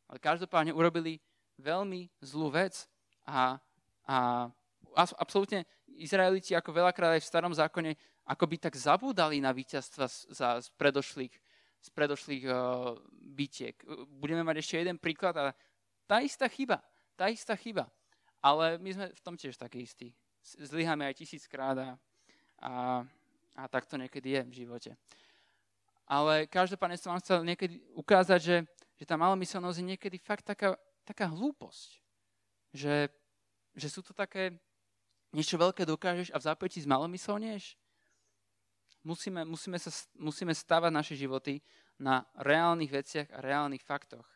Ale 0.08 0.16
každopádne 0.16 0.72
urobili 0.72 1.20
veľmi 1.60 2.08
zlú 2.24 2.48
vec 2.48 2.88
a, 3.28 3.60
a 4.08 4.48
absolútne 4.94 5.66
Izraeliti 5.98 6.54
ako 6.54 6.70
veľakrát 6.70 7.18
aj 7.18 7.22
v 7.22 7.30
starom 7.30 7.54
zákone 7.54 7.92
akoby 8.28 8.56
tak 8.60 8.76
zabúdali 8.76 9.40
na 9.40 9.50
víťazstva 9.56 10.06
z, 10.06 10.36
z 10.36 10.68
predošlých, 10.76 11.34
z 11.80 11.88
predošlých 11.96 12.44
uh, 12.44 12.94
bitiek. 13.10 13.74
Budeme 14.20 14.44
mať 14.44 14.56
ešte 14.60 14.76
jeden 14.84 15.00
príklad 15.00 15.34
a 15.40 15.56
tá 16.04 16.20
istá 16.20 16.44
chyba, 16.46 16.84
tá 17.16 17.32
istá 17.32 17.56
chyba. 17.56 17.88
Ale 18.38 18.78
my 18.78 18.90
sme 18.94 19.06
v 19.10 19.20
tom 19.24 19.34
tiež 19.34 19.58
takí 19.58 19.82
istí. 19.82 20.14
Zlyháme 20.44 21.08
aj 21.10 21.18
tisíckrát 21.24 21.74
a, 21.74 21.88
a, 22.62 22.72
a 23.58 23.62
tak 23.66 23.88
to 23.90 23.98
niekedy 23.98 24.38
je 24.38 24.42
v 24.46 24.56
živote. 24.64 24.92
Ale 26.08 26.46
každopádne 26.48 26.96
som 26.96 27.12
vám 27.12 27.20
chcel 27.20 27.44
niekedy 27.44 27.84
ukázať, 27.92 28.40
že, 28.40 28.56
že 28.96 29.04
tá 29.04 29.18
malomyselnosť 29.18 29.78
je 29.82 29.90
niekedy 29.92 30.16
fakt 30.16 30.46
taká, 30.46 30.78
taká 31.04 31.28
hlúposť. 31.28 32.00
Že, 32.72 33.12
že 33.76 33.88
sú 33.92 34.00
to 34.00 34.16
také, 34.16 34.56
niečo 35.32 35.60
veľké 35.60 35.84
dokážeš 35.84 36.32
a 36.32 36.40
v 36.40 36.46
zápätí 36.46 36.80
zmalomyselnieš. 36.82 37.76
Musíme, 39.04 39.44
musíme, 39.44 39.78
sa, 39.78 39.90
musíme 40.18 40.52
stavať 40.52 40.92
naše 40.92 41.14
životy 41.16 41.62
na 41.98 42.26
reálnych 42.38 42.90
veciach 42.90 43.28
a 43.32 43.42
reálnych 43.42 43.84
faktoch. 43.84 44.26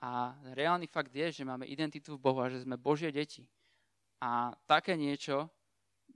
A 0.00 0.36
reálny 0.52 0.86
fakt 0.86 1.12
je, 1.12 1.42
že 1.42 1.48
máme 1.48 1.64
identitu 1.66 2.14
v 2.14 2.22
Bohu 2.22 2.40
a 2.44 2.52
že 2.52 2.62
sme 2.62 2.76
Božie 2.76 3.08
deti. 3.08 3.48
A 4.20 4.52
také 4.68 4.96
niečo 4.96 5.48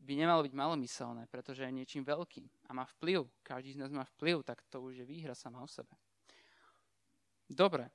by 0.01 0.17
nemalo 0.17 0.47
byť 0.47 0.55
malomyselné, 0.55 1.27
pretože 1.29 1.65
je 1.65 1.73
niečím 1.73 2.07
veľkým 2.07 2.47
a 2.69 2.71
má 2.73 2.85
vplyv. 2.97 3.29
Každý 3.43 3.77
z 3.77 3.81
nás 3.81 3.93
má 3.93 4.05
vplyv, 4.17 4.45
tak 4.47 4.63
to 4.69 4.81
už 4.81 5.03
je 5.03 5.07
výhra 5.09 5.35
sama 5.35 5.61
o 5.61 5.69
sebe. 5.69 5.93
Dobre. 7.51 7.91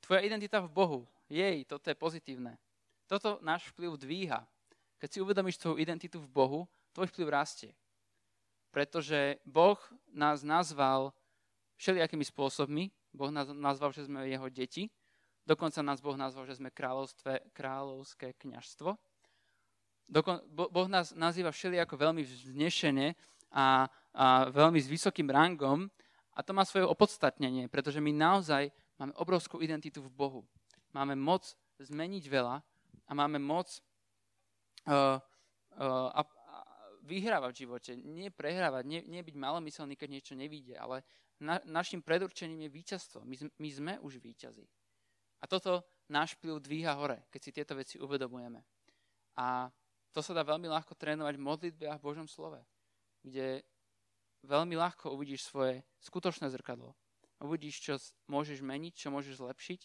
Tvoja 0.00 0.20
identita 0.22 0.60
v 0.60 0.70
Bohu. 0.70 1.00
Jej, 1.28 1.64
toto 1.64 1.90
je 1.90 1.96
pozitívne. 1.96 2.60
Toto 3.06 3.38
náš 3.44 3.68
vplyv 3.74 4.00
dvíha. 4.00 4.40
Keď 4.98 5.08
si 5.08 5.18
uvedomíš 5.20 5.60
tvoju 5.60 5.76
identitu 5.76 6.16
v 6.20 6.28
Bohu, 6.30 6.60
tvoj 6.96 7.12
vplyv 7.12 7.28
rastie. 7.28 7.72
Pretože 8.72 9.38
Boh 9.44 9.76
nás 10.10 10.42
nazval 10.42 11.12
všelijakými 11.76 12.24
spôsobmi. 12.24 12.90
Boh 13.14 13.30
nás 13.30 13.50
nazval, 13.52 13.92
že 13.92 14.08
sme 14.08 14.26
jeho 14.26 14.48
deti. 14.48 14.90
Dokonca 15.44 15.84
nás 15.84 16.00
Boh 16.00 16.16
nazval, 16.16 16.48
že 16.48 16.56
sme 16.58 16.72
kráľovské 17.52 18.32
kniažstvo 18.40 18.96
Dokon, 20.04 20.44
boh 20.52 20.88
nás 20.88 21.16
nazýva 21.16 21.48
všelijako 21.48 21.96
veľmi 21.96 22.20
vznešene 22.20 23.16
a, 23.48 23.88
a 24.12 24.26
veľmi 24.52 24.76
s 24.76 24.88
vysokým 24.90 25.32
rangom 25.32 25.88
a 26.36 26.44
to 26.44 26.52
má 26.52 26.66
svoje 26.68 26.84
opodstatnenie, 26.84 27.72
pretože 27.72 28.04
my 28.04 28.12
naozaj 28.12 28.68
máme 29.00 29.16
obrovskú 29.16 29.64
identitu 29.64 30.04
v 30.04 30.12
Bohu. 30.12 30.40
Máme 30.92 31.16
moc 31.16 31.56
zmeniť 31.80 32.24
veľa 32.28 32.60
a 33.08 33.12
máme 33.12 33.38
moc 33.38 33.68
uh, 34.88 35.20
uh, 35.76 36.08
a, 36.12 36.22
vyhrávať 37.04 37.52
v 37.52 37.60
živote. 37.68 37.92
Nie 38.00 38.32
prehrávať, 38.32 38.84
nie, 38.88 39.00
nie 39.04 39.20
byť 39.20 39.36
malomyselný, 39.36 39.94
keď 39.94 40.08
niečo 40.10 40.34
nevíde, 40.34 40.74
ale 40.80 41.04
na, 41.40 41.60
našim 41.68 42.00
predurčením 42.00 42.68
je 42.68 42.70
víťazstvo. 42.72 43.20
My, 43.28 43.36
my 43.60 43.68
sme 43.68 43.92
už 44.00 44.18
víťazi. 44.24 44.64
A 45.40 45.44
toto 45.44 45.84
náš 46.08 46.40
vplyv 46.40 46.64
dvíha 46.64 46.96
hore, 46.96 47.28
keď 47.28 47.40
si 47.40 47.50
tieto 47.52 47.76
veci 47.76 48.00
uvedomujeme. 48.00 48.64
A 49.36 49.68
to 50.14 50.24
sa 50.24 50.32
dá 50.32 50.40
veľmi 50.46 50.70
ľahko 50.70 50.96
trénovať 50.96 51.34
v 51.36 51.46
modlitbe 51.46 51.86
a 51.90 51.98
v 52.00 52.04
Božom 52.06 52.24
slove, 52.24 52.62
kde 53.20 53.60
veľmi 54.46 54.72
ľahko 54.78 55.12
uvidíš 55.12 55.50
svoje 55.50 55.84
skutočné 56.00 56.48
zrkadlo. 56.48 56.96
Uvidíš, 57.44 57.82
čo 57.82 57.94
môžeš 58.30 58.64
meniť, 58.64 58.94
čo 58.94 59.08
môžeš 59.12 59.42
zlepšiť 59.42 59.80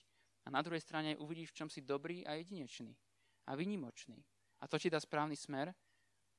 a 0.48 0.54
na 0.54 0.64
druhej 0.64 0.80
strane 0.80 1.20
uvidíš, 1.20 1.52
v 1.52 1.66
čom 1.66 1.68
si 1.68 1.84
dobrý 1.84 2.24
a 2.24 2.40
jedinečný 2.40 2.96
a 3.50 3.58
vynimočný. 3.58 4.22
A 4.62 4.70
to 4.70 4.78
ti 4.78 4.94
dá 4.94 5.02
správny 5.02 5.34
smer. 5.34 5.74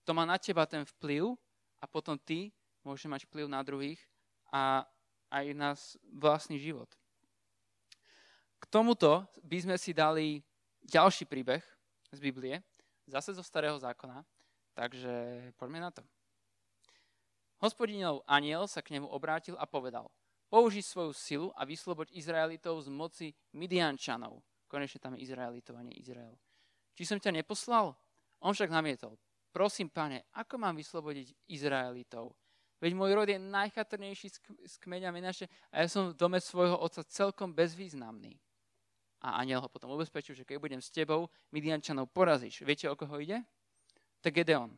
To 0.06 0.14
má 0.14 0.22
na 0.22 0.38
teba 0.38 0.62
ten 0.70 0.86
vplyv 0.86 1.34
a 1.82 1.84
potom 1.90 2.14
ty 2.14 2.54
môžeš 2.86 3.10
mať 3.10 3.20
vplyv 3.26 3.50
na 3.50 3.60
druhých 3.66 3.98
a 4.54 4.86
aj 5.34 5.46
na 5.58 5.74
vlastný 6.14 6.62
život. 6.62 6.86
K 8.62 8.64
tomuto 8.70 9.26
by 9.42 9.58
sme 9.58 9.76
si 9.80 9.90
dali 9.90 10.38
ďalší 10.86 11.26
príbeh 11.26 11.64
z 12.14 12.18
Biblie, 12.22 12.62
zase 13.10 13.34
zo 13.34 13.42
starého 13.42 13.78
zákona, 13.78 14.22
takže 14.74 15.10
poďme 15.58 15.80
na 15.82 15.90
to. 15.90 16.02
Hospodinov 17.60 18.24
aniel 18.24 18.64
sa 18.64 18.80
k 18.80 18.96
nemu 18.96 19.08
obrátil 19.08 19.56
a 19.60 19.68
povedal, 19.68 20.08
použij 20.48 20.84
svoju 20.84 21.12
silu 21.12 21.48
a 21.56 21.64
vysloboď 21.64 22.12
Izraelitov 22.16 22.80
z 22.84 22.88
moci 22.88 23.28
Midiančanov, 23.52 24.40
Konečne 24.70 25.02
tam 25.02 25.18
je 25.18 25.26
Izraelitov 25.26 25.74
a 25.74 25.82
nie 25.82 25.98
Izrael. 25.98 26.38
Či 27.00 27.08
som 27.08 27.16
ťa 27.16 27.32
neposlal? 27.32 27.96
On 28.44 28.52
však 28.52 28.68
namietol. 28.68 29.16
Prosím, 29.56 29.88
pane, 29.88 30.28
ako 30.36 30.60
mám 30.60 30.76
vyslobodiť 30.76 31.32
Izraelitov? 31.48 32.36
Veď 32.76 32.92
môj 32.92 33.16
rod 33.16 33.24
je 33.24 33.40
najchatrnejší 33.40 34.28
z 34.68 34.74
kmeňa 34.84 35.08
Menaše 35.08 35.48
a 35.72 35.80
ja 35.80 35.88
som 35.88 36.12
v 36.12 36.18
dome 36.20 36.36
svojho 36.36 36.76
otca 36.76 37.00
celkom 37.08 37.56
bezvýznamný. 37.56 38.36
A 39.24 39.40
aniel 39.40 39.64
ho 39.64 39.68
potom 39.72 39.96
ubezpečil, 39.96 40.36
že 40.36 40.44
keď 40.44 40.60
budem 40.60 40.80
s 40.84 40.92
tebou, 40.92 41.32
Midiančanov 41.56 42.12
porazíš. 42.12 42.60
Viete, 42.68 42.84
o 42.92 42.96
koho 42.96 43.16
ide? 43.16 43.40
To 44.20 44.28
Gedeon. 44.28 44.76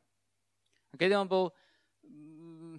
Gedeon 0.95 1.27
bol, 1.27 1.51
mm, 2.07 2.79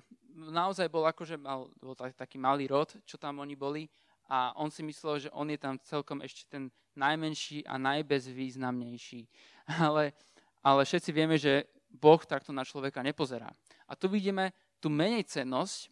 naozaj 0.56 0.88
bol 0.88 1.04
akože, 1.04 1.36
mal, 1.36 1.68
bol 1.84 2.00
taký 2.00 2.40
malý 2.40 2.72
rod, 2.72 2.96
čo 3.04 3.20
tam 3.20 3.44
oni 3.44 3.60
boli 3.60 3.92
a 4.30 4.56
on 4.56 4.72
si 4.72 4.84
myslel, 4.84 5.28
že 5.28 5.34
on 5.36 5.50
je 5.52 5.60
tam 5.60 5.76
celkom 5.84 6.24
ešte 6.24 6.48
ten 6.48 6.72
najmenší 6.96 7.66
a 7.68 7.78
najbezvýznamnejší. 7.78 9.28
Ale, 9.80 10.12
ale 10.60 10.84
všetci 10.84 11.10
vieme, 11.16 11.40
že 11.40 11.64
Boh 11.88 12.20
takto 12.20 12.52
na 12.52 12.68
človeka 12.68 13.00
nepozerá. 13.00 13.48
A 13.88 13.96
tu 13.96 14.12
vidíme 14.12 14.52
tú 14.84 14.92
menej 14.92 15.24
cennosť 15.24 15.88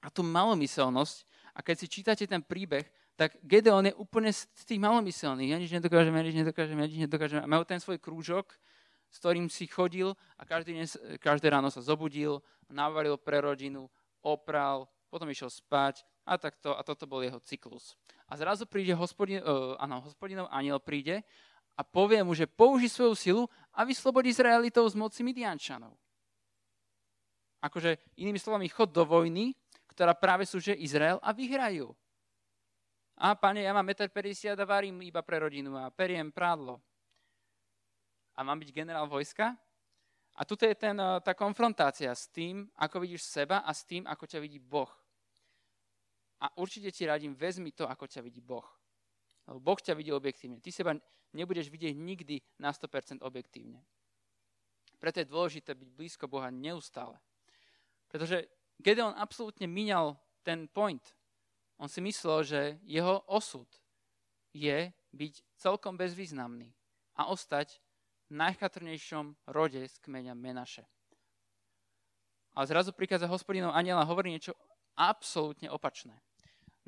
a 0.00 0.08
tú 0.08 0.24
malomyselnosť. 0.24 1.16
A 1.52 1.60
keď 1.60 1.76
si 1.76 1.86
čítate 1.90 2.24
ten 2.24 2.40
príbeh, 2.40 2.88
tak 3.18 3.34
Gedeon 3.42 3.90
je 3.90 3.98
úplne 3.98 4.30
z 4.30 4.46
tých 4.62 4.78
malomyselných. 4.78 5.50
Ja 5.50 5.58
nič 5.58 5.74
nedokážem, 5.74 6.14
ja 6.14 6.22
nič 6.22 6.36
nedokážem, 6.38 6.78
ja 6.78 6.86
nič 6.86 7.00
nedokážem. 7.02 7.40
A 7.42 7.50
majú 7.50 7.66
ten 7.66 7.82
svoj 7.82 7.98
krúžok, 7.98 8.54
s 9.10 9.16
ktorým 9.18 9.50
si 9.50 9.66
chodil 9.66 10.14
a 10.38 10.46
každý 10.46 10.78
deň, 10.78 11.18
každé 11.18 11.50
ráno 11.50 11.68
sa 11.68 11.82
zobudil, 11.82 12.38
navaril 12.70 13.18
pre 13.18 13.42
rodinu, 13.42 13.90
opral, 14.22 14.86
potom 15.10 15.26
išiel 15.26 15.50
spať 15.50 16.06
a 16.28 16.36
takto, 16.36 16.76
a 16.76 16.84
toto 16.84 17.08
bol 17.08 17.24
jeho 17.24 17.40
cyklus. 17.40 17.96
A 18.28 18.36
zrazu 18.36 18.68
príde 18.68 18.92
hospodin, 18.92 19.40
uh, 19.40 19.80
áno, 19.80 20.04
hospodinov 20.04 20.52
aniel 20.52 20.76
príde 20.76 21.24
a 21.72 21.80
povie 21.80 22.20
mu, 22.20 22.36
že 22.36 22.44
použij 22.44 22.92
svoju 22.92 23.14
silu 23.16 23.42
a 23.72 23.88
vyslobodí 23.88 24.28
Izraelitov 24.28 24.84
z 24.92 25.00
moci 25.00 25.24
Midiančanov 25.24 25.96
akože 27.58 27.98
inými 28.18 28.38
slovami, 28.38 28.70
chod 28.70 28.94
do 28.94 29.02
vojny, 29.02 29.54
ktorá 29.90 30.14
práve 30.14 30.46
súže 30.46 30.74
Izrael 30.74 31.18
a 31.22 31.34
vyhrajú. 31.34 31.90
A 33.18 33.34
pane, 33.34 33.66
ja 33.66 33.74
mám 33.74 33.86
1,50 33.90 34.54
m 34.54 34.62
a 34.62 34.64
varím 34.64 34.96
iba 35.02 35.18
pre 35.26 35.42
rodinu 35.42 35.74
a 35.74 35.90
periem 35.90 36.30
prádlo. 36.30 36.78
A 38.38 38.46
mám 38.46 38.62
byť 38.62 38.70
generál 38.70 39.10
vojska? 39.10 39.58
A 40.38 40.46
tuto 40.46 40.62
je 40.62 40.78
ten, 40.78 40.94
eh, 40.94 41.18
tá 41.18 41.34
konfrontácia 41.34 42.14
s 42.14 42.30
tým, 42.30 42.70
ako 42.78 43.02
vidíš 43.02 43.26
seba 43.26 43.66
a 43.66 43.74
s 43.74 43.82
tým, 43.82 44.06
ako 44.06 44.22
ťa 44.22 44.38
vidí 44.38 44.62
Boh. 44.62 44.90
A 46.38 46.54
určite 46.58 46.94
ti 46.94 47.02
radím, 47.06 47.34
vezmi 47.34 47.74
to, 47.74 47.88
ako 47.88 48.06
ťa 48.06 48.22
vidí 48.22 48.38
Boh. 48.38 48.66
Lebo 49.48 49.58
Boh 49.58 49.80
ťa 49.80 49.98
vidí 49.98 50.14
objektívne. 50.14 50.62
Ty 50.62 50.70
seba 50.70 50.92
nebudeš 51.34 51.72
vidieť 51.72 51.94
nikdy 51.98 52.38
na 52.62 52.70
100% 52.70 53.24
objektívne. 53.24 53.82
Preto 54.98 55.22
je 55.22 55.30
dôležité 55.30 55.74
byť 55.74 55.88
blízko 55.94 56.26
Boha 56.26 56.50
neustále. 56.50 57.18
Pretože 58.10 58.50
Gedeon 58.78 59.14
absolútne 59.14 59.66
míňal 59.66 60.18
ten 60.46 60.66
point. 60.70 61.02
On 61.78 61.86
si 61.86 62.02
myslel, 62.02 62.42
že 62.42 62.60
jeho 62.86 63.22
osud 63.30 63.66
je 64.54 64.90
byť 65.14 65.34
celkom 65.58 65.94
bezvýznamný 65.94 66.74
a 67.18 67.30
ostať 67.30 67.78
v 68.28 68.32
najchatrnejšom 68.38 69.50
rode 69.50 69.80
z 69.80 69.96
kmeňa 70.02 70.34
Menaše. 70.34 70.84
A 72.58 72.66
zrazu 72.66 72.90
prichádza 72.90 73.30
hospodinov 73.30 73.70
aniela 73.70 74.02
hovorí 74.02 74.34
niečo 74.34 74.58
absolútne 74.98 75.70
opačné. 75.70 76.18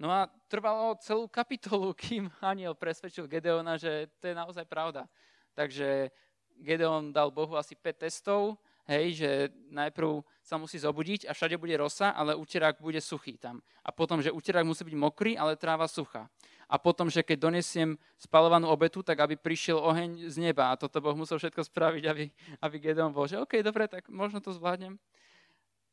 No 0.00 0.08
a 0.08 0.32
trvalo 0.48 0.96
celú 1.04 1.28
kapitolu, 1.28 1.92
kým 2.08 2.32
aniel 2.40 2.72
presvedčil 2.72 3.28
Gedeona, 3.28 3.76
že 3.76 4.08
to 4.16 4.32
je 4.32 4.34
naozaj 4.34 4.64
pravda. 4.64 5.04
Takže 5.52 6.08
Gedeon 6.56 7.12
dal 7.12 7.28
Bohu 7.28 7.52
asi 7.60 7.76
5 7.76 8.08
testov, 8.08 8.56
hej, 8.88 9.20
že 9.20 9.30
najprv 9.68 10.24
sa 10.40 10.56
musí 10.56 10.80
zobudiť 10.80 11.28
a 11.28 11.36
všade 11.36 11.60
bude 11.60 11.76
rosa, 11.76 12.16
ale 12.16 12.32
úterák 12.32 12.80
bude 12.80 12.96
suchý 13.00 13.36
tam. 13.36 13.60
A 13.84 13.92
potom, 13.92 14.24
že 14.24 14.32
úterák 14.32 14.64
musí 14.64 14.88
byť 14.88 14.96
mokrý, 14.96 15.32
ale 15.36 15.60
tráva 15.60 15.84
suchá. 15.84 16.32
A 16.70 16.78
potom, 16.78 17.10
že 17.10 17.20
keď 17.20 17.50
donesiem 17.50 17.98
spalovanú 18.16 18.70
obetu, 18.70 19.02
tak 19.02 19.20
aby 19.20 19.36
prišiel 19.36 19.76
oheň 19.76 20.30
z 20.30 20.36
neba. 20.38 20.70
A 20.70 20.78
toto 20.78 21.02
Boh 21.02 21.18
musel 21.18 21.36
všetko 21.36 21.66
spraviť, 21.66 22.04
aby, 22.06 22.24
aby 22.62 22.76
Gedeon 22.78 23.12
bol, 23.12 23.26
že 23.28 23.42
OK, 23.42 23.60
dobre, 23.60 23.90
tak 23.90 24.08
možno 24.08 24.40
to 24.40 24.54
zvládnem. 24.54 24.96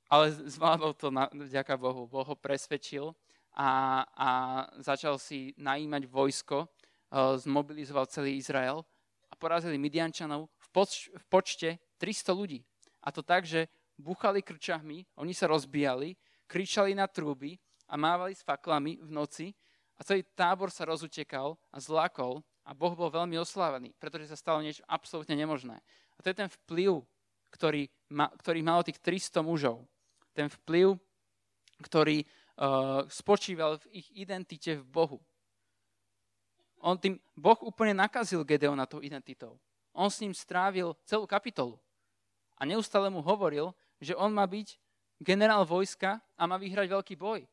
Ale 0.07 0.31
zvládol 0.31 0.95
to, 0.95 1.11
na, 1.11 1.27
vďaka 1.33 1.75
Bohu. 1.75 2.07
Boh 2.07 2.23
ho 2.23 2.37
presvedčil 2.37 3.11
a, 3.57 4.05
a 4.05 4.29
začal 4.77 5.17
si 5.17 5.57
najímať 5.57 6.05
vojsko, 6.05 6.57
e, 6.61 6.67
zmobilizoval 7.41 8.05
celý 8.05 8.37
Izrael 8.37 8.85
a 9.27 9.33
porazili 9.33 9.81
Midiančanov 9.81 10.45
v, 10.45 10.67
poč- 10.69 11.09
v 11.09 11.23
počte 11.25 11.69
300 11.97 12.37
ľudí. 12.37 12.61
A 13.01 13.09
to 13.09 13.25
tak, 13.25 13.49
že 13.49 13.65
buchali 13.97 14.45
krčahmi, 14.45 15.09
oni 15.17 15.33
sa 15.33 15.49
rozbijali, 15.49 16.13
kričali 16.45 16.93
na 16.93 17.09
trúby 17.09 17.57
a 17.89 17.97
mávali 17.97 18.37
s 18.37 18.45
faklami 18.45 19.01
v 19.01 19.09
noci 19.09 19.47
a 19.97 20.05
celý 20.05 20.21
tábor 20.37 20.69
sa 20.69 20.85
rozutekal 20.85 21.57
a 21.73 21.77
zlakol 21.81 22.45
a 22.61 22.77
Boh 22.77 22.93
bol 22.93 23.09
veľmi 23.09 23.41
oslávený, 23.41 23.97
pretože 23.97 24.29
sa 24.29 24.37
stalo 24.37 24.61
niečo 24.61 24.85
absolútne 24.85 25.33
nemožné. 25.33 25.81
A 26.13 26.19
to 26.21 26.29
je 26.29 26.37
ten 26.37 26.49
vplyv, 26.61 27.01
ktorý, 27.49 27.89
ma, 28.13 28.29
ktorý 28.37 28.59
malo 28.61 28.85
tých 28.85 29.01
300 29.01 29.41
mužov. 29.41 29.87
Ten 30.37 30.51
vplyv, 30.51 30.93
ktorý 31.81 32.21
spočíval 33.07 33.77
v 33.77 34.01
ich 34.01 34.07
identite 34.17 34.81
v 34.81 34.85
Bohu. 34.85 35.19
On 36.81 36.97
tým, 36.97 37.17
Boh 37.33 37.57
úplne 37.65 37.93
nakazil 37.93 38.45
Gedeona 38.45 38.85
tou 38.85 39.01
identitou. 39.01 39.57
On 39.97 40.09
s 40.09 40.21
ním 40.21 40.33
strávil 40.33 40.93
celú 41.05 41.25
kapitolu. 41.25 41.81
A 42.57 42.65
neustále 42.65 43.09
mu 43.09 43.21
hovoril, 43.21 43.73
že 43.97 44.13
on 44.13 44.29
má 44.29 44.45
byť 44.45 44.77
generál 45.17 45.65
vojska 45.65 46.21
a 46.37 46.43
má 46.45 46.57
vyhrať 46.61 46.89
veľký 46.89 47.17
boj. 47.17 47.45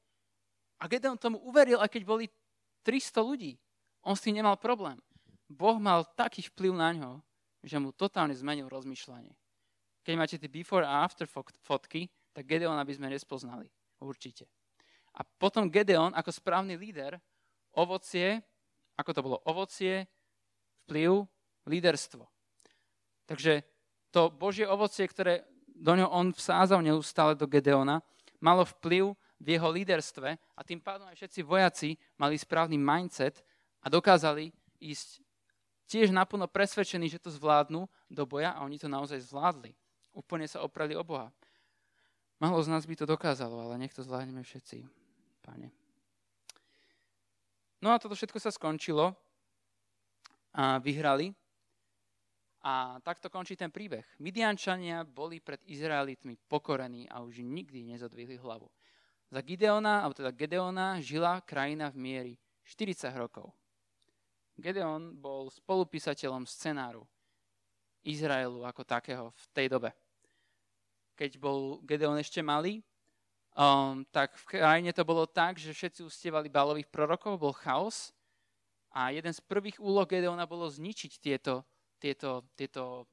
A 0.80 0.84
Gedeon 0.84 1.16
tomu 1.16 1.40
uveril, 1.40 1.80
aj 1.80 1.88
keď 1.88 2.02
boli 2.04 2.24
300 2.84 3.24
ľudí. 3.24 3.56
On 4.04 4.12
s 4.12 4.20
tým 4.20 4.36
nemal 4.36 4.60
problém. 4.60 5.00
Boh 5.48 5.80
mal 5.80 6.04
taký 6.04 6.44
vplyv 6.52 6.72
na 6.76 6.92
ňo, 6.92 7.12
že 7.64 7.80
mu 7.80 7.96
totálne 7.96 8.36
zmenil 8.36 8.68
rozmýšľanie. 8.68 9.32
Keď 10.04 10.14
máte 10.20 10.36
tie 10.36 10.52
before 10.52 10.84
a 10.84 11.00
after 11.00 11.24
fotky, 11.64 12.12
tak 12.36 12.44
Gedeona 12.44 12.84
by 12.84 12.92
sme 12.92 13.08
nespoznali. 13.08 13.72
Určite. 14.04 14.44
A 15.14 15.22
potom 15.22 15.70
Gedeon 15.70 16.10
ako 16.14 16.30
správny 16.34 16.74
líder, 16.74 17.18
ovocie, 17.74 18.42
ako 18.98 19.10
to 19.14 19.20
bolo, 19.22 19.36
ovocie, 19.46 20.06
vplyv, 20.84 21.26
líderstvo. 21.66 22.26
Takže 23.24 23.62
to 24.10 24.30
Božie 24.30 24.68
ovocie, 24.68 25.06
ktoré 25.08 25.46
do 25.74 25.92
ňoho 25.98 26.10
on 26.10 26.26
vsázal 26.30 26.82
neustále 26.86 27.34
do 27.34 27.50
Gedeona, 27.50 27.98
malo 28.38 28.62
vplyv 28.62 29.16
v 29.42 29.46
jeho 29.58 29.68
líderstve 29.70 30.38
a 30.54 30.60
tým 30.62 30.78
pádom 30.78 31.10
aj 31.10 31.18
všetci 31.18 31.40
vojaci 31.42 31.88
mali 32.14 32.38
správny 32.38 32.78
mindset 32.78 33.42
a 33.82 33.90
dokázali 33.90 34.54
ísť 34.78 35.24
tiež 35.90 36.14
naplno 36.14 36.46
presvedčení, 36.46 37.10
že 37.10 37.20
to 37.20 37.34
zvládnu 37.34 37.90
do 38.08 38.22
boja 38.24 38.54
a 38.54 38.62
oni 38.62 38.78
to 38.78 38.86
naozaj 38.86 39.18
zvládli. 39.20 39.74
Úplne 40.14 40.46
sa 40.46 40.62
oprali 40.62 40.94
o 40.94 41.02
Boha. 41.02 41.34
Malo 42.38 42.62
z 42.62 42.70
nás 42.70 42.86
by 42.86 42.94
to 42.94 43.06
dokázalo, 43.06 43.66
ale 43.66 43.80
nech 43.82 43.94
to 43.94 44.06
zvládneme 44.06 44.46
všetci, 44.46 44.86
pane. 45.44 45.68
No 47.84 47.92
a 47.92 48.00
toto 48.00 48.16
všetko 48.16 48.40
sa 48.40 48.48
skončilo 48.48 49.12
a 50.56 50.80
vyhrali 50.80 51.28
a 52.64 52.96
takto 53.04 53.28
končí 53.28 53.60
ten 53.60 53.68
príbeh. 53.68 54.08
Midiančania 54.24 55.04
boli 55.04 55.44
pred 55.44 55.60
Izraelitmi 55.68 56.40
pokorení 56.48 57.04
a 57.12 57.20
už 57.20 57.44
nikdy 57.44 57.84
nezodvihli 57.84 58.40
hlavu. 58.40 58.72
Za 59.28 59.44
Gideona, 59.44 60.00
alebo 60.00 60.16
teda 60.16 60.32
Gedeona, 60.32 60.96
žila 61.04 61.44
krajina 61.44 61.92
v 61.92 62.00
miery 62.00 62.34
40 62.64 63.12
rokov. 63.20 63.52
Gedeon 64.56 65.12
bol 65.20 65.52
spolupísateľom 65.52 66.48
scenáru 66.48 67.04
Izraelu 68.06 68.64
ako 68.64 68.80
takého 68.88 69.28
v 69.28 69.44
tej 69.52 69.66
dobe. 69.68 69.90
Keď 71.20 71.36
bol 71.36 71.84
Gedeon 71.84 72.16
ešte 72.16 72.40
malý, 72.40 72.80
um, 73.54 74.04
tak 74.10 74.34
v 74.34 74.58
krajine 74.58 74.90
to 74.92 75.06
bolo 75.06 75.24
tak, 75.24 75.56
že 75.56 75.72
všetci 75.72 76.04
ustievali 76.04 76.52
balových 76.52 76.90
prorokov, 76.90 77.40
bol 77.40 77.54
chaos 77.54 78.12
a 78.94 79.10
jeden 79.10 79.32
z 79.34 79.40
prvých 79.42 79.78
úloh 79.82 80.06
Gedeona 80.06 80.46
bolo 80.46 80.66
zničiť 80.70 81.12
tieto 81.18 81.64
tieto, 82.04 82.44
tieto 82.52 83.08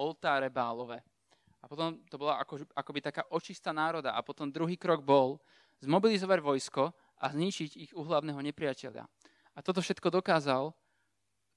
oltáre 0.00 0.48
bálové. 0.48 1.04
A 1.60 1.68
potom 1.68 2.00
to 2.08 2.16
bola 2.16 2.40
ako, 2.40 2.64
akoby 2.72 3.04
taká 3.04 3.22
očista 3.28 3.70
národa. 3.76 4.16
A 4.16 4.24
potom 4.24 4.48
druhý 4.48 4.80
krok 4.80 5.04
bol 5.04 5.36
zmobilizovať 5.84 6.40
vojsko 6.40 6.90
a 7.20 7.24
zničiť 7.28 7.70
ich 7.76 7.92
uhlavného 7.92 8.40
nepriateľa. 8.40 9.04
A 9.52 9.58
toto 9.60 9.84
všetko 9.84 10.08
dokázal 10.08 10.72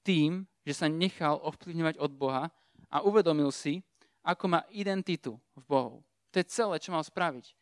tým, 0.04 0.44
že 0.68 0.76
sa 0.76 0.86
nechal 0.86 1.40
ovplyvňovať 1.42 1.96
od 1.96 2.12
Boha 2.12 2.44
a 2.92 3.02
uvedomil 3.02 3.50
si, 3.50 3.80
ako 4.20 4.52
má 4.52 4.60
identitu 4.70 5.40
v 5.56 5.64
Bohu. 5.64 5.96
To 6.30 6.36
je 6.38 6.46
celé, 6.46 6.76
čo 6.78 6.92
mal 6.92 7.02
spraviť. 7.02 7.56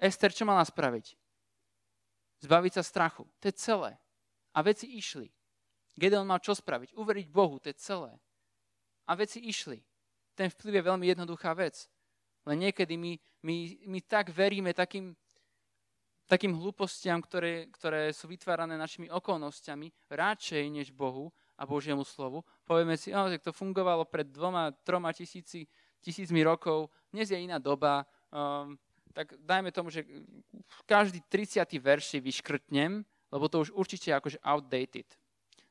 Ester, 0.00 0.32
čo 0.32 0.48
mala 0.48 0.64
spraviť? 0.64 1.12
Zbaviť 2.40 2.72
sa 2.80 2.82
strachu. 2.82 3.28
To 3.28 3.44
je 3.44 3.54
celé. 3.60 4.00
A 4.56 4.64
veci 4.64 4.88
išli. 4.96 5.28
Gedeon 5.92 6.24
mal 6.24 6.40
čo 6.40 6.56
spraviť? 6.56 6.96
Uveriť 6.96 7.26
Bohu, 7.28 7.60
to 7.60 7.68
je 7.68 7.76
celé. 7.76 8.16
A 9.04 9.12
veci 9.12 9.44
išli. 9.44 9.76
Ten 10.32 10.48
vplyv 10.48 10.80
je 10.80 10.88
veľmi 10.88 11.06
jednoduchá 11.12 11.52
vec. 11.52 11.84
Len 12.48 12.64
niekedy 12.64 12.96
my, 12.96 13.12
my, 13.44 13.56
my 13.92 14.00
tak 14.00 14.32
veríme 14.32 14.72
takým, 14.72 15.12
takým 16.24 16.56
hlúpostiam, 16.56 17.20
ktoré, 17.20 17.68
ktoré 17.68 18.16
sú 18.16 18.24
vytvárané 18.32 18.80
našimi 18.80 19.12
okolnostiami, 19.12 19.92
radšej 20.08 20.64
než 20.72 20.88
Bohu 20.96 21.28
a 21.60 21.68
Božiemu 21.68 22.08
slovu. 22.08 22.40
Povieme 22.64 22.96
si, 22.96 23.12
oh, 23.12 23.28
to 23.36 23.52
fungovalo 23.52 24.08
pred 24.08 24.32
dvoma, 24.32 24.72
troma 24.80 25.12
tisíci, 25.12 25.68
tisícmi 26.00 26.40
rokov, 26.40 26.88
dnes 27.12 27.28
je 27.28 27.36
iná 27.36 27.60
doba, 27.60 28.08
um, 28.32 28.80
tak 29.12 29.34
dajme 29.42 29.74
tomu, 29.74 29.90
že 29.90 30.06
každý 30.86 31.20
30. 31.26 31.66
verš 31.82 32.14
si 32.14 32.18
vyškrtnem, 32.22 33.02
lebo 33.30 33.44
to 33.50 33.62
už 33.62 33.70
určite 33.74 34.10
je 34.10 34.18
akože 34.18 34.38
outdated. 34.42 35.06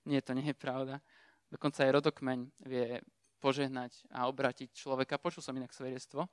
Nie, 0.08 0.22
to 0.22 0.36
nie 0.36 0.48
je 0.52 0.58
pravda. 0.58 1.04
Dokonca 1.52 1.84
aj 1.84 1.92
rodokmeň 1.92 2.40
vie 2.68 3.02
požehnať 3.40 4.06
a 4.12 4.28
obratiť 4.28 4.76
človeka. 4.76 5.18
Počul 5.18 5.44
som 5.44 5.56
inak 5.56 5.72
svedectvo, 5.72 6.28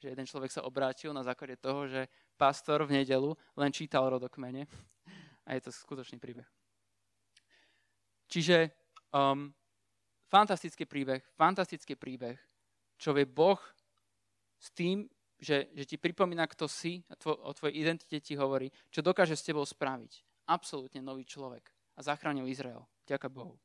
že 0.00 0.12
jeden 0.12 0.28
človek 0.28 0.52
sa 0.52 0.64
obrátil 0.64 1.12
na 1.12 1.24
základe 1.24 1.56
toho, 1.56 1.88
že 1.88 2.08
pastor 2.36 2.84
v 2.84 3.00
nedelu 3.00 3.36
len 3.56 3.72
čítal 3.72 4.08
rodokmene. 4.08 4.68
A 5.48 5.56
je 5.56 5.60
to 5.64 5.72
skutočný 5.72 6.20
príbeh. 6.20 6.46
Čiže 8.30 8.70
um, 9.10 9.50
fantastický 10.30 10.86
príbeh, 10.86 11.20
fantastický 11.34 11.98
príbeh, 11.98 12.38
čo 12.94 13.10
vie 13.10 13.26
Boh 13.26 13.58
s 14.60 14.70
tým, 14.70 15.08
že, 15.40 15.72
že 15.72 15.84
ti 15.88 15.96
pripomína, 15.96 16.44
kto 16.44 16.68
si, 16.68 17.00
a 17.08 17.16
tvo, 17.16 17.32
o 17.32 17.50
tvojej 17.56 17.80
identite 17.80 18.20
ti 18.20 18.36
hovorí, 18.36 18.68
čo 18.92 19.00
dokáže 19.00 19.34
s 19.34 19.42
tebou 19.42 19.64
spraviť. 19.64 20.44
Absolútne 20.46 21.00
nový 21.00 21.24
človek. 21.24 21.64
A 21.96 22.04
zachránil 22.04 22.44
Izrael. 22.46 22.84
Ďaká 23.08 23.32
Bohu. 23.32 23.56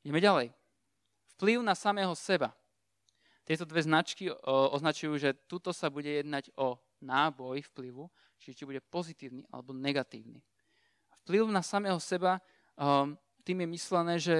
Ideme 0.00 0.20
ďalej. 0.20 0.48
Vplyv 1.36 1.60
na 1.60 1.76
samého 1.76 2.16
seba. 2.16 2.56
Tieto 3.44 3.68
dve 3.68 3.84
značky 3.84 4.32
o, 4.32 4.36
označujú, 4.72 5.20
že 5.20 5.36
tuto 5.44 5.76
sa 5.76 5.92
bude 5.92 6.08
jednať 6.08 6.48
o 6.56 6.80
náboj 7.04 7.60
vplyvu, 7.72 8.08
čiže 8.40 8.56
či 8.56 8.64
bude 8.64 8.80
pozitívny 8.80 9.44
alebo 9.52 9.76
negatívny. 9.76 10.40
Vplyv 11.24 11.52
na 11.52 11.60
samého 11.60 12.00
seba 12.00 12.40
um, 12.76 13.12
tým 13.44 13.60
je 13.60 13.68
myslené, 13.68 14.14
že, 14.16 14.38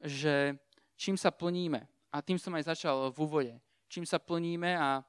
že 0.00 0.56
čím 0.96 1.20
sa 1.20 1.28
plníme, 1.28 1.84
a 2.10 2.16
tým 2.24 2.40
som 2.40 2.50
aj 2.58 2.74
začal 2.74 3.14
v 3.14 3.18
úvode, 3.22 3.54
čím 3.86 4.02
sa 4.02 4.18
plníme 4.18 4.74
a, 4.74 5.04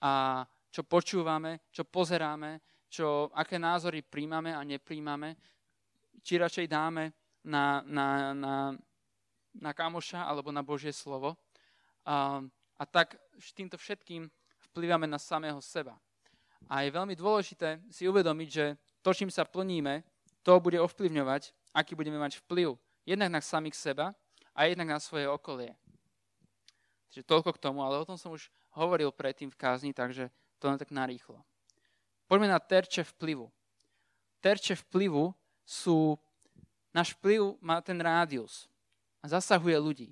a 0.00 0.44
čo 0.70 0.84
počúvame, 0.84 1.64
čo 1.72 1.88
pozeráme, 1.88 2.60
čo, 2.88 3.32
aké 3.32 3.56
názory 3.56 4.04
príjmame 4.04 4.52
a 4.52 4.60
nepríjmame, 4.60 5.36
či 6.20 6.36
radšej 6.36 6.66
dáme 6.68 7.12
na, 7.44 7.80
na, 7.86 8.34
na, 8.34 8.54
na 9.54 9.70
kamoša 9.72 10.26
alebo 10.26 10.52
na 10.52 10.60
Božie 10.60 10.92
slovo. 10.92 11.38
A, 12.04 12.42
a 12.76 12.84
tak 12.84 13.16
týmto 13.56 13.78
všetkým 13.78 14.28
vplývame 14.70 15.08
na 15.08 15.16
samého 15.16 15.58
seba. 15.62 15.96
A 16.66 16.82
je 16.82 16.90
veľmi 16.90 17.14
dôležité 17.14 17.78
si 17.88 18.10
uvedomiť, 18.10 18.48
že 18.50 18.74
to, 19.00 19.14
čím 19.14 19.30
sa 19.30 19.46
plníme, 19.46 20.02
to 20.42 20.58
bude 20.58 20.78
ovplyvňovať, 20.78 21.54
aký 21.74 21.94
budeme 21.94 22.18
mať 22.18 22.42
vplyv. 22.42 22.74
Jednak 23.06 23.38
na 23.38 23.40
samých 23.42 23.78
seba 23.78 24.14
a 24.50 24.66
jednak 24.66 24.98
na 24.98 25.00
svoje 25.00 25.30
okolie. 25.30 25.74
Čiže 27.14 27.26
toľko 27.26 27.54
k 27.54 27.62
tomu, 27.62 27.86
ale 27.86 28.02
o 28.02 28.08
tom 28.08 28.18
som 28.18 28.34
už 28.34 28.50
hovoril 28.76 29.08
predtým 29.08 29.48
v 29.48 29.56
kázni, 29.56 29.90
takže 29.96 30.28
to 30.60 30.68
len 30.68 30.76
tak 30.76 30.92
narýchlo. 30.92 31.40
Poďme 32.28 32.52
na 32.52 32.60
terče 32.60 33.08
vplyvu. 33.16 33.48
Terče 34.44 34.76
vplyvu 34.86 35.32
sú, 35.64 36.20
náš 36.92 37.16
vplyv 37.16 37.56
má 37.64 37.80
ten 37.80 37.96
rádius 37.96 38.68
a 39.24 39.32
zasahuje 39.32 39.74
ľudí. 39.80 40.10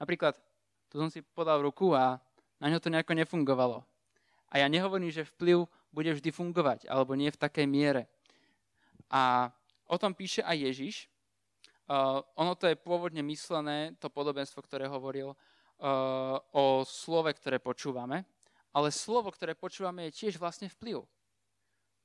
Napríklad, 0.00 0.34
tu 0.88 0.96
som 0.96 1.12
si 1.12 1.20
podal 1.20 1.60
ruku 1.60 1.92
a 1.92 2.16
na 2.58 2.66
ňo 2.72 2.80
to 2.80 2.88
nejako 2.90 3.12
nefungovalo. 3.12 3.84
A 4.48 4.64
ja 4.64 4.66
nehovorím, 4.66 5.12
že 5.12 5.28
vplyv 5.28 5.68
bude 5.92 6.10
vždy 6.16 6.30
fungovať, 6.32 6.88
alebo 6.88 7.12
nie 7.12 7.28
v 7.28 7.38
takej 7.38 7.66
miere. 7.68 8.08
A 9.12 9.52
o 9.84 9.96
tom 10.00 10.16
píše 10.16 10.40
aj 10.40 10.56
Ježiš. 10.56 10.96
Uh, 11.88 12.20
ono 12.36 12.52
to 12.52 12.68
je 12.68 12.76
pôvodne 12.76 13.24
myslené, 13.24 13.96
to 13.96 14.12
podobenstvo, 14.12 14.60
ktoré 14.60 14.84
hovoril 14.84 15.32
o 15.78 16.82
slove, 16.82 17.30
ktoré 17.34 17.62
počúvame, 17.62 18.26
ale 18.74 18.90
slovo, 18.90 19.30
ktoré 19.30 19.54
počúvame, 19.54 20.10
je 20.10 20.26
tiež 20.26 20.36
vlastne 20.36 20.68
vplyv. 20.68 21.06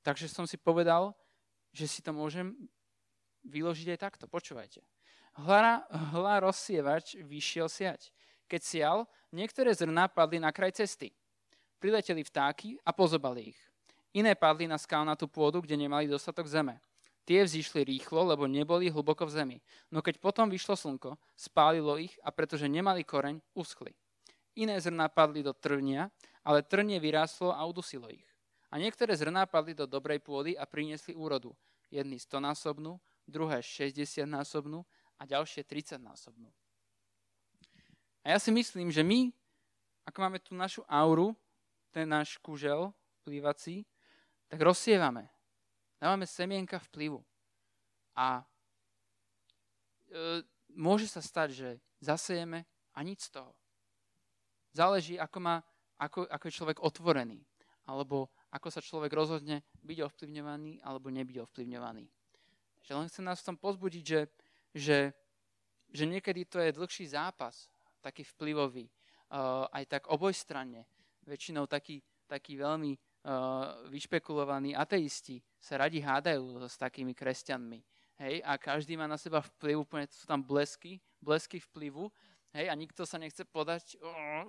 Takže 0.05 0.29
som 0.29 0.45
si 0.45 0.59
povedal, 0.59 1.15
že 1.73 1.89
si 1.89 1.99
to 2.05 2.13
môžem 2.13 2.53
vyložiť 3.43 3.97
aj 3.97 3.99
takto. 3.99 4.25
Počúvajte. 4.29 4.85
Hla, 5.33 5.83
hla 6.13 6.35
rozsievač 6.45 7.17
vyšiel 7.17 7.65
siať. 7.65 8.13
Keď 8.45 8.61
sial, 8.61 8.97
niektoré 9.33 9.73
zrná 9.73 10.05
padli 10.05 10.37
na 10.37 10.53
kraj 10.53 10.77
cesty. 10.77 11.09
Prileteli 11.81 12.21
vtáky 12.21 12.77
a 12.85 12.93
pozobali 12.93 13.51
ich. 13.51 13.59
Iné 14.13 14.37
padli 14.37 14.69
na 14.69 14.77
skalnatú 14.77 15.25
pôdu, 15.25 15.57
kde 15.65 15.73
nemali 15.73 16.05
dostatok 16.05 16.45
zeme. 16.45 16.77
Tie 17.23 17.39
vzýšli 17.39 17.87
rýchlo, 17.87 18.35
lebo 18.35 18.51
neboli 18.51 18.91
hlboko 18.91 19.23
v 19.23 19.31
zemi. 19.31 19.57
No 19.87 20.03
keď 20.03 20.19
potom 20.19 20.51
vyšlo 20.51 20.75
slnko, 20.75 21.15
spálilo 21.39 21.95
ich 21.95 22.11
a 22.19 22.35
pretože 22.35 22.67
nemali 22.67 23.07
koreň, 23.07 23.39
uschli. 23.55 23.95
Iné 24.59 24.75
zrná 24.83 25.07
padli 25.07 25.39
do 25.39 25.55
trnia, 25.55 26.11
ale 26.43 26.67
trnie 26.67 26.99
vyrástlo 26.99 27.55
a 27.55 27.63
udusilo 27.63 28.11
ich. 28.11 28.27
A 28.69 28.77
niektoré 28.77 29.15
zrná 29.15 29.47
padli 29.47 29.71
do 29.71 29.87
dobrej 29.87 30.19
pôdy 30.19 30.59
a 30.59 30.67
priniesli 30.67 31.15
úrodu. 31.15 31.55
Jedný 31.87 32.19
stonásobnú, 32.19 32.99
druhé 33.23 33.63
60-násobnú 33.63 34.83
a 35.15 35.23
ďalšie 35.23 35.63
30-násobnú. 35.63 36.51
A 38.23 38.35
ja 38.35 38.39
si 38.39 38.51
myslím, 38.51 38.91
že 38.91 38.99
my, 38.99 39.31
ako 40.03 40.17
máme 40.19 40.39
tu 40.43 40.59
našu 40.59 40.83
auru, 40.91 41.31
ten 41.95 42.09
náš 42.09 42.35
kužel 42.43 42.91
plývací, 43.23 43.87
tak 44.51 44.59
rozsievame 44.59 45.32
dávame 46.03 46.27
semienka 46.27 46.75
vplyvu. 46.91 47.23
A 48.19 48.43
e, 50.11 50.43
môže 50.75 51.07
sa 51.07 51.23
stať, 51.23 51.49
že 51.55 51.69
zasejeme 52.03 52.67
a 52.91 52.99
nič 52.99 53.31
z 53.31 53.39
toho. 53.39 53.55
Záleží, 54.75 55.15
ako, 55.15 55.39
má, 55.39 55.55
ako, 55.95 56.27
ako 56.27 56.43
je 56.43 56.57
človek 56.59 56.77
otvorený, 56.83 57.39
alebo 57.87 58.27
ako 58.51 58.67
sa 58.67 58.83
človek 58.83 59.15
rozhodne 59.15 59.63
byť 59.79 59.97
ovplyvňovaný 60.03 60.83
alebo 60.83 61.07
nebyť 61.07 61.39
ovplyvňovaný. 61.47 62.03
Že 62.83 62.91
len 62.99 63.07
chcem 63.07 63.23
nás 63.23 63.39
v 63.39 63.47
tom 63.53 63.57
pozbudiť, 63.57 64.03
že, 64.03 64.21
že, 64.75 64.97
že 65.87 66.03
niekedy 66.03 66.43
to 66.51 66.59
je 66.59 66.75
dlhší 66.75 67.15
zápas, 67.15 67.71
taký 68.03 68.27
vplyvový, 68.27 68.91
uh, 69.31 69.71
aj 69.71 69.83
tak 69.87 70.03
obojstranne. 70.11 70.83
Väčšinou 71.23 71.63
taký, 71.71 72.03
taký 72.27 72.59
veľmi 72.59 72.91
vyšpekulovaní 73.87 74.75
ateisti 74.75 75.39
sa 75.55 75.79
radi 75.79 76.03
hádajú 76.03 76.59
s 76.67 76.75
takými 76.75 77.15
kresťanmi. 77.15 77.79
Hej, 78.19 78.45
a 78.45 78.59
každý 78.61 78.93
má 78.93 79.09
na 79.09 79.17
seba 79.17 79.41
vplyv, 79.41 79.83
úplne 79.83 80.05
sú 80.11 80.29
tam 80.29 80.43
blesky, 80.43 81.01
blesky 81.17 81.57
vplyvu, 81.57 82.11
hej, 82.53 82.69
a 82.69 82.73
nikto 82.77 83.09
sa 83.09 83.17
nechce 83.17 83.41
podať, 83.41 83.97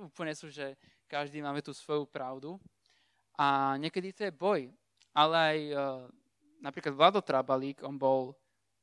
úplne 0.05 0.37
sú, 0.37 0.53
že 0.53 0.77
každý 1.09 1.41
máme 1.41 1.65
tú 1.65 1.73
svoju 1.73 2.05
pravdu. 2.05 2.61
A 3.41 3.75
niekedy 3.81 4.13
to 4.13 4.29
je 4.29 4.33
boj, 4.35 4.69
ale 5.17 5.35
aj 5.35 5.59
uh, 5.73 5.81
napríklad 6.61 6.95
Vlado 6.95 7.21
Trabalík, 7.25 7.83
on 7.83 7.99
bol, 7.99 8.37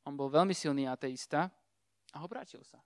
on 0.03 0.17
bol 0.17 0.27
veľmi 0.27 0.51
silný 0.51 0.89
ateista 0.89 1.47
a 2.11 2.17
obrátil 2.25 2.65
sa. 2.65 2.81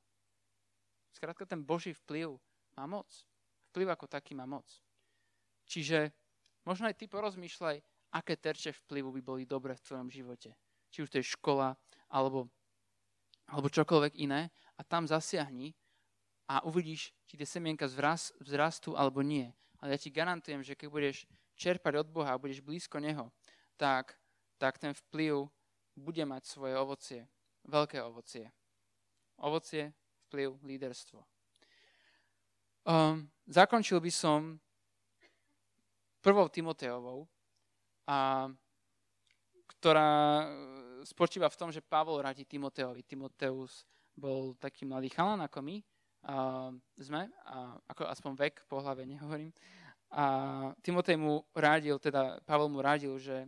Skrátka 1.15 1.47
ten 1.47 1.63
Boží 1.63 1.95
vplyv 1.95 2.35
má 2.75 2.85
moc. 2.85 3.07
Vplyv 3.71 3.95
ako 3.95 4.05
taký 4.05 4.35
má 4.35 4.43
moc. 4.43 4.67
Čiže 5.65 6.11
Možno 6.65 6.89
aj 6.89 6.97
ty 6.97 7.05
porozmýšľaj, 7.05 7.77
aké 8.17 8.33
terče 8.33 8.73
vplyvu 8.85 9.13
by 9.13 9.21
boli 9.21 9.43
dobré 9.45 9.77
v 9.77 9.85
tvojom 9.85 10.09
živote. 10.09 10.57
Či 10.89 11.05
už 11.05 11.09
to 11.13 11.19
je 11.21 11.31
škola, 11.37 11.77
alebo, 12.09 12.49
alebo 13.45 13.69
čokoľvek 13.69 14.17
iné. 14.17 14.49
A 14.75 14.81
tam 14.81 15.05
zasiahni 15.05 15.77
a 16.49 16.65
uvidíš, 16.65 17.13
či 17.25 17.33
tie 17.37 17.47
semienka 17.47 17.85
vzrastú 18.41 18.97
alebo 18.97 19.21
nie. 19.21 19.49
Ale 19.81 19.93
ja 19.93 19.99
ti 20.01 20.09
garantujem, 20.09 20.65
že 20.65 20.73
keď 20.73 20.87
budeš 20.89 21.17
čerpať 21.53 22.01
od 22.01 22.07
Boha 22.09 22.33
a 22.33 22.41
budeš 22.41 22.61
blízko 22.65 22.97
Neho, 22.97 23.29
tak, 23.77 24.17
tak 24.57 24.81
ten 24.81 24.93
vplyv 24.93 25.47
bude 25.95 26.23
mať 26.25 26.43
svoje 26.49 26.73
ovocie. 26.75 27.21
Veľké 27.65 28.01
ovocie. 28.03 28.51
Ovocie, 29.41 29.93
vplyv, 30.27 30.59
líderstvo. 30.63 31.23
Um, 32.85 33.25
zakončil 33.49 33.97
by 33.97 34.11
som 34.13 34.61
prvou 36.25 36.49
Timoteovou, 36.49 37.29
a, 38.09 38.49
ktorá 39.77 40.09
e, 40.41 40.45
spočíva 41.05 41.45
v 41.53 41.59
tom, 41.61 41.69
že 41.69 41.85
Pavol 41.85 42.25
radí 42.25 42.49
Timoteovi. 42.49 43.05
Timoteus 43.05 43.85
bol 44.17 44.57
taký 44.57 44.89
mladý 44.89 45.13
chalan 45.13 45.45
ako 45.45 45.61
my, 45.61 45.77
a 46.25 46.73
sme, 46.97 47.29
a 47.45 47.77
ako 47.85 48.09
aspoň 48.09 48.31
vek 48.33 48.55
po 48.65 48.81
hlave 48.81 49.05
nehovorím. 49.05 49.53
A 50.09 50.25
Timotej 50.81 51.21
mu 51.21 51.45
rádil, 51.53 52.01
teda 52.01 52.41
Pavol 52.41 52.73
mu 52.73 52.81
rádil, 52.81 53.21
že, 53.21 53.45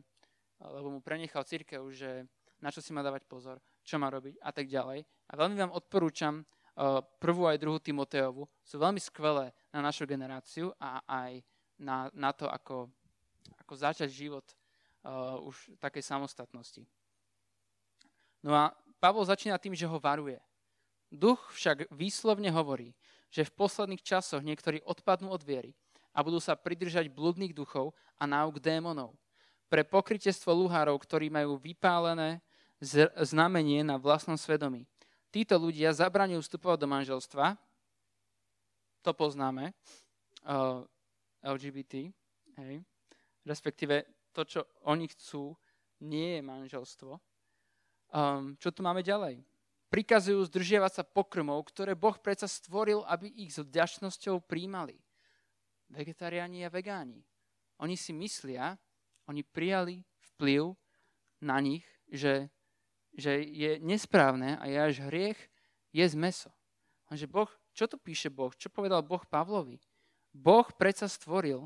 lebo 0.62 0.94
mu 0.94 1.00
prenechal 1.02 1.42
církev, 1.42 1.82
že 1.90 2.30
na 2.62 2.70
čo 2.70 2.86
si 2.86 2.94
má 2.94 3.02
dávať 3.02 3.26
pozor, 3.26 3.58
čo 3.82 3.98
má 3.98 4.14
robiť 4.14 4.38
a 4.46 4.54
tak 4.54 4.70
ďalej. 4.70 5.02
A 5.02 5.34
veľmi 5.34 5.58
vám 5.58 5.74
odporúčam 5.74 6.42
uh, 6.42 7.02
prvú 7.18 7.50
aj 7.50 7.58
druhú 7.62 7.82
Timoteovu. 7.82 8.46
Sú 8.62 8.78
veľmi 8.78 9.02
skvelé 9.02 9.54
na 9.74 9.82
našu 9.82 10.06
generáciu 10.06 10.70
a 10.78 11.02
aj 11.06 11.42
na, 11.78 12.10
na 12.14 12.34
to, 12.34 12.50
ako, 12.50 12.90
ako 13.62 13.74
začať 13.78 14.10
život 14.10 14.46
uh, 15.06 15.38
už 15.46 15.78
takej 15.78 16.04
samostatnosti. 16.04 16.84
No 18.42 18.54
a 18.54 18.74
Pavol 18.98 19.26
začína 19.26 19.62
tým, 19.62 19.78
že 19.78 19.86
ho 19.86 19.98
varuje. 20.02 20.42
Duch 21.08 21.40
však 21.54 21.88
výslovne 21.94 22.50
hovorí, 22.52 22.92
že 23.30 23.48
v 23.48 23.56
posledných 23.56 24.04
časoch 24.04 24.44
niektorí 24.44 24.82
odpadnú 24.84 25.32
od 25.32 25.44
viery 25.46 25.72
a 26.12 26.26
budú 26.26 26.42
sa 26.42 26.58
pridržať 26.58 27.08
blúdnych 27.14 27.54
duchov 27.54 27.94
a 28.18 28.26
náuk 28.26 28.58
démonov. 28.58 29.14
Pre 29.70 29.84
pokrytiestvo 29.84 30.56
luhárov, 30.56 30.98
ktorí 30.98 31.30
majú 31.30 31.60
vypálené 31.60 32.42
znamenie 33.22 33.84
na 33.84 34.00
vlastnom 34.00 34.40
svedomí. 34.40 34.88
Títo 35.30 35.60
ľudia 35.60 35.92
zabraňujú 35.92 36.42
vstupovať 36.42 36.78
do 36.80 36.88
manželstva, 36.88 37.46
to 39.04 39.12
poznáme, 39.14 39.72
uh, 40.48 40.84
LGBT, 41.44 42.10
hej, 42.62 42.76
respektíve 43.46 44.04
to, 44.34 44.46
čo 44.46 44.62
oni 44.86 45.10
chcú, 45.10 45.58
nie 46.06 46.38
je 46.38 46.42
manželstvo. 46.46 47.12
Um, 48.14 48.54
čo 48.62 48.70
tu 48.70 48.86
máme 48.86 49.02
ďalej? 49.02 49.42
Prikazujú 49.88 50.44
zdržiavať 50.52 51.02
sa 51.02 51.04
pokrmov, 51.08 51.64
ktoré 51.72 51.96
Boh 51.96 52.16
predsa 52.20 52.46
stvoril, 52.46 53.08
aby 53.08 53.32
ich 53.32 53.56
s 53.56 53.64
vďačnosťou 53.64 54.44
príjmali. 54.44 55.00
Vegetariáni 55.88 56.68
a 56.68 56.70
vegáni. 56.70 57.24
Oni 57.80 57.96
si 57.96 58.12
myslia, 58.12 58.76
oni 59.32 59.48
prijali 59.48 60.04
vplyv 60.36 60.76
na 61.40 61.58
nich, 61.64 61.88
že, 62.12 62.52
že 63.16 63.40
je 63.40 63.80
nesprávne 63.80 64.60
a 64.60 64.68
je 64.68 64.78
až 64.78 64.96
hriech 65.08 65.40
jesť 65.96 66.16
meso. 66.20 66.52
Lenže 67.08 67.32
Boh, 67.32 67.48
čo 67.72 67.88
tu 67.88 67.96
píše 67.96 68.28
Boh? 68.28 68.52
Čo 68.52 68.68
povedal 68.68 69.00
Boh 69.08 69.24
Pavlovi? 69.24 69.80
Boh 70.38 70.70
predsa 70.78 71.10
stvoril 71.10 71.66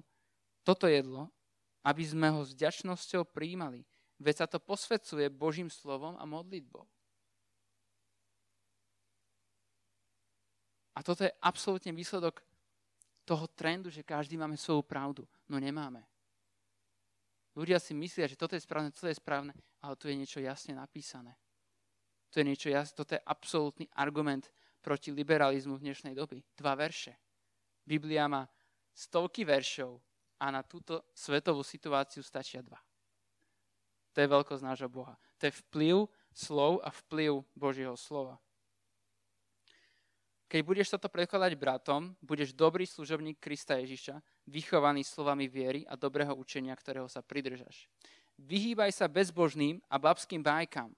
toto 0.63 0.87
jedlo, 0.87 1.27
aby 1.83 2.03
sme 2.07 2.31
ho 2.31 2.47
s 2.47 2.55
vďačnosťou 2.55 3.27
príjmali. 3.27 3.83
Veď 4.21 4.45
sa 4.45 4.47
to 4.47 4.63
posvedcuje 4.63 5.27
Božím 5.33 5.67
slovom 5.67 6.15
a 6.15 6.23
modlitbou. 6.23 6.87
A 10.95 10.99
toto 11.03 11.25
je 11.25 11.33
absolútne 11.41 11.91
výsledok 11.91 12.39
toho 13.25 13.49
trendu, 13.57 13.89
že 13.89 14.05
každý 14.05 14.37
máme 14.37 14.55
svoju 14.55 14.85
pravdu. 14.85 15.23
No 15.49 15.57
nemáme. 15.57 16.05
Ľudia 17.57 17.81
si 17.81 17.91
myslia, 17.91 18.31
že 18.31 18.39
toto 18.39 18.55
je 18.55 18.63
správne, 18.63 18.95
toto 18.95 19.11
je 19.11 19.17
správne, 19.19 19.51
ale 19.83 19.97
tu 19.99 20.07
je 20.07 20.15
niečo 20.15 20.39
jasne 20.39 20.77
napísané. 20.77 21.35
To 22.31 22.39
je 22.39 22.47
niečo 22.47 22.71
jasné, 22.71 22.93
toto 22.95 23.11
je 23.17 23.27
absolútny 23.27 23.91
argument 23.99 24.47
proti 24.79 25.11
liberalizmu 25.11 25.75
v 25.75 25.91
dnešnej 25.91 26.15
doby. 26.15 26.39
Dva 26.55 26.79
verše. 26.79 27.19
Biblia 27.83 28.29
má 28.31 28.47
stovky 28.93 29.47
veršov 29.47 29.99
a 30.41 30.49
na 30.49 30.65
túto 30.65 31.05
svetovú 31.13 31.61
situáciu 31.61 32.25
stačia 32.25 32.65
dva. 32.65 32.79
To 34.11 34.17
je 34.19 34.27
veľkosť 34.27 34.63
nášho 34.65 34.91
Boha. 34.91 35.15
To 35.39 35.47
je 35.47 35.53
vplyv 35.67 35.95
slov 36.35 36.83
a 36.83 36.91
vplyv 36.91 37.43
Božieho 37.55 37.95
slova. 37.95 38.39
Keď 40.51 40.61
budeš 40.67 40.91
toto 40.91 41.07
prekladať 41.07 41.55
bratom, 41.55 42.11
budeš 42.19 42.51
dobrý 42.51 42.83
služobník 42.83 43.39
Krista 43.39 43.79
Ježiša, 43.79 44.19
vychovaný 44.51 45.07
slovami 45.07 45.47
viery 45.47 45.87
a 45.87 45.95
dobrého 45.95 46.35
učenia, 46.35 46.75
ktorého 46.75 47.07
sa 47.07 47.23
pridržaš. 47.23 47.87
Vyhýbaj 48.35 48.91
sa 48.91 49.07
bezbožným 49.07 49.79
a 49.87 49.95
babským 49.95 50.43
bajkám. 50.43 50.91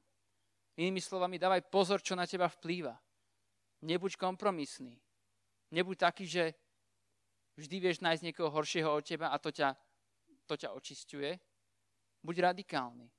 Inými 0.73 0.97
slovami, 0.97 1.37
dávaj 1.37 1.69
pozor, 1.69 2.01
čo 2.01 2.17
na 2.17 2.25
teba 2.25 2.49
vplýva. 2.49 2.97
Nebuď 3.85 4.17
kompromisný. 4.17 4.97
Nebuď 5.69 6.09
taký, 6.09 6.25
že 6.25 6.57
vždy 7.57 7.75
vieš 7.79 8.01
nájsť 8.01 8.23
niekoho 8.25 8.49
horšieho 8.49 8.89
od 8.89 9.03
teba 9.05 9.29
a 9.29 9.37
to 9.37 9.53
ťa, 9.53 9.73
to 10.45 10.55
ťa 10.57 10.73
očistuje. 10.73 11.37
Buď 12.23 12.53
radikálny. 12.53 13.09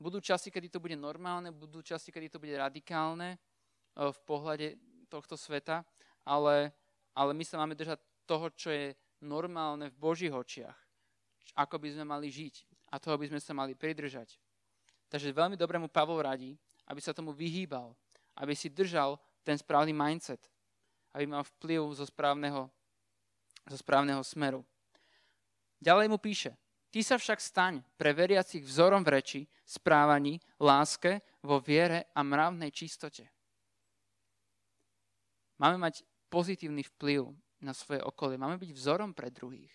Budú 0.00 0.22
časy, 0.22 0.48
kedy 0.48 0.72
to 0.72 0.80
bude 0.80 0.96
normálne, 0.96 1.52
budú 1.52 1.84
časy, 1.84 2.08
kedy 2.08 2.32
to 2.32 2.40
bude 2.40 2.56
radikálne 2.56 3.36
eh, 3.36 4.08
v 4.08 4.18
pohľade 4.24 4.80
tohto 5.10 5.36
sveta, 5.36 5.84
ale, 6.24 6.72
ale 7.12 7.34
my 7.34 7.44
sa 7.44 7.58
máme 7.60 7.74
držať 7.74 7.98
toho, 8.24 8.46
čo 8.54 8.70
je 8.70 8.94
normálne 9.20 9.90
v 9.90 10.00
Božích 10.00 10.32
očiach. 10.32 10.78
Ako 11.58 11.82
by 11.82 11.92
sme 11.92 12.06
mali 12.06 12.30
žiť 12.30 12.64
a 12.94 13.02
toho 13.02 13.18
by 13.18 13.26
sme 13.26 13.40
sa 13.42 13.52
mali 13.52 13.74
pridržať. 13.74 14.38
Takže 15.10 15.34
veľmi 15.34 15.58
dobre 15.58 15.76
mu 15.82 15.90
Pavol 15.90 16.22
radí, 16.22 16.54
aby 16.86 17.02
sa 17.02 17.10
tomu 17.10 17.34
vyhýbal, 17.34 17.90
aby 18.38 18.54
si 18.54 18.70
držal 18.70 19.18
ten 19.42 19.58
správny 19.58 19.90
mindset, 19.90 20.38
aby 21.10 21.26
mal 21.26 21.42
vplyv 21.42 21.82
zo 21.98 22.06
správneho, 22.06 22.70
zo 23.70 23.78
správneho 23.78 24.26
smeru. 24.26 24.66
Ďalej 25.78 26.10
mu 26.10 26.18
píše, 26.18 26.58
ty 26.90 27.06
sa 27.06 27.14
však 27.14 27.38
staň 27.38 27.78
pre 27.94 28.10
veriacich 28.10 28.66
vzorom 28.66 29.06
v 29.06 29.14
reči, 29.14 29.40
správaní, 29.62 30.42
láske, 30.58 31.22
vo 31.46 31.62
viere 31.62 32.10
a 32.12 32.20
mravnej 32.26 32.74
čistote. 32.74 33.30
Máme 35.62 35.78
mať 35.78 36.02
pozitívny 36.28 36.82
vplyv 36.82 37.30
na 37.62 37.76
svoje 37.76 38.00
okolie. 38.02 38.40
Máme 38.40 38.56
byť 38.56 38.70
vzorom 38.72 39.12
pre 39.12 39.28
druhých. 39.30 39.72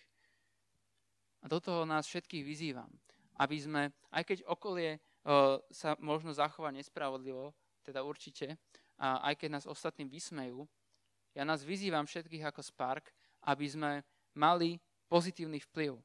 A 1.42 1.48
do 1.48 1.62
toho 1.62 1.86
nás 1.86 2.10
všetkých 2.10 2.42
vyzývam, 2.42 2.90
aby 3.38 3.56
sme, 3.56 3.82
aj 4.10 4.22
keď 4.26 4.38
okolie 4.50 4.98
uh, 4.98 5.62
sa 5.70 5.94
možno 6.02 6.34
zachová 6.34 6.74
nespravodlivo, 6.74 7.54
teda 7.86 8.02
určite, 8.02 8.58
a 8.98 9.22
aj 9.30 9.38
keď 9.38 9.48
nás 9.60 9.64
ostatným 9.70 10.10
vysmejú, 10.10 10.66
ja 11.36 11.44
nás 11.44 11.62
vyzývam 11.62 12.08
všetkých 12.08 12.48
ako 12.50 12.64
Spark, 12.64 13.12
aby 13.46 13.66
sme 13.70 13.90
mali 14.34 14.76
pozitívny 15.06 15.62
vplyv. 15.70 15.96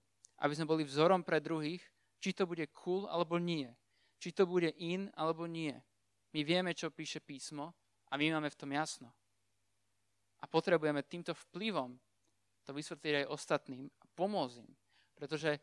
Aby 0.41 0.53
sme 0.57 0.69
boli 0.69 0.83
vzorom 0.85 1.25
pre 1.25 1.41
druhých, 1.41 1.81
či 2.21 2.33
to 2.37 2.45
bude 2.45 2.65
cool 2.85 3.09
alebo 3.09 3.41
nie. 3.41 3.69
Či 4.21 4.37
to 4.37 4.45
bude 4.45 4.69
in 4.77 5.09
alebo 5.17 5.49
nie. 5.49 5.73
My 6.31 6.45
vieme, 6.45 6.71
čo 6.77 6.93
píše 6.93 7.19
písmo 7.19 7.73
a 8.09 8.15
my 8.15 8.37
máme 8.37 8.49
v 8.53 8.59
tom 8.59 8.71
jasno. 8.71 9.09
A 10.41 10.45
potrebujeme 10.49 11.05
týmto 11.05 11.33
vplyvom 11.33 11.97
to 12.65 12.71
vysvetliť 12.73 13.25
aj 13.25 13.31
ostatným 13.33 13.89
a 13.89 14.05
pomôcť 14.13 14.61
im. 14.61 14.71
Pretože 15.17 15.57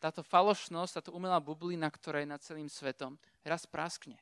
táto 0.00 0.20
falošnosť, 0.20 1.00
táto 1.00 1.10
umelá 1.16 1.40
bublina, 1.40 1.88
ktorá 1.88 2.20
je 2.20 2.28
nad 2.28 2.40
celým 2.44 2.68
svetom, 2.68 3.16
raz 3.40 3.64
praskne. 3.64 4.20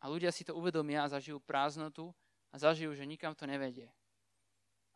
A 0.00 0.08
ľudia 0.08 0.32
si 0.32 0.44
to 0.44 0.56
uvedomia 0.56 1.04
a 1.04 1.12
zažijú 1.12 1.40
prázdnotu 1.40 2.12
a 2.52 2.56
zažijú, 2.56 2.96
že 2.96 3.04
nikam 3.04 3.36
to 3.36 3.44
nevedie. 3.44 3.92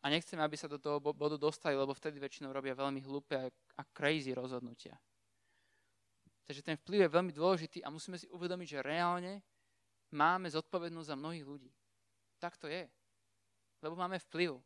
A 0.01 0.09
nechceme, 0.09 0.41
aby 0.41 0.57
sa 0.57 0.65
do 0.65 0.81
toho 0.81 0.97
bodu 0.97 1.37
dostali, 1.37 1.77
lebo 1.77 1.93
vtedy 1.93 2.17
väčšinou 2.17 2.57
robia 2.57 2.73
veľmi 2.73 3.05
hlúpe 3.05 3.37
a 3.37 3.83
crazy 3.93 4.33
rozhodnutia. 4.33 4.97
Takže 6.49 6.65
ten 6.65 6.77
vplyv 6.81 7.07
je 7.07 7.15
veľmi 7.15 7.33
dôležitý 7.37 7.79
a 7.85 7.93
musíme 7.93 8.17
si 8.17 8.27
uvedomiť, 8.33 8.81
že 8.81 8.87
reálne 8.87 9.45
máme 10.11 10.49
zodpovednosť 10.51 11.11
za 11.13 11.21
mnohých 11.21 11.47
ľudí. 11.47 11.71
Tak 12.41 12.57
to 12.57 12.67
je 12.67 12.89
lebo 13.83 13.97
máme 13.97 14.21
vplyv. 14.29 14.61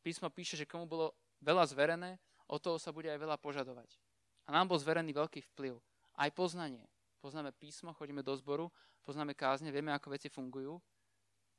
Písmo 0.00 0.32
píše, 0.32 0.56
že 0.56 0.68
komu 0.68 0.88
bolo 0.88 1.12
veľa 1.44 1.68
zverené, 1.68 2.16
od 2.48 2.60
toho 2.60 2.80
sa 2.80 2.90
bude 2.90 3.12
aj 3.12 3.20
veľa 3.20 3.36
požadovať. 3.36 4.00
A 4.48 4.56
nám 4.56 4.72
bol 4.72 4.80
zverený 4.80 5.12
veľký 5.12 5.44
vplyv. 5.52 5.76
Aj 6.16 6.32
poznanie. 6.32 6.88
Poznáme 7.20 7.52
písmo, 7.52 7.92
chodíme 7.92 8.24
do 8.24 8.32
zboru, 8.32 8.72
poznáme 9.04 9.36
kázne, 9.36 9.68
vieme, 9.68 9.92
ako 9.92 10.16
veci 10.16 10.32
fungujú. 10.32 10.80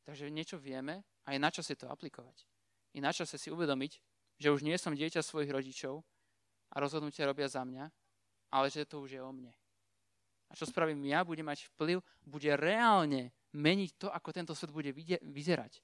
Takže 0.02 0.34
niečo 0.34 0.58
vieme 0.58 1.06
a 1.26 1.34
je 1.36 1.40
na 1.40 1.50
čase 1.54 1.78
to 1.78 1.88
aplikovať. 1.88 2.46
Je 2.92 3.00
na 3.00 3.14
čase 3.14 3.38
si 3.38 3.48
uvedomiť, 3.54 4.02
že 4.42 4.52
už 4.52 4.66
nie 4.66 4.76
som 4.76 4.98
dieťa 4.98 5.22
svojich 5.22 5.54
rodičov 5.54 6.02
a 6.74 6.76
rozhodnutia 6.82 7.30
robia 7.30 7.48
za 7.48 7.62
mňa, 7.62 7.86
ale 8.52 8.68
že 8.68 8.90
to 8.90 9.00
už 9.04 9.16
je 9.16 9.22
o 9.22 9.32
mne. 9.32 9.54
A 10.52 10.58
čo 10.58 10.68
spravím 10.68 11.00
ja, 11.08 11.24
bude 11.24 11.40
mať 11.46 11.72
vplyv, 11.76 12.04
bude 12.28 12.52
reálne 12.60 13.32
meniť 13.56 13.92
to, 13.96 14.08
ako 14.12 14.30
tento 14.36 14.52
svet 14.52 14.76
bude 14.76 14.92
vyzerať. 15.24 15.80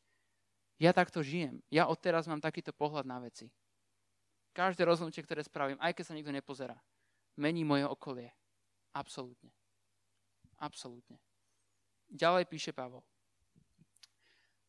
Ja 0.78 0.92
takto 0.92 1.24
žijem. 1.24 1.64
Ja 1.72 1.88
odteraz 1.88 2.28
mám 2.28 2.44
takýto 2.44 2.76
pohľad 2.76 3.08
na 3.08 3.24
veci. 3.24 3.50
Každé 4.52 4.84
rozhodnutie, 4.84 5.24
ktoré 5.24 5.46
spravím, 5.46 5.80
aj 5.80 5.94
keď 5.96 6.04
sa 6.06 6.18
nikto 6.18 6.34
nepozerá, 6.34 6.78
mení 7.38 7.64
moje 7.64 7.86
okolie. 7.86 8.34
Absolútne. 8.92 9.54
Absolútne. 10.58 11.22
Ďalej 12.10 12.50
píše 12.50 12.72
Pavol. 12.74 13.06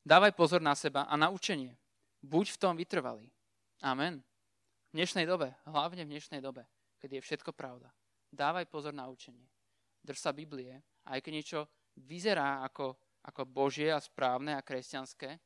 Dávaj 0.09 0.33
pozor 0.33 0.65
na 0.65 0.73
seba 0.73 1.05
a 1.05 1.21
na 1.21 1.29
učenie. 1.29 1.77
Buď 2.25 2.57
v 2.57 2.61
tom 2.65 2.73
vytrvalý. 2.81 3.29
Amen. 3.85 4.25
V 4.89 4.97
dnešnej 4.97 5.29
dobe, 5.29 5.53
hlavne 5.69 6.09
v 6.09 6.17
dnešnej 6.17 6.41
dobe, 6.41 6.65
keď 6.97 7.21
je 7.21 7.25
všetko 7.29 7.53
pravda. 7.53 7.93
Dávaj 8.33 8.73
pozor 8.73 8.97
na 8.97 9.05
učenie. 9.05 9.45
Drž 10.01 10.17
sa 10.17 10.33
Biblie, 10.33 10.81
aj 11.05 11.21
keď 11.21 11.33
niečo 11.37 11.61
vyzerá 12.09 12.65
ako, 12.65 12.97
ako 13.21 13.53
božie 13.53 13.93
a 13.93 14.01
správne 14.01 14.57
a 14.57 14.65
kresťanské, 14.65 15.37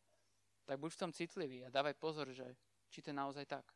tak 0.63 0.79
buď 0.79 0.95
v 0.95 1.01
tom 1.03 1.11
citlivý 1.11 1.67
a 1.67 1.75
dávaj 1.75 1.99
pozor, 1.99 2.31
že 2.31 2.55
či 2.87 3.03
to 3.03 3.11
je 3.11 3.19
naozaj 3.19 3.43
tak. 3.51 3.67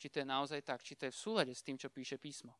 Či 0.00 0.08
to 0.08 0.24
je 0.24 0.26
naozaj 0.32 0.64
tak, 0.64 0.80
či 0.80 0.96
to 0.96 1.04
je 1.04 1.12
v 1.12 1.20
súlade 1.20 1.52
s 1.52 1.60
tým, 1.60 1.76
čo 1.76 1.92
píše 1.92 2.16
písmo. 2.16 2.56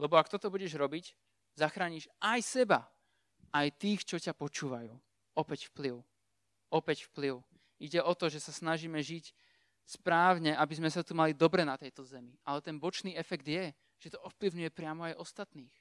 Lebo 0.00 0.16
ak 0.16 0.32
toto 0.32 0.48
budeš 0.48 0.72
robiť, 0.72 1.12
zachrániš 1.52 2.08
aj 2.24 2.40
seba 2.40 2.80
aj 3.52 3.76
tých, 3.76 4.08
čo 4.08 4.16
ťa 4.16 4.32
počúvajú. 4.32 4.96
Opäť 5.36 5.68
vplyv. 5.68 6.13
Opäť 6.70 7.08
vplyv. 7.10 7.42
Ide 7.82 8.00
o 8.00 8.12
to, 8.14 8.30
že 8.30 8.40
sa 8.40 8.52
snažíme 8.54 8.96
žiť 9.02 9.34
správne, 9.84 10.56
aby 10.56 10.74
sme 10.80 10.88
sa 10.88 11.04
tu 11.04 11.12
mali 11.12 11.36
dobre 11.36 11.62
na 11.62 11.76
tejto 11.76 12.02
zemi. 12.08 12.32
Ale 12.48 12.64
ten 12.64 12.80
bočný 12.80 13.12
efekt 13.14 13.44
je, 13.44 13.70
že 14.00 14.16
to 14.16 14.18
ovplyvňuje 14.24 14.70
priamo 14.72 15.04
aj 15.04 15.20
ostatných. 15.20 15.72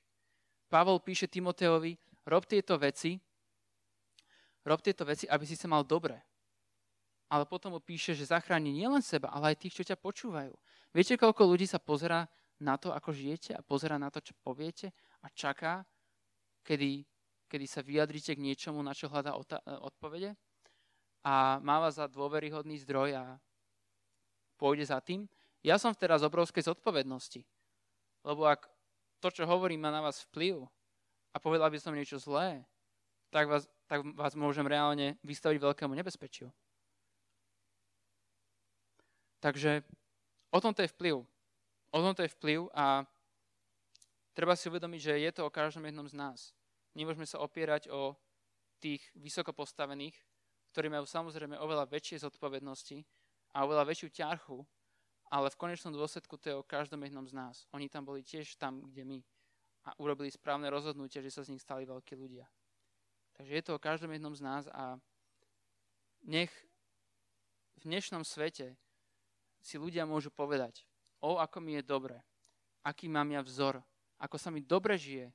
Pavol 0.68 1.00
píše 1.00 1.32
Timoteovi, 1.32 1.96
rob 2.28 2.44
tieto 2.44 2.76
veci, 2.76 3.16
rob 4.68 4.80
tieto 4.84 5.08
veci, 5.08 5.24
aby 5.30 5.46
si 5.48 5.56
sa 5.56 5.72
mal 5.72 5.88
dobre. 5.88 6.20
Ale 7.32 7.48
potom 7.48 7.74
mu 7.74 7.82
píše, 7.82 8.14
že 8.14 8.30
zachráni 8.30 8.76
nielen 8.76 9.02
seba, 9.02 9.32
ale 9.32 9.56
aj 9.56 9.66
tých, 9.66 9.82
čo 9.82 9.84
ťa 9.88 9.98
počúvajú. 9.98 10.54
Viete, 10.94 11.18
koľko 11.18 11.50
ľudí 11.50 11.66
sa 11.66 11.82
pozera 11.82 12.28
na 12.62 12.78
to, 12.78 12.94
ako 12.94 13.10
žijete 13.16 13.56
a 13.56 13.66
pozera 13.66 13.98
na 13.98 14.12
to, 14.14 14.22
čo 14.22 14.38
poviete 14.44 14.94
a 15.24 15.28
čaká, 15.34 15.82
kedy, 16.62 17.08
kedy 17.50 17.66
sa 17.66 17.82
vyjadrite 17.82 18.36
k 18.38 18.44
niečomu, 18.44 18.84
na 18.86 18.94
čo 18.94 19.10
hľadá 19.10 19.34
odpovede 19.82 20.38
a 21.24 21.57
má 21.63 21.80
vás 21.80 21.95
za 21.95 22.05
dôveryhodný 22.11 22.78
zdroj 22.84 23.15
a 23.15 23.39
pôjde 24.59 24.91
za 24.91 24.99
tým. 24.99 25.24
Ja 25.63 25.80
som 25.80 25.95
teraz 25.95 26.19
obrovskej 26.28 26.67
zodpovednosti, 26.67 27.47
lebo 28.28 28.43
ak 28.43 28.67
to, 29.24 29.32
čo 29.32 29.47
hovorím, 29.47 29.88
má 29.88 29.91
na 29.95 30.03
vás 30.03 30.19
vplyv 30.28 30.67
a 31.32 31.38
povedal 31.39 31.71
by 31.71 31.80
som 31.80 31.95
niečo 31.95 32.19
zlé, 32.19 32.67
tak 33.32 33.47
vás, 33.47 33.63
tak 33.88 34.03
vás 34.19 34.36
môžem 34.36 34.67
reálne 34.67 35.15
vystaviť 35.24 35.63
veľkému 35.63 35.95
nebezpečiu. 35.95 36.51
Takže 39.39 39.84
o 40.51 40.59
tom 40.59 40.76
to 40.76 40.84
je 40.84 40.91
vplyv. 40.91 41.24
O 41.93 41.99
tom 42.03 42.11
to 42.11 42.28
je 42.28 42.32
vplyv 42.36 42.67
a 42.76 43.07
treba 44.36 44.59
si 44.59 44.67
uvedomiť, 44.67 44.99
že 44.99 45.13
je 45.24 45.32
to 45.32 45.41
o 45.47 45.53
každom 45.53 45.88
jednom 45.88 46.07
z 46.07 46.15
nás. 46.19 46.39
Nemôžeme 46.91 47.26
sa 47.26 47.39
opierať 47.39 47.88
o 47.89 48.15
tých 48.84 49.01
vysoko 49.15 49.55
postavených, 49.55 50.15
ktorí 50.74 50.89
majú 50.89 51.05
samozrejme 51.05 51.53
oveľa 51.61 51.86
väčšie 51.86 52.26
zodpovednosti 52.26 53.05
a 53.53 53.61
oveľa 53.61 53.86
väčšiu 53.93 54.09
ťarchu, 54.09 54.57
ale 55.30 55.53
v 55.53 55.59
konečnom 55.61 55.93
dôsledku 55.93 56.34
to 56.41 56.49
je 56.49 56.57
o 56.57 56.65
každom 56.65 57.05
jednom 57.05 57.30
z 57.30 57.38
nás. 57.38 57.69
Oni 57.78 57.86
tam 57.86 58.09
boli 58.09 58.26
tiež 58.26 58.57
tam, 58.57 58.82
kde 58.89 59.05
my 59.05 59.19
a 59.86 59.93
urobili 60.01 60.34
správne 60.34 60.74
rozhodnutie, 60.74 61.21
že 61.21 61.30
sa 61.30 61.45
z 61.45 61.53
nich 61.53 61.61
stali 61.61 61.86
veľkí 61.86 62.17
ľudia. 62.17 62.49
Takže 63.38 63.53
je 63.53 63.63
to 63.65 63.78
o 63.78 63.82
každom 63.82 64.09
jednom 64.09 64.34
z 64.34 64.41
nás 64.41 64.65
a 64.74 64.97
nech 66.26 66.49
v 67.78 67.82
dnešnom 67.86 68.26
svete 68.26 68.74
si 69.61 69.78
ľudia 69.78 70.09
môžu 70.09 70.34
povedať, 70.34 70.88
o 71.21 71.38
ako 71.38 71.61
mi 71.61 71.78
je 71.78 71.84
dobre, 71.86 72.17
aký 72.82 73.05
mám 73.05 73.30
ja 73.30 73.45
vzor, 73.45 73.78
ako 74.17 74.38
sa 74.41 74.49
mi 74.49 74.63
dobre 74.63 74.97
žije 74.97 75.30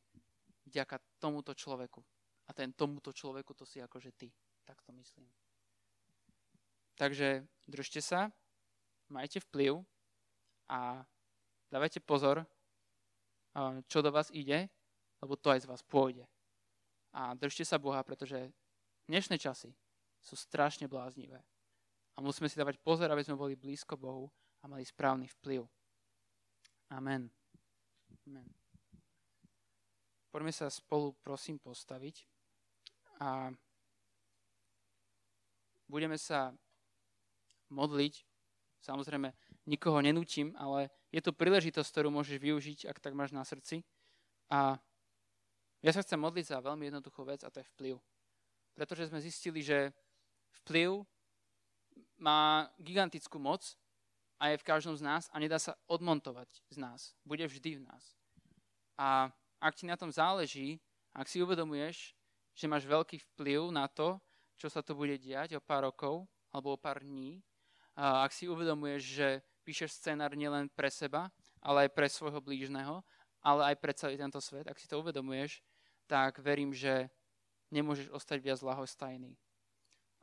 vďaka 0.66 0.99
tomuto 1.20 1.53
človeku. 1.55 2.01
A 2.49 2.57
ten 2.57 2.72
tomuto 2.72 3.12
človeku 3.12 3.53
to 3.53 3.68
si 3.68 3.78
akože 3.84 4.16
ty. 4.16 4.32
Tak 4.69 4.85
to 4.85 4.93
myslím. 4.93 5.25
Takže 7.01 7.47
držte 7.64 8.05
sa, 8.05 8.29
majte 9.09 9.41
vplyv 9.41 9.81
a 10.69 11.01
dávajte 11.73 12.05
pozor, 12.05 12.45
čo 13.89 14.05
do 14.05 14.12
vás 14.12 14.29
ide, 14.29 14.69
lebo 15.25 15.41
to 15.41 15.49
aj 15.49 15.64
z 15.64 15.71
vás 15.73 15.81
pôjde. 15.81 16.29
A 17.16 17.33
držte 17.33 17.64
sa 17.64 17.81
Boha, 17.81 18.05
pretože 18.05 18.53
dnešné 19.09 19.41
časy 19.41 19.73
sú 20.21 20.37
strašne 20.37 20.85
bláznivé. 20.85 21.41
A 22.12 22.21
musíme 22.21 22.51
si 22.53 22.61
dávať 22.61 22.77
pozor, 22.85 23.09
aby 23.09 23.25
sme 23.25 23.41
boli 23.41 23.57
blízko 23.57 23.97
Bohu 23.97 24.29
a 24.61 24.69
mali 24.69 24.85
správny 24.85 25.33
vplyv. 25.41 25.64
Amen. 26.93 27.33
Amen. 28.29 28.45
Poďme 30.29 30.53
sa 30.53 30.69
spolu, 30.69 31.16
prosím, 31.25 31.57
postaviť. 31.57 32.29
A 33.25 33.49
budeme 35.89 36.20
sa 36.20 36.53
modliť. 37.72 38.24
Samozrejme, 38.78 39.34
nikoho 39.66 39.99
nenútim, 39.99 40.55
ale 40.55 40.93
je 41.11 41.18
to 41.18 41.34
príležitosť, 41.34 41.89
ktorú 41.91 42.14
môžeš 42.14 42.39
využiť, 42.39 42.78
ak 42.86 43.03
tak 43.03 43.18
máš 43.18 43.34
na 43.34 43.43
srdci. 43.43 43.82
A 44.49 44.78
ja 45.82 45.91
sa 45.91 46.05
chcem 46.05 46.20
modliť 46.20 46.55
za 46.55 46.59
veľmi 46.62 46.89
jednoduchú 46.89 47.26
vec 47.26 47.43
a 47.43 47.51
to 47.51 47.59
je 47.59 47.70
vplyv. 47.74 47.95
Pretože 48.78 49.11
sme 49.11 49.18
zistili, 49.18 49.61
že 49.64 49.91
vplyv 50.62 51.03
má 52.22 52.70
gigantickú 52.78 53.43
moc 53.43 53.74
a 54.39 54.55
je 54.55 54.61
v 54.62 54.66
každom 54.66 54.95
z 54.95 55.03
nás 55.03 55.26
a 55.34 55.36
nedá 55.43 55.59
sa 55.59 55.74
odmontovať 55.91 56.47
z 56.70 56.76
nás. 56.78 57.18
Bude 57.26 57.43
vždy 57.47 57.82
v 57.82 57.86
nás. 57.86 58.14
A 58.95 59.30
ak 59.59 59.74
ti 59.74 59.91
na 59.91 59.99
tom 59.99 60.14
záleží, 60.14 60.78
ak 61.11 61.26
si 61.26 61.43
uvedomuješ, 61.43 62.14
že 62.55 62.70
máš 62.70 62.86
veľký 62.86 63.18
vplyv 63.34 63.70
na 63.74 63.91
to, 63.91 64.22
čo 64.59 64.67
sa 64.67 64.83
to 64.83 64.99
bude 64.99 65.15
diať 65.23 65.55
o 65.57 65.63
pár 65.63 65.87
rokov 65.87 66.27
alebo 66.51 66.75
o 66.75 66.79
pár 66.79 67.07
dní. 67.07 67.39
A 67.95 68.27
ak 68.27 68.35
si 68.35 68.51
uvedomuješ, 68.51 69.03
že 69.03 69.29
píšeš 69.63 69.95
scenár 69.95 70.35
nielen 70.35 70.67
pre 70.75 70.91
seba, 70.91 71.31
ale 71.63 71.87
aj 71.87 71.91
pre 71.95 72.07
svojho 72.11 72.43
blížneho, 72.43 73.03
ale 73.43 73.75
aj 73.75 73.77
pre 73.79 73.95
celý 73.95 74.19
tento 74.19 74.43
svet, 74.43 74.67
ak 74.67 74.79
si 74.79 74.91
to 74.91 74.99
uvedomuješ, 74.99 75.63
tak 76.11 76.43
verím, 76.43 76.75
že 76.75 77.11
nemôžeš 77.71 78.11
ostať 78.11 78.39
viac 78.43 78.61
lahostajný. 78.63 79.39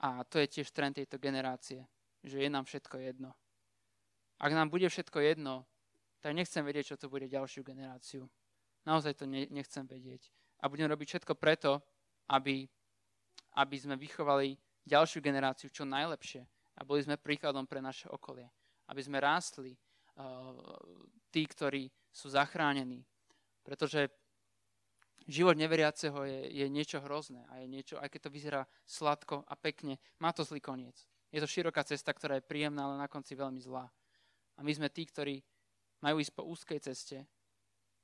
A 0.04 0.28
to 0.28 0.44
je 0.44 0.60
tiež 0.60 0.68
trend 0.76 1.00
tejto 1.00 1.16
generácie, 1.16 1.88
že 2.26 2.44
je 2.44 2.50
nám 2.52 2.68
všetko 2.68 3.00
jedno. 3.00 3.32
Ak 4.36 4.52
nám 4.52 4.68
bude 4.68 4.92
všetko 4.92 5.24
jedno, 5.24 5.64
tak 6.20 6.36
nechcem 6.36 6.66
vedieť, 6.66 6.96
čo 6.96 7.00
to 7.00 7.08
bude 7.08 7.30
ďalšiu 7.32 7.64
generáciu. 7.64 8.28
Naozaj 8.84 9.24
to 9.24 9.26
ne, 9.30 9.48
nechcem 9.48 9.88
vedieť. 9.88 10.28
A 10.60 10.68
budem 10.68 10.90
robiť 10.90 11.08
všetko 11.16 11.34
preto, 11.40 11.80
aby 12.28 12.68
aby 13.56 13.76
sme 13.80 13.96
vychovali 13.96 14.56
ďalšiu 14.86 15.20
generáciu 15.24 15.72
čo 15.72 15.88
najlepšie 15.88 16.46
a 16.76 16.82
boli 16.84 17.02
sme 17.02 17.16
príkladom 17.16 17.64
pre 17.66 17.80
naše 17.80 18.12
okolie. 18.12 18.46
Aby 18.86 19.02
sme 19.02 19.18
rástli 19.24 19.74
uh, 19.74 20.54
tí, 21.32 21.48
ktorí 21.48 21.90
sú 22.12 22.30
zachránení. 22.30 23.02
Pretože 23.66 24.12
život 25.26 25.58
neveriaceho 25.58 26.22
je, 26.28 26.40
je 26.54 26.66
niečo 26.70 27.02
hrozné 27.02 27.42
a 27.50 27.64
je 27.64 27.68
niečo, 27.68 27.96
aj 27.98 28.14
keď 28.14 28.30
to 28.30 28.34
vyzerá 28.36 28.62
sladko 28.86 29.42
a 29.50 29.54
pekne, 29.58 29.98
má 30.22 30.30
to 30.30 30.46
zlý 30.46 30.62
koniec. 30.62 30.96
Je 31.34 31.42
to 31.42 31.50
široká 31.50 31.82
cesta, 31.82 32.14
ktorá 32.14 32.38
je 32.38 32.46
príjemná, 32.46 32.86
ale 32.86 33.02
na 33.02 33.10
konci 33.10 33.34
veľmi 33.34 33.60
zlá. 33.60 33.90
A 34.56 34.60
my 34.64 34.72
sme 34.72 34.88
tí, 34.88 35.04
ktorí 35.04 35.42
majú 36.00 36.22
ísť 36.22 36.34
po 36.38 36.46
úzkej 36.46 36.80
ceste, 36.80 37.26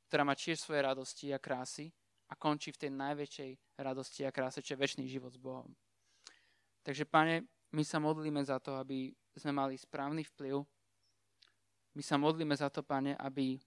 ktorá 0.09 0.25
má 0.25 0.35
tiež 0.35 0.59
svoje 0.59 0.83
radosti 0.83 1.31
a 1.31 1.39
krásy, 1.39 1.93
a 2.31 2.33
končí 2.39 2.71
v 2.71 2.87
tej 2.87 2.91
najväčšej 2.95 3.51
radosti 3.83 4.23
a 4.23 4.31
kráse, 4.31 4.63
čo 4.63 4.73
je 4.73 4.81
väčší 4.81 5.03
život 5.03 5.35
s 5.35 5.39
Bohom. 5.39 5.67
Takže, 6.81 7.03
pane, 7.03 7.43
my 7.75 7.83
sa 7.83 7.99
modlíme 7.99 8.39
za 8.39 8.57
to, 8.63 8.79
aby 8.79 9.11
sme 9.35 9.51
mali 9.51 9.75
správny 9.75 10.23
vplyv. 10.23 10.63
My 11.91 12.01
sa 12.03 12.15
modlíme 12.15 12.55
za 12.55 12.71
to, 12.71 12.87
pane, 12.87 13.19
aby 13.19 13.59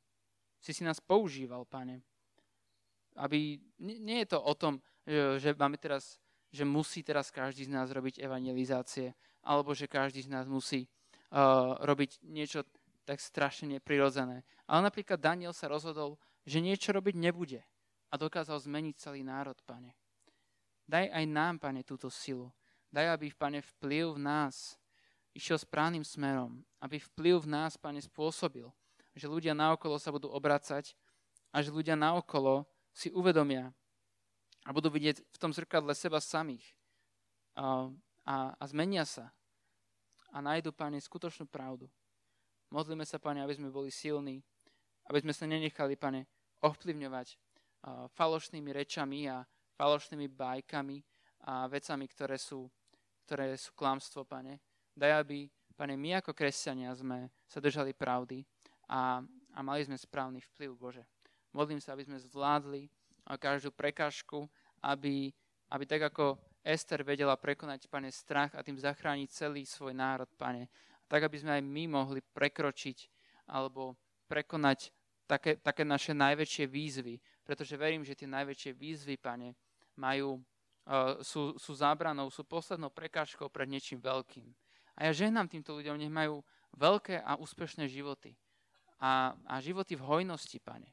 si 0.60 0.72
si 0.72 0.80
nás 0.80 0.96
používal, 0.96 1.68
pane. 1.68 2.00
Aby, 3.20 3.60
nie, 3.78 4.24
je 4.24 4.32
to 4.32 4.40
o 4.40 4.54
tom, 4.56 4.80
že, 5.06 5.38
že 5.38 5.50
máme 5.54 5.76
teraz, 5.76 6.16
že 6.48 6.64
musí 6.64 7.04
teraz 7.04 7.28
každý 7.28 7.68
z 7.68 7.70
nás 7.70 7.92
robiť 7.92 8.18
evangelizácie, 8.24 9.12
alebo 9.44 9.76
že 9.76 9.86
každý 9.86 10.24
z 10.24 10.32
nás 10.32 10.48
musí 10.48 10.88
uh, 11.30 11.76
robiť 11.84 12.24
niečo 12.24 12.64
tak 13.04 13.20
strašne 13.20 13.76
neprirodzené. 13.76 14.42
Ale 14.64 14.80
napríklad 14.88 15.20
Daniel 15.20 15.52
sa 15.52 15.68
rozhodol, 15.68 16.16
že 16.48 16.64
niečo 16.64 16.96
robiť 16.96 17.14
nebude 17.14 17.60
a 18.14 18.20
dokázal 18.20 18.62
zmeniť 18.62 18.94
celý 18.94 19.26
národ, 19.26 19.58
pane. 19.66 19.90
Daj 20.86 21.10
aj 21.10 21.24
nám, 21.26 21.58
pane, 21.58 21.82
túto 21.82 22.06
silu. 22.06 22.54
Daj, 22.94 23.10
aby, 23.18 23.34
pane, 23.34 23.58
vplyv 23.58 24.14
v 24.14 24.22
nás 24.22 24.78
išiel 25.34 25.58
správnym 25.58 26.06
smerom. 26.06 26.62
Aby 26.78 27.02
vplyv 27.02 27.42
v 27.42 27.50
nás, 27.50 27.74
pane, 27.74 27.98
spôsobil, 27.98 28.70
že 29.18 29.26
ľudia 29.26 29.50
naokolo 29.50 29.98
sa 29.98 30.14
budú 30.14 30.30
obracať 30.30 30.94
a 31.50 31.58
že 31.58 31.74
ľudia 31.74 31.98
naokolo 31.98 32.62
si 32.94 33.10
uvedomia 33.10 33.74
a 34.62 34.70
budú 34.70 34.94
vidieť 34.94 35.18
v 35.18 35.36
tom 35.42 35.50
zrkadle 35.50 35.90
seba 35.98 36.22
samých 36.22 36.62
a, 37.58 37.90
a, 38.22 38.54
a 38.54 38.64
zmenia 38.70 39.02
sa 39.02 39.34
a 40.30 40.38
nájdu, 40.38 40.70
Pane, 40.70 41.02
skutočnú 41.02 41.50
pravdu. 41.50 41.90
Modlíme 42.70 43.02
sa, 43.02 43.18
Pane, 43.18 43.42
aby 43.42 43.58
sme 43.58 43.74
boli 43.74 43.90
silní, 43.90 44.38
aby 45.10 45.18
sme 45.18 45.34
sa 45.34 45.50
nenechali, 45.50 45.98
Pane, 45.98 46.30
ovplyvňovať 46.62 47.53
falošnými 48.14 48.70
rečami 48.72 49.28
a 49.28 49.44
falošnými 49.76 50.28
bajkami 50.30 50.98
a 51.44 51.68
vecami, 51.68 52.04
ktoré 52.08 52.40
sú, 52.40 52.64
ktoré 53.28 53.58
sú 53.60 53.76
klamstvo, 53.76 54.24
pane. 54.24 54.60
Daj, 54.94 55.12
aby, 55.26 55.50
pane, 55.76 55.94
my 55.98 56.22
ako 56.22 56.32
kresťania 56.32 56.94
sme 56.96 57.28
sa 57.44 57.60
držali 57.60 57.92
pravdy 57.92 58.40
a, 58.88 59.20
a 59.52 59.58
mali 59.60 59.84
sme 59.84 59.98
správny 59.98 60.40
vplyv, 60.40 60.70
Bože. 60.78 61.04
Modlím 61.52 61.78
sa, 61.78 61.92
aby 61.92 62.06
sme 62.08 62.18
zvládli 62.18 62.88
každú 63.38 63.70
prekážku, 63.70 64.48
aby, 64.82 65.32
aby 65.70 65.84
tak 65.84 66.12
ako 66.12 66.38
Ester 66.64 67.04
vedela 67.04 67.36
prekonať, 67.36 67.92
pane, 67.92 68.08
strach 68.08 68.56
a 68.56 68.64
tým 68.64 68.80
zachrániť 68.80 69.28
celý 69.28 69.68
svoj 69.68 69.92
národ, 69.92 70.28
pane. 70.40 70.72
Tak, 71.04 71.28
aby 71.28 71.36
sme 71.36 71.60
aj 71.60 71.62
my 71.62 71.84
mohli 71.92 72.24
prekročiť 72.24 73.12
alebo 73.52 73.92
prekonať 74.24 74.88
také, 75.28 75.60
také 75.60 75.84
naše 75.84 76.16
najväčšie 76.16 76.64
výzvy, 76.64 77.20
pretože 77.44 77.76
verím, 77.76 78.02
že 78.02 78.16
tie 78.16 78.26
najväčšie 78.26 78.72
výzvy, 78.72 79.20
pane, 79.20 79.52
majú, 79.94 80.40
uh, 80.88 81.20
sú, 81.20 81.54
sú 81.60 81.72
zábranou, 81.76 82.32
sú 82.32 82.42
poslednou 82.42 82.90
prekážkou 82.90 83.52
pred 83.52 83.68
niečím 83.68 84.00
veľkým. 84.00 84.48
A 84.96 85.06
ja 85.06 85.12
ženám 85.12 85.52
týmto 85.52 85.76
ľuďom, 85.76 86.00
nech 86.00 86.10
majú 86.10 86.40
veľké 86.74 87.22
a 87.22 87.36
úspešné 87.38 87.86
životy. 87.86 88.34
A, 88.98 89.36
a 89.44 89.60
životy 89.60 89.94
v 89.94 90.06
hojnosti, 90.06 90.58
pane. 90.64 90.90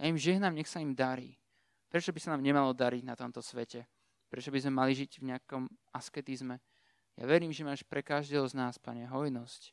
Ja 0.00 0.10
im 0.10 0.18
žehnám, 0.18 0.58
nech 0.58 0.68
sa 0.68 0.82
im 0.82 0.92
darí. 0.92 1.38
Prečo 1.86 2.10
by 2.10 2.18
sa 2.18 2.34
nám 2.34 2.42
nemalo 2.42 2.74
dariť 2.74 3.06
na 3.06 3.14
tomto 3.14 3.38
svete? 3.38 3.86
Prečo 4.26 4.50
by 4.50 4.58
sme 4.58 4.74
mali 4.74 4.98
žiť 4.98 5.22
v 5.22 5.30
nejakom 5.30 5.70
asketizme? 5.94 6.58
Ja 7.14 7.24
verím, 7.30 7.54
že 7.54 7.62
máš 7.62 7.86
pre 7.86 8.02
každého 8.02 8.42
z 8.50 8.58
nás, 8.58 8.74
pane, 8.82 9.06
hojnosť. 9.06 9.70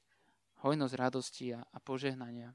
Hojnosť 0.61 0.93
radosti 0.93 1.57
a, 1.57 1.65
a 1.65 1.77
požehnania. 1.81 2.53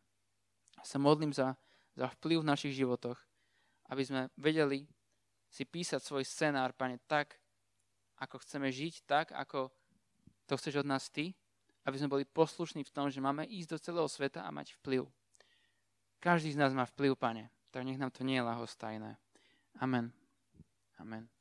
Sa 0.87 1.03
modlím 1.03 1.35
za, 1.35 1.59
za 1.99 2.07
vplyv 2.15 2.47
v 2.47 2.51
našich 2.55 2.79
životoch, 2.79 3.19
aby 3.91 4.03
sme 4.03 4.21
vedeli 4.37 4.87
si 5.51 5.65
písať 5.65 6.03
svoj 6.03 6.27
scenár, 6.27 6.75
pane, 6.75 6.99
tak, 7.07 7.39
ako 8.19 8.41
chceme 8.43 8.73
žiť, 8.73 8.95
tak, 9.07 9.27
ako 9.33 9.71
to 10.47 10.55
chceš 10.57 10.83
od 10.83 10.89
nás 10.89 11.09
ty, 11.13 11.37
aby 11.87 11.97
sme 11.99 12.11
boli 12.11 12.25
poslušní 12.27 12.83
v 12.83 12.95
tom, 12.95 13.07
že 13.13 13.23
máme 13.23 13.47
ísť 13.47 13.69
do 13.71 13.79
celého 13.79 14.09
sveta 14.11 14.43
a 14.43 14.51
mať 14.51 14.75
vplyv. 14.83 15.07
Každý 16.19 16.51
z 16.51 16.59
nás 16.59 16.75
má 16.75 16.89
vplyv, 16.89 17.15
pane, 17.15 17.53
tak 17.71 17.87
nech 17.87 18.01
nám 18.01 18.11
to 18.11 18.27
nie 18.27 18.41
je 18.41 18.49
lahostajné. 18.49 19.21
Amen. 19.79 20.11
Amen. 20.99 21.36